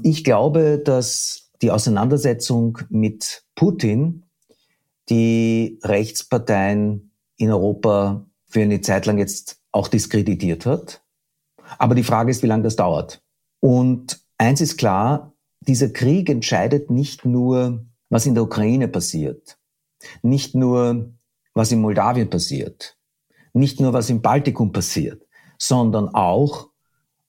Ich 0.00 0.24
glaube, 0.24 0.80
dass 0.82 1.50
die 1.60 1.70
Auseinandersetzung 1.70 2.78
mit 2.88 3.44
Putin 3.54 4.24
die 5.08 5.78
Rechtsparteien 5.82 7.12
in 7.36 7.50
Europa 7.50 8.26
für 8.46 8.62
eine 8.62 8.80
Zeit 8.80 9.06
lang 9.06 9.18
jetzt 9.18 9.60
auch 9.70 9.88
diskreditiert 9.88 10.66
hat. 10.66 11.02
Aber 11.78 11.94
die 11.94 12.04
Frage 12.04 12.30
ist, 12.30 12.42
wie 12.42 12.46
lange 12.46 12.64
das 12.64 12.76
dauert. 12.76 13.22
Und 13.60 14.20
eins 14.38 14.60
ist 14.60 14.76
klar, 14.76 15.32
dieser 15.60 15.88
Krieg 15.88 16.28
entscheidet 16.28 16.90
nicht 16.90 17.24
nur, 17.24 17.84
was 18.10 18.26
in 18.26 18.34
der 18.34 18.44
Ukraine 18.44 18.88
passiert, 18.88 19.58
nicht 20.22 20.54
nur, 20.54 21.12
was 21.54 21.72
in 21.72 21.80
Moldawien 21.80 22.28
passiert, 22.28 22.96
nicht 23.52 23.80
nur, 23.80 23.92
was 23.92 24.10
im 24.10 24.22
Baltikum 24.22 24.72
passiert, 24.72 25.26
sondern 25.58 26.08
auch, 26.08 26.70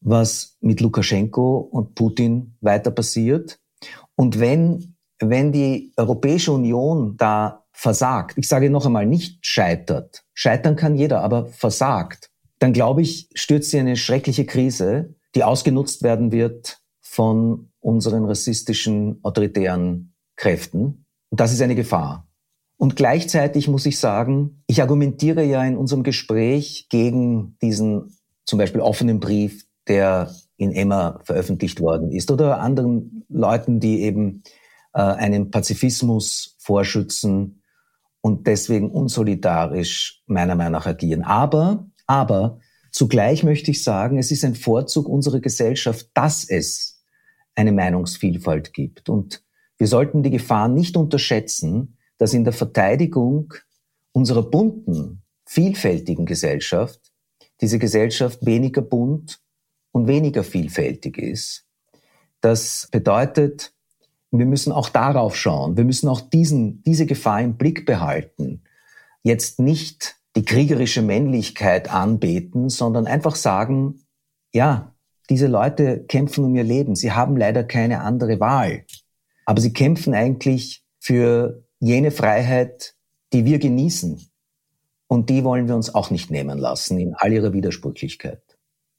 was 0.04 0.58
mit 0.62 0.82
Lukaschenko 0.82 1.58
und 1.58 1.96
Putin 1.96 2.56
weiter 2.62 2.92
passiert. 2.92 3.60
Und 4.16 4.40
wenn, 4.40 4.96
wenn 5.20 5.52
die 5.52 5.94
Europäische 5.98 6.52
Union 6.52 7.16
da 7.18 7.66
versagt, 7.72 8.38
ich 8.38 8.48
sage 8.48 8.70
noch 8.70 8.86
einmal, 8.86 9.06
nicht 9.06 9.46
scheitert, 9.46 10.24
scheitern 10.34 10.76
kann 10.76 10.96
jeder, 10.96 11.22
aber 11.22 11.48
versagt, 11.48 12.30
dann 12.60 12.74
glaube 12.74 13.02
ich, 13.02 13.30
stürzt 13.34 13.72
sie 13.72 13.80
eine 13.80 13.98
schreckliche 13.98 14.46
Krise, 14.46 15.16
die 15.36 15.44
ausgenutzt 15.44 16.04
werden 16.04 16.32
wird 16.32 16.80
von 17.02 17.72
unseren 17.80 18.26
rassistischen, 18.26 19.20
autoritären 19.24 20.14
Kräften. 20.36 21.06
Und 21.30 21.40
das 21.40 21.52
ist 21.52 21.62
eine 21.62 21.76
Gefahr. 21.76 22.28
Und 22.78 22.96
gleichzeitig 22.96 23.68
muss 23.68 23.86
ich 23.86 24.00
sagen, 24.00 24.64
ich 24.68 24.82
argumentiere 24.82 25.44
ja 25.44 25.64
in 25.64 25.78
unserem 25.78 26.04
Gespräch 26.04 26.88
gegen 26.90 27.58
diesen 27.62 28.18
zum 28.46 28.60
Beispiel 28.60 28.82
offenen 28.82 29.20
Brief 29.20 29.66
der 29.88 30.34
in 30.58 30.72
Emma 30.72 31.20
veröffentlicht 31.24 31.80
worden 31.80 32.12
ist 32.12 32.32
oder 32.32 32.60
anderen 32.60 33.26
Leuten, 33.30 33.80
die 33.80 34.02
eben 34.02 34.44
äh, 34.94 35.02
einen 35.02 35.52
Pazifismus 35.52 36.56
vorschützen 36.60 37.62
und 38.22 38.48
deswegen 38.48 38.90
unsolidarisch 38.90 40.24
meiner 40.28 40.56
Meinung 40.56 40.74
nach 40.74 40.86
agieren. 40.86 41.24
Aber, 41.24 41.88
aber 42.08 42.60
zugleich 42.92 43.44
möchte 43.44 43.72
ich 43.72 43.84
sagen, 43.84 44.18
es 44.18 44.32
ist 44.32 44.46
ein 44.46 44.56
Vorzug 44.56 45.10
unserer 45.10 45.42
Gesellschaft, 45.42 46.10
dass 46.14 46.48
es 46.48 47.04
eine 47.56 47.72
Meinungsvielfalt 47.72 48.74
gibt. 48.74 49.10
Und 49.10 49.44
wir 49.78 49.88
sollten 49.88 50.24
die 50.24 50.32
Gefahr 50.32 50.70
nicht 50.70 50.96
unterschätzen, 50.96 51.98
dass 52.18 52.34
in 52.34 52.46
der 52.46 52.54
Verteidigung 52.54 53.54
unserer 54.14 54.44
bunten, 54.44 55.24
vielfältigen 55.46 56.26
Gesellschaft 56.26 57.12
diese 57.60 57.80
Gesellschaft 57.80 58.46
weniger 58.46 58.82
bunt 58.82 59.43
und 59.94 60.08
weniger 60.08 60.44
vielfältig 60.44 61.18
ist. 61.18 61.66
Das 62.42 62.90
bedeutet, 62.92 63.72
wir 64.32 64.46
müssen 64.46 64.74
auch 64.74 64.90
darauf 64.90 65.38
schauen. 65.38 65.78
Wir 65.78 65.86
müssen 65.86 66.10
auch 66.10 66.20
diesen, 66.20 66.84
diese 66.84 67.06
Gefahr 67.06 67.42
im 67.42 67.56
Blick 67.56 67.86
behalten. 67.86 68.64
Jetzt 69.22 69.60
nicht 69.60 70.16
die 70.36 70.44
kriegerische 70.44 71.02
Männlichkeit 71.02 71.90
anbeten, 71.94 72.70
sondern 72.70 73.06
einfach 73.06 73.36
sagen, 73.36 74.02
ja, 74.52 74.94
diese 75.30 75.48
Leute 75.48 76.04
kämpfen 76.04 76.44
um 76.44 76.56
ihr 76.56 76.64
Leben. 76.64 76.96
Sie 76.96 77.12
haben 77.12 77.38
leider 77.38 77.64
keine 77.64 78.02
andere 78.02 78.40
Wahl. 78.40 78.86
Aber 79.46 79.62
sie 79.62 79.72
kämpfen 79.72 80.14
eigentlich 80.14 80.84
für 81.00 81.64
jene 81.80 82.12
Freiheit, 82.12 82.96
die 83.32 83.46
wir 83.46 83.60
genießen. 83.60 84.20
Und 85.08 85.30
die 85.30 85.44
wollen 85.44 85.68
wir 85.68 85.76
uns 85.76 85.94
auch 85.94 86.10
nicht 86.10 86.32
nehmen 86.32 86.58
lassen 86.58 87.00
in 87.00 87.14
all 87.14 87.32
ihrer 87.32 87.54
Widersprüchlichkeit. 87.54 88.53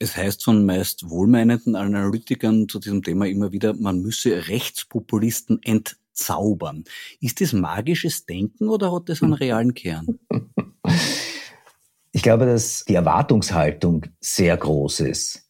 Es 0.04 0.18
heißt 0.18 0.44
von 0.44 0.66
meist 0.66 1.08
wohlmeinenden 1.08 1.76
Analytikern 1.76 2.68
zu 2.68 2.78
diesem 2.78 3.02
Thema 3.02 3.26
immer 3.26 3.52
wieder, 3.52 3.72
man 3.72 4.02
müsse 4.02 4.48
Rechtspopulisten 4.48 5.62
entzaubern. 5.62 6.84
Ist 7.22 7.40
das 7.40 7.54
magisches 7.54 8.26
Denken 8.26 8.68
oder 8.68 8.92
hat 8.92 9.08
das 9.08 9.22
einen 9.22 9.32
realen 9.32 9.72
Kern? 9.72 10.18
Ich 12.12 12.22
glaube, 12.22 12.44
dass 12.44 12.84
die 12.84 12.96
Erwartungshaltung 12.96 14.04
sehr 14.20 14.54
groß 14.58 15.00
ist. 15.00 15.46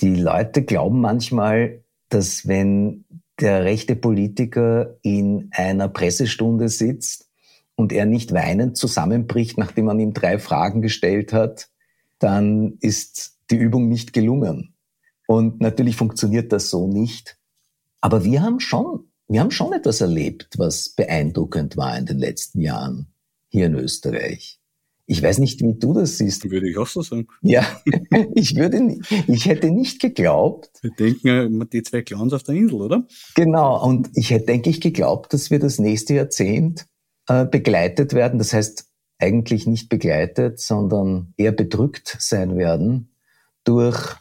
Die 0.00 0.16
Leute 0.16 0.64
glauben 0.64 1.00
manchmal, 1.00 1.84
dass 2.08 2.48
wenn 2.48 3.04
der 3.38 3.62
rechte 3.62 3.94
Politiker 3.94 4.96
in 5.02 5.50
einer 5.52 5.88
Pressestunde 5.88 6.68
sitzt 6.68 7.30
und 7.76 7.92
er 7.92 8.06
nicht 8.06 8.32
weinend 8.32 8.76
zusammenbricht, 8.76 9.56
nachdem 9.56 9.84
man 9.84 10.00
ihm 10.00 10.14
drei 10.14 10.40
Fragen 10.40 10.82
gestellt 10.82 11.32
hat, 11.32 11.68
dann 12.18 12.76
ist 12.80 13.33
die 13.50 13.56
Übung 13.56 13.88
nicht 13.88 14.12
gelungen. 14.12 14.74
Und 15.26 15.60
natürlich 15.60 15.96
funktioniert 15.96 16.52
das 16.52 16.70
so 16.70 16.86
nicht. 16.86 17.38
Aber 18.00 18.24
wir 18.24 18.42
haben 18.42 18.60
schon, 18.60 19.08
wir 19.28 19.40
haben 19.40 19.50
schon 19.50 19.72
etwas 19.72 20.00
erlebt, 20.00 20.50
was 20.58 20.90
beeindruckend 20.90 21.76
war 21.76 21.96
in 21.96 22.06
den 22.06 22.18
letzten 22.18 22.60
Jahren 22.60 23.06
hier 23.48 23.66
in 23.66 23.74
Österreich. 23.74 24.60
Ich 25.06 25.22
weiß 25.22 25.38
nicht, 25.38 25.60
wie 25.60 25.74
du 25.74 25.92
das 25.92 26.16
siehst. 26.16 26.50
Würde 26.50 26.68
ich 26.68 26.78
auch 26.78 26.86
so 26.86 27.02
sagen. 27.02 27.26
Ja, 27.42 27.64
ich 28.34 28.56
würde, 28.56 28.98
ich 29.26 29.46
hätte 29.46 29.70
nicht 29.70 30.00
geglaubt. 30.00 30.70
Wir 30.82 30.90
denken 30.92 31.68
die 31.70 31.82
zwei 31.82 32.02
Clowns 32.02 32.32
auf 32.32 32.42
der 32.42 32.54
Insel, 32.54 32.80
oder? 32.80 33.06
Genau. 33.34 33.84
Und 33.86 34.10
ich 34.14 34.30
hätte, 34.30 34.46
denke 34.46 34.70
ich, 34.70 34.80
geglaubt, 34.80 35.32
dass 35.32 35.50
wir 35.50 35.58
das 35.58 35.78
nächste 35.78 36.14
Jahrzehnt 36.14 36.86
äh, 37.28 37.44
begleitet 37.44 38.14
werden. 38.14 38.38
Das 38.38 38.52
heißt, 38.54 38.86
eigentlich 39.18 39.66
nicht 39.66 39.88
begleitet, 39.88 40.58
sondern 40.58 41.34
eher 41.36 41.52
bedrückt 41.52 42.16
sein 42.18 42.56
werden 42.56 43.13
durch 43.64 44.16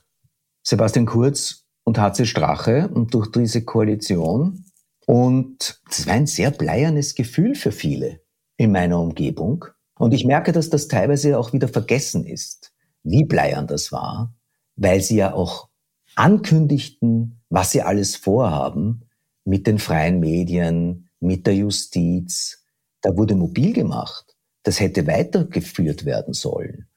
Sebastian 0.63 1.05
Kurz 1.05 1.65
und 1.83 1.97
HC 1.97 2.25
Strache 2.25 2.89
und 2.93 3.13
durch 3.13 3.31
diese 3.31 3.63
Koalition. 3.63 4.65
Und 5.05 5.81
das 5.89 6.07
war 6.07 6.13
ein 6.13 6.27
sehr 6.27 6.51
bleiernes 6.51 7.15
Gefühl 7.15 7.55
für 7.55 7.71
viele 7.71 8.21
in 8.57 8.71
meiner 8.71 8.99
Umgebung. 8.99 9.65
Und 9.95 10.13
ich 10.13 10.25
merke, 10.25 10.51
dass 10.51 10.69
das 10.69 10.87
teilweise 10.87 11.37
auch 11.37 11.53
wieder 11.53 11.67
vergessen 11.67 12.25
ist, 12.25 12.73
wie 13.03 13.25
bleiern 13.25 13.67
das 13.67 13.91
war, 13.91 14.33
weil 14.75 15.01
sie 15.01 15.17
ja 15.17 15.33
auch 15.33 15.69
ankündigten, 16.15 17.41
was 17.49 17.71
sie 17.71 17.81
alles 17.81 18.15
vorhaben 18.15 19.09
mit 19.45 19.67
den 19.67 19.79
freien 19.79 20.19
Medien, 20.19 21.09
mit 21.19 21.45
der 21.45 21.55
Justiz. 21.55 22.65
Da 23.01 23.15
wurde 23.17 23.35
mobil 23.35 23.73
gemacht. 23.73 24.35
Das 24.63 24.79
hätte 24.79 25.05
weitergeführt 25.07 26.05
werden 26.05 26.33
sollen. 26.33 26.87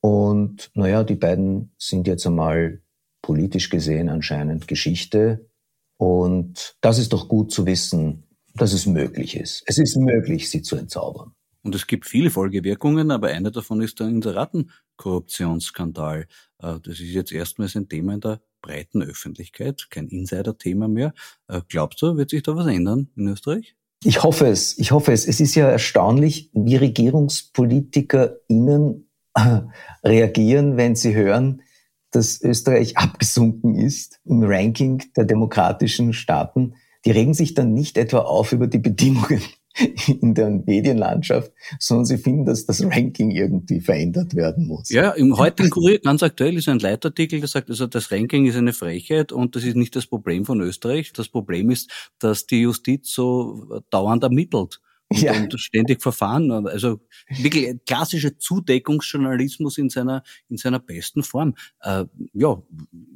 Und 0.00 0.70
naja, 0.74 1.04
die 1.04 1.16
beiden 1.16 1.72
sind 1.78 2.06
jetzt 2.06 2.26
einmal 2.26 2.82
politisch 3.22 3.70
gesehen 3.70 4.08
anscheinend 4.08 4.66
Geschichte. 4.68 5.50
Und 5.96 6.76
das 6.80 6.98
ist 6.98 7.12
doch 7.12 7.28
gut 7.28 7.52
zu 7.52 7.66
wissen, 7.66 8.24
dass 8.54 8.72
es 8.72 8.86
möglich 8.86 9.36
ist. 9.36 9.62
Es 9.66 9.78
ist 9.78 9.96
möglich, 9.96 10.50
sie 10.50 10.62
zu 10.62 10.76
entzaubern. 10.76 11.32
Und 11.62 11.74
es 11.74 11.86
gibt 11.86 12.06
viele 12.06 12.30
Folgewirkungen, 12.30 13.10
aber 13.10 13.28
eine 13.28 13.50
davon 13.50 13.82
ist 13.82 14.00
der 14.00 14.08
Inseratenkorruptionsskandal. 14.08 16.26
Äh, 16.62 16.80
das 16.80 17.00
ist 17.00 17.12
jetzt 17.12 17.32
erstmals 17.32 17.76
ein 17.76 17.88
Thema 17.88 18.14
in 18.14 18.20
der 18.20 18.40
breiten 18.62 19.02
Öffentlichkeit, 19.02 19.88
kein 19.90 20.08
Insider-Thema 20.08 20.88
mehr. 20.88 21.12
Äh, 21.48 21.60
glaubst 21.68 22.00
du, 22.02 22.16
wird 22.16 22.30
sich 22.30 22.42
da 22.42 22.56
was 22.56 22.68
ändern 22.68 23.10
in 23.16 23.28
Österreich? 23.28 23.76
Ich 24.04 24.22
hoffe 24.22 24.46
es. 24.46 24.78
Ich 24.78 24.92
hoffe 24.92 25.12
es. 25.12 25.26
Es 25.26 25.40
ist 25.40 25.56
ja 25.56 25.68
erstaunlich, 25.68 26.50
wie 26.54 26.76
RegierungspolitikerInnen 26.76 29.07
reagieren, 30.04 30.76
wenn 30.76 30.96
sie 30.96 31.14
hören, 31.14 31.62
dass 32.10 32.40
Österreich 32.42 32.96
abgesunken 32.96 33.74
ist 33.74 34.20
im 34.24 34.42
Ranking 34.42 35.02
der 35.16 35.24
demokratischen 35.24 36.12
Staaten. 36.12 36.74
Die 37.04 37.10
regen 37.10 37.34
sich 37.34 37.54
dann 37.54 37.74
nicht 37.74 37.98
etwa 37.98 38.20
auf 38.20 38.52
über 38.52 38.66
die 38.66 38.78
Bedingungen 38.78 39.42
in 40.20 40.34
der 40.34 40.50
Medienlandschaft, 40.50 41.52
sondern 41.78 42.06
sie 42.06 42.18
finden, 42.18 42.44
dass 42.44 42.66
das 42.66 42.82
Ranking 42.82 43.30
irgendwie 43.30 43.80
verändert 43.80 44.34
werden 44.34 44.66
muss. 44.66 44.90
Ja, 44.90 45.10
im 45.10 45.36
heutigen 45.36 45.70
Kurier 45.70 46.00
ganz 46.00 46.22
aktuell 46.22 46.56
ist 46.56 46.68
ein 46.68 46.78
Leitartikel, 46.78 47.40
der 47.40 47.48
sagt, 47.48 47.70
also 47.70 47.86
das 47.86 48.10
Ranking 48.10 48.46
ist 48.46 48.56
eine 48.56 48.72
Frechheit 48.72 49.30
und 49.30 49.54
das 49.54 49.64
ist 49.64 49.76
nicht 49.76 49.94
das 49.94 50.06
Problem 50.06 50.44
von 50.44 50.60
Österreich. 50.60 51.12
Das 51.12 51.28
Problem 51.28 51.70
ist, 51.70 51.90
dass 52.18 52.46
die 52.46 52.62
Justiz 52.62 53.12
so 53.12 53.80
dauernd 53.90 54.22
ermittelt. 54.22 54.80
Und, 55.10 55.22
ja. 55.22 55.32
und 55.32 55.58
ständig 55.58 56.02
verfahren. 56.02 56.50
Also 56.66 57.00
wirklich 57.28 57.74
klassischer 57.86 58.38
Zudeckungsjournalismus 58.38 59.78
in 59.78 59.88
seiner 59.88 60.22
in 60.48 60.58
seiner 60.58 60.80
besten 60.80 61.22
Form. 61.22 61.54
Äh, 61.80 62.04
ja, 62.34 62.62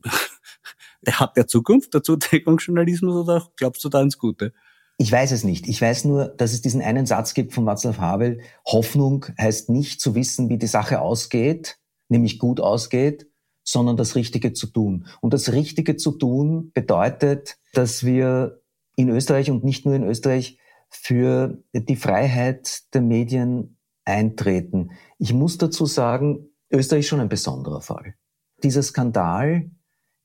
der 1.03 1.21
hat 1.21 1.37
der 1.37 1.47
Zukunft 1.47 1.93
der 1.93 2.03
Zudeckungsjournalismus 2.03 3.15
oder 3.15 3.47
glaubst 3.57 3.85
du 3.85 3.89
da 3.89 4.01
ins 4.01 4.17
Gute? 4.17 4.53
Ich 4.99 5.11
weiß 5.11 5.33
es 5.33 5.43
nicht. 5.43 5.69
Ich 5.69 5.83
weiß 5.83 6.05
nur, 6.05 6.27
dass 6.29 6.53
es 6.53 6.63
diesen 6.63 6.81
einen 6.81 7.07
Satz 7.07 7.35
gibt 7.35 7.53
von 7.53 7.65
Václav 7.65 7.99
Havel. 7.99 8.41
Hoffnung 8.65 9.27
heißt 9.39 9.69
nicht 9.69 10.01
zu 10.01 10.15
wissen, 10.15 10.49
wie 10.49 10.59
die 10.59 10.67
Sache 10.67 11.01
ausgeht, 11.01 11.79
nämlich 12.09 12.39
gut 12.39 12.61
ausgeht, 12.61 13.27
sondern 13.65 13.97
das 13.97 14.15
Richtige 14.15 14.53
zu 14.53 14.67
tun. 14.67 15.07
Und 15.21 15.35
das 15.35 15.53
Richtige 15.53 15.97
zu 15.97 16.13
tun 16.13 16.71
bedeutet, 16.73 17.59
dass 17.73 18.05
wir 18.05 18.63
in 18.97 19.09
Österreich 19.09 19.51
und 19.51 19.65
nicht 19.65 19.87
nur 19.87 19.95
in 19.95 20.05
Österreich 20.05 20.59
für 20.93 21.59
die 21.73 21.97
Freiheit 21.97 22.83
der 22.95 23.01
Medien 23.01 23.79
eintreten. 24.05 24.91
Ich 25.19 25.33
muss 25.33 25.59
dazu 25.59 25.87
sagen, 25.87 26.51
Österreich 26.71 27.01
ist 27.01 27.09
schon 27.09 27.21
ein 27.21 27.29
besonderer 27.29 27.81
Fall. 27.81 28.15
Dieser 28.63 28.83
Skandal, 28.83 29.71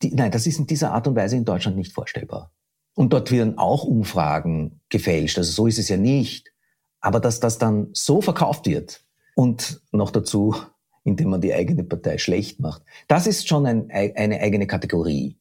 die, 0.01 0.13
nein, 0.13 0.31
das 0.31 0.45
ist 0.45 0.59
in 0.59 0.67
dieser 0.67 0.91
Art 0.91 1.07
und 1.07 1.15
Weise 1.15 1.37
in 1.37 1.45
Deutschland 1.45 1.77
nicht 1.77 1.93
vorstellbar. 1.93 2.51
Und 2.95 3.13
dort 3.13 3.31
werden 3.31 3.57
auch 3.57 3.83
Umfragen 3.83 4.81
gefälscht. 4.89 5.37
Also 5.37 5.51
so 5.51 5.67
ist 5.67 5.79
es 5.79 5.89
ja 5.89 5.97
nicht. 5.97 6.51
Aber 6.99 7.19
dass 7.19 7.39
das 7.39 7.57
dann 7.57 7.89
so 7.93 8.21
verkauft 8.21 8.65
wird 8.65 9.05
und 9.35 9.81
noch 9.91 10.11
dazu, 10.11 10.55
indem 11.03 11.29
man 11.29 11.41
die 11.41 11.53
eigene 11.53 11.83
Partei 11.83 12.17
schlecht 12.17 12.59
macht, 12.59 12.83
das 13.07 13.27
ist 13.27 13.47
schon 13.47 13.65
ein, 13.65 13.89
eine 13.91 14.41
eigene 14.41 14.67
Kategorie. 14.67 15.39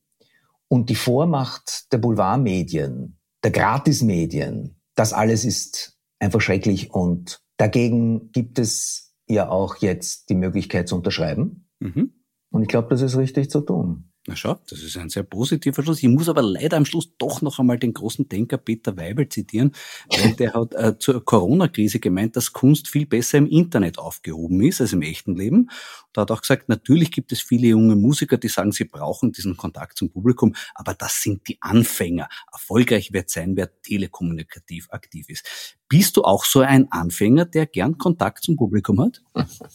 Und 0.68 0.90
die 0.90 0.94
Vormacht 0.94 1.92
der 1.92 1.98
Boulevardmedien, 1.98 3.18
der 3.42 3.50
Gratismedien, 3.50 4.75
das 4.96 5.12
alles 5.12 5.44
ist 5.44 5.96
einfach 6.18 6.40
schrecklich. 6.40 6.90
Und 6.90 7.40
dagegen 7.56 8.32
gibt 8.32 8.58
es 8.58 9.14
ja 9.28 9.48
auch 9.48 9.76
jetzt 9.76 10.28
die 10.30 10.34
Möglichkeit 10.34 10.88
zu 10.88 10.96
unterschreiben. 10.96 11.68
Mhm. 11.78 12.12
Und 12.50 12.62
ich 12.62 12.68
glaube, 12.68 12.88
das 12.88 13.02
ist 13.02 13.16
richtig 13.16 13.50
zu 13.50 13.60
tun. 13.60 14.05
Na 14.28 14.34
schau, 14.34 14.58
das 14.68 14.82
ist 14.82 14.96
ein 14.96 15.08
sehr 15.08 15.22
positiver 15.22 15.84
Schluss. 15.84 16.02
Ich 16.02 16.08
muss 16.08 16.28
aber 16.28 16.42
leider 16.42 16.76
am 16.76 16.84
Schluss 16.84 17.16
doch 17.16 17.42
noch 17.42 17.60
einmal 17.60 17.78
den 17.78 17.94
großen 17.94 18.28
Denker 18.28 18.56
Peter 18.56 18.96
Weibel 18.96 19.28
zitieren, 19.28 19.70
weil 20.08 20.32
der 20.34 20.52
hat 20.54 20.74
äh, 20.74 20.98
zur 20.98 21.24
Corona-Krise 21.24 22.00
gemeint, 22.00 22.34
dass 22.34 22.52
Kunst 22.52 22.88
viel 22.88 23.06
besser 23.06 23.38
im 23.38 23.46
Internet 23.46 23.98
aufgehoben 23.98 24.60
ist 24.62 24.80
als 24.80 24.92
im 24.92 25.02
echten 25.02 25.36
Leben. 25.36 25.70
Da 26.12 26.22
hat 26.22 26.32
auch 26.32 26.40
gesagt, 26.40 26.68
natürlich 26.68 27.12
gibt 27.12 27.30
es 27.30 27.40
viele 27.40 27.68
junge 27.68 27.94
Musiker, 27.94 28.36
die 28.36 28.48
sagen, 28.48 28.72
sie 28.72 28.84
brauchen 28.84 29.30
diesen 29.30 29.56
Kontakt 29.56 29.96
zum 29.96 30.10
Publikum, 30.10 30.56
aber 30.74 30.94
das 30.94 31.22
sind 31.22 31.46
die 31.46 31.58
Anfänger. 31.60 32.28
Erfolgreich 32.52 33.12
wird 33.12 33.30
sein, 33.30 33.56
wer 33.56 33.80
telekommunikativ 33.82 34.88
aktiv 34.90 35.28
ist. 35.28 35.76
Bist 35.88 36.16
du 36.16 36.22
auch 36.22 36.44
so 36.44 36.60
ein 36.60 36.90
Anfänger, 36.90 37.44
der 37.44 37.66
gern 37.66 37.96
Kontakt 37.96 38.42
zum 38.42 38.56
Publikum 38.56 39.00
hat? 39.00 39.22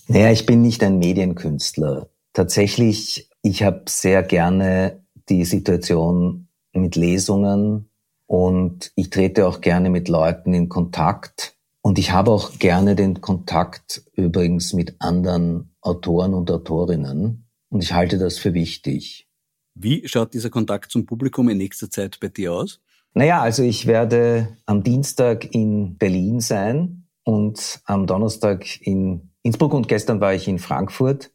Naja, 0.08 0.30
ich 0.30 0.46
bin 0.46 0.62
nicht 0.62 0.84
ein 0.84 0.98
Medienkünstler. 0.98 2.10
Tatsächlich 2.34 3.31
ich 3.42 3.64
habe 3.64 3.84
sehr 3.88 4.24
gerne 4.24 5.04
die 5.30 5.46
Situation 5.46 6.48
mit 6.74 6.96
Lesungen 6.96 7.90
und 8.28 8.92
ich 8.96 9.10
trete 9.10 9.48
auch 9.48 9.62
gerne 9.62 9.90
mit 9.90 10.08
Leuten 10.08 10.54
in 10.54 10.70
Kontakt. 10.70 11.58
Und 11.82 11.98
ich 11.98 12.12
habe 12.12 12.32
auch 12.32 12.60
gerne 12.60 12.96
den 12.96 13.22
Kontakt 13.22 14.04
übrigens 14.14 14.74
mit 14.74 14.96
anderen 15.00 15.76
Autoren 15.82 16.34
und 16.34 16.52
Autorinnen. 16.52 17.48
Und 17.70 17.84
ich 17.84 17.94
halte 17.94 18.20
das 18.20 18.38
für 18.38 18.54
wichtig. 18.54 19.28
Wie 19.74 20.08
schaut 20.08 20.34
dieser 20.34 20.50
Kontakt 20.50 20.92
zum 20.92 21.06
Publikum 21.06 21.50
in 21.50 21.58
nächster 21.58 21.90
Zeit 21.90 22.20
bei 22.20 22.28
dir 22.28 22.54
aus? 22.54 22.80
Naja, 23.14 23.42
also 23.42 23.64
ich 23.64 23.88
werde 23.88 24.58
am 24.66 24.84
Dienstag 24.84 25.54
in 25.54 25.98
Berlin 25.98 26.40
sein 26.40 27.08
und 27.24 27.82
am 27.86 28.06
Donnerstag 28.08 28.66
in 28.86 29.32
Innsbruck 29.42 29.74
und 29.74 29.88
gestern 29.88 30.22
war 30.22 30.34
ich 30.34 30.48
in 30.48 30.60
Frankfurt. 30.60 31.32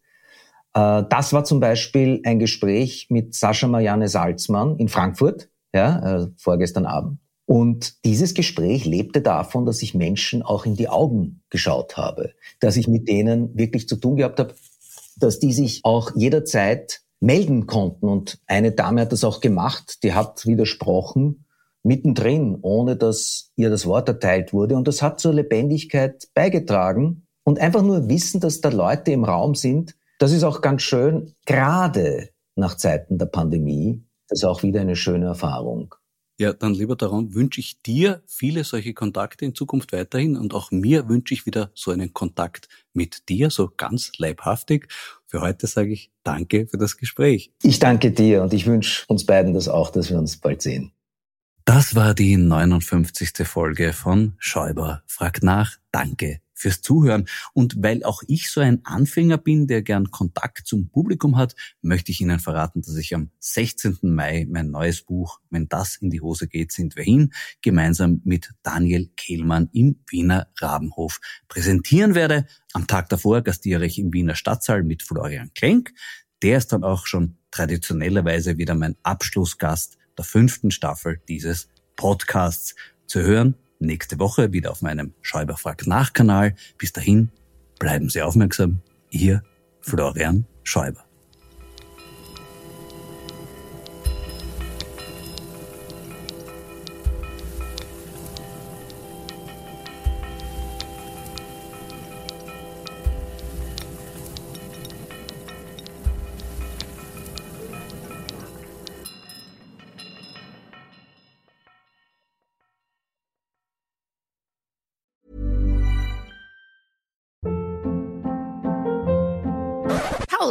Äh, 0.76 1.04
das 1.08 1.32
war 1.32 1.44
zum 1.44 1.58
Beispiel 1.58 2.20
ein 2.24 2.38
Gespräch 2.38 3.06
mit 3.08 3.34
Sascha 3.34 3.66
Marianne 3.66 4.08
Salzmann 4.08 4.76
in 4.76 4.88
Frankfurt, 4.88 5.48
ja, 5.74 6.24
äh, 6.24 6.26
vorgestern 6.36 6.86
Abend. 6.86 7.18
Und 7.46 8.04
dieses 8.04 8.34
Gespräch 8.34 8.84
lebte 8.84 9.22
davon, 9.22 9.66
dass 9.66 9.80
ich 9.80 9.94
Menschen 9.94 10.42
auch 10.42 10.66
in 10.66 10.74
die 10.74 10.88
Augen 10.88 11.42
geschaut 11.48 11.96
habe, 11.96 12.32
dass 12.60 12.76
ich 12.76 12.88
mit 12.88 13.08
denen 13.08 13.56
wirklich 13.56 13.88
zu 13.88 13.96
tun 13.96 14.16
gehabt 14.16 14.40
habe, 14.40 14.54
dass 15.16 15.38
die 15.38 15.52
sich 15.52 15.80
auch 15.84 16.14
jederzeit 16.16 17.02
melden 17.20 17.66
konnten. 17.66 18.08
Und 18.08 18.40
eine 18.46 18.72
Dame 18.72 19.02
hat 19.02 19.12
das 19.12 19.24
auch 19.24 19.40
gemacht, 19.40 20.02
die 20.02 20.12
hat 20.12 20.44
widersprochen, 20.44 21.44
mittendrin, 21.84 22.58
ohne 22.62 22.96
dass 22.96 23.52
ihr 23.54 23.70
das 23.70 23.86
Wort 23.86 24.08
erteilt 24.08 24.52
wurde. 24.52 24.74
Und 24.74 24.88
das 24.88 25.00
hat 25.00 25.20
zur 25.20 25.32
Lebendigkeit 25.32 26.28
beigetragen. 26.34 27.26
Und 27.44 27.60
einfach 27.60 27.82
nur 27.82 28.08
wissen, 28.08 28.40
dass 28.40 28.60
da 28.60 28.70
Leute 28.70 29.12
im 29.12 29.22
Raum 29.22 29.54
sind, 29.54 29.94
das 30.18 30.32
ist 30.32 30.44
auch 30.44 30.60
ganz 30.60 30.82
schön, 30.82 31.34
gerade 31.44 32.30
nach 32.56 32.76
Zeiten 32.76 33.18
der 33.18 33.26
Pandemie. 33.26 34.02
Das 34.28 34.40
ist 34.40 34.44
auch 34.44 34.62
wieder 34.62 34.80
eine 34.80 34.96
schöne 34.96 35.26
Erfahrung. 35.26 35.94
Ja, 36.38 36.52
dann 36.52 36.74
lieber 36.74 36.96
daran 36.96 37.34
wünsche 37.34 37.60
ich 37.60 37.80
dir 37.80 38.22
viele 38.26 38.62
solche 38.64 38.92
Kontakte 38.92 39.46
in 39.46 39.54
Zukunft 39.54 39.92
weiterhin 39.92 40.36
und 40.36 40.52
auch 40.52 40.70
mir 40.70 41.08
wünsche 41.08 41.32
ich 41.32 41.46
wieder 41.46 41.70
so 41.74 41.92
einen 41.92 42.12
Kontakt 42.12 42.68
mit 42.92 43.30
dir, 43.30 43.50
so 43.50 43.70
ganz 43.74 44.12
leibhaftig. 44.18 44.88
Für 45.26 45.40
heute 45.40 45.66
sage 45.66 45.92
ich 45.92 46.10
danke 46.24 46.66
für 46.66 46.76
das 46.76 46.98
Gespräch. 46.98 47.52
Ich 47.62 47.78
danke 47.78 48.10
dir 48.10 48.42
und 48.42 48.52
ich 48.52 48.66
wünsche 48.66 49.04
uns 49.08 49.24
beiden 49.24 49.54
das 49.54 49.68
auch, 49.68 49.88
dass 49.90 50.10
wir 50.10 50.18
uns 50.18 50.36
bald 50.36 50.60
sehen. 50.60 50.92
Das 51.64 51.94
war 51.94 52.14
die 52.14 52.36
59. 52.36 53.46
Folge 53.46 53.94
von 53.94 54.34
Schäuber 54.38 55.02
fragt 55.06 55.42
nach. 55.42 55.78
Danke 55.90 56.40
fürs 56.56 56.80
Zuhören. 56.80 57.28
Und 57.52 57.82
weil 57.82 58.02
auch 58.02 58.22
ich 58.26 58.50
so 58.50 58.60
ein 58.60 58.84
Anfänger 58.84 59.38
bin, 59.38 59.66
der 59.66 59.82
gern 59.82 60.10
Kontakt 60.10 60.66
zum 60.66 60.88
Publikum 60.88 61.36
hat, 61.36 61.54
möchte 61.82 62.10
ich 62.10 62.20
Ihnen 62.20 62.40
verraten, 62.40 62.82
dass 62.82 62.96
ich 62.96 63.14
am 63.14 63.30
16. 63.38 63.98
Mai 64.02 64.46
mein 64.50 64.70
neues 64.70 65.02
Buch 65.02 65.40
Wenn 65.50 65.68
das 65.68 65.96
in 65.96 66.10
die 66.10 66.20
Hose 66.20 66.48
geht, 66.48 66.72
sind 66.72 66.96
wir 66.96 67.04
hin, 67.04 67.32
gemeinsam 67.62 68.22
mit 68.24 68.52
Daniel 68.62 69.10
Kehlmann 69.16 69.68
im 69.72 70.00
Wiener 70.08 70.48
Rabenhof 70.58 71.20
präsentieren 71.48 72.14
werde. 72.14 72.46
Am 72.72 72.86
Tag 72.86 73.10
davor 73.10 73.42
gastiere 73.42 73.86
ich 73.86 73.98
im 73.98 74.12
Wiener 74.12 74.34
Stadtsaal 74.34 74.82
mit 74.82 75.02
Florian 75.02 75.52
Klenk. 75.54 75.92
Der 76.42 76.58
ist 76.58 76.72
dann 76.72 76.84
auch 76.84 77.06
schon 77.06 77.36
traditionellerweise 77.50 78.58
wieder 78.58 78.74
mein 78.74 78.96
Abschlussgast 79.02 79.98
der 80.16 80.24
fünften 80.24 80.70
Staffel 80.70 81.20
dieses 81.28 81.68
Podcasts 81.96 82.74
zu 83.06 83.20
hören 83.22 83.54
nächste 83.78 84.18
Woche 84.18 84.52
wieder 84.52 84.70
auf 84.70 84.82
meinem 84.82 85.14
Schäuber 85.22 85.56
fragt 85.56 85.86
nach 85.86 86.12
Kanal. 86.12 86.54
Bis 86.78 86.92
dahin 86.92 87.30
bleiben 87.78 88.08
Sie 88.08 88.22
aufmerksam. 88.22 88.80
Ihr 89.10 89.42
Florian 89.80 90.46
Schäuber. 90.62 91.05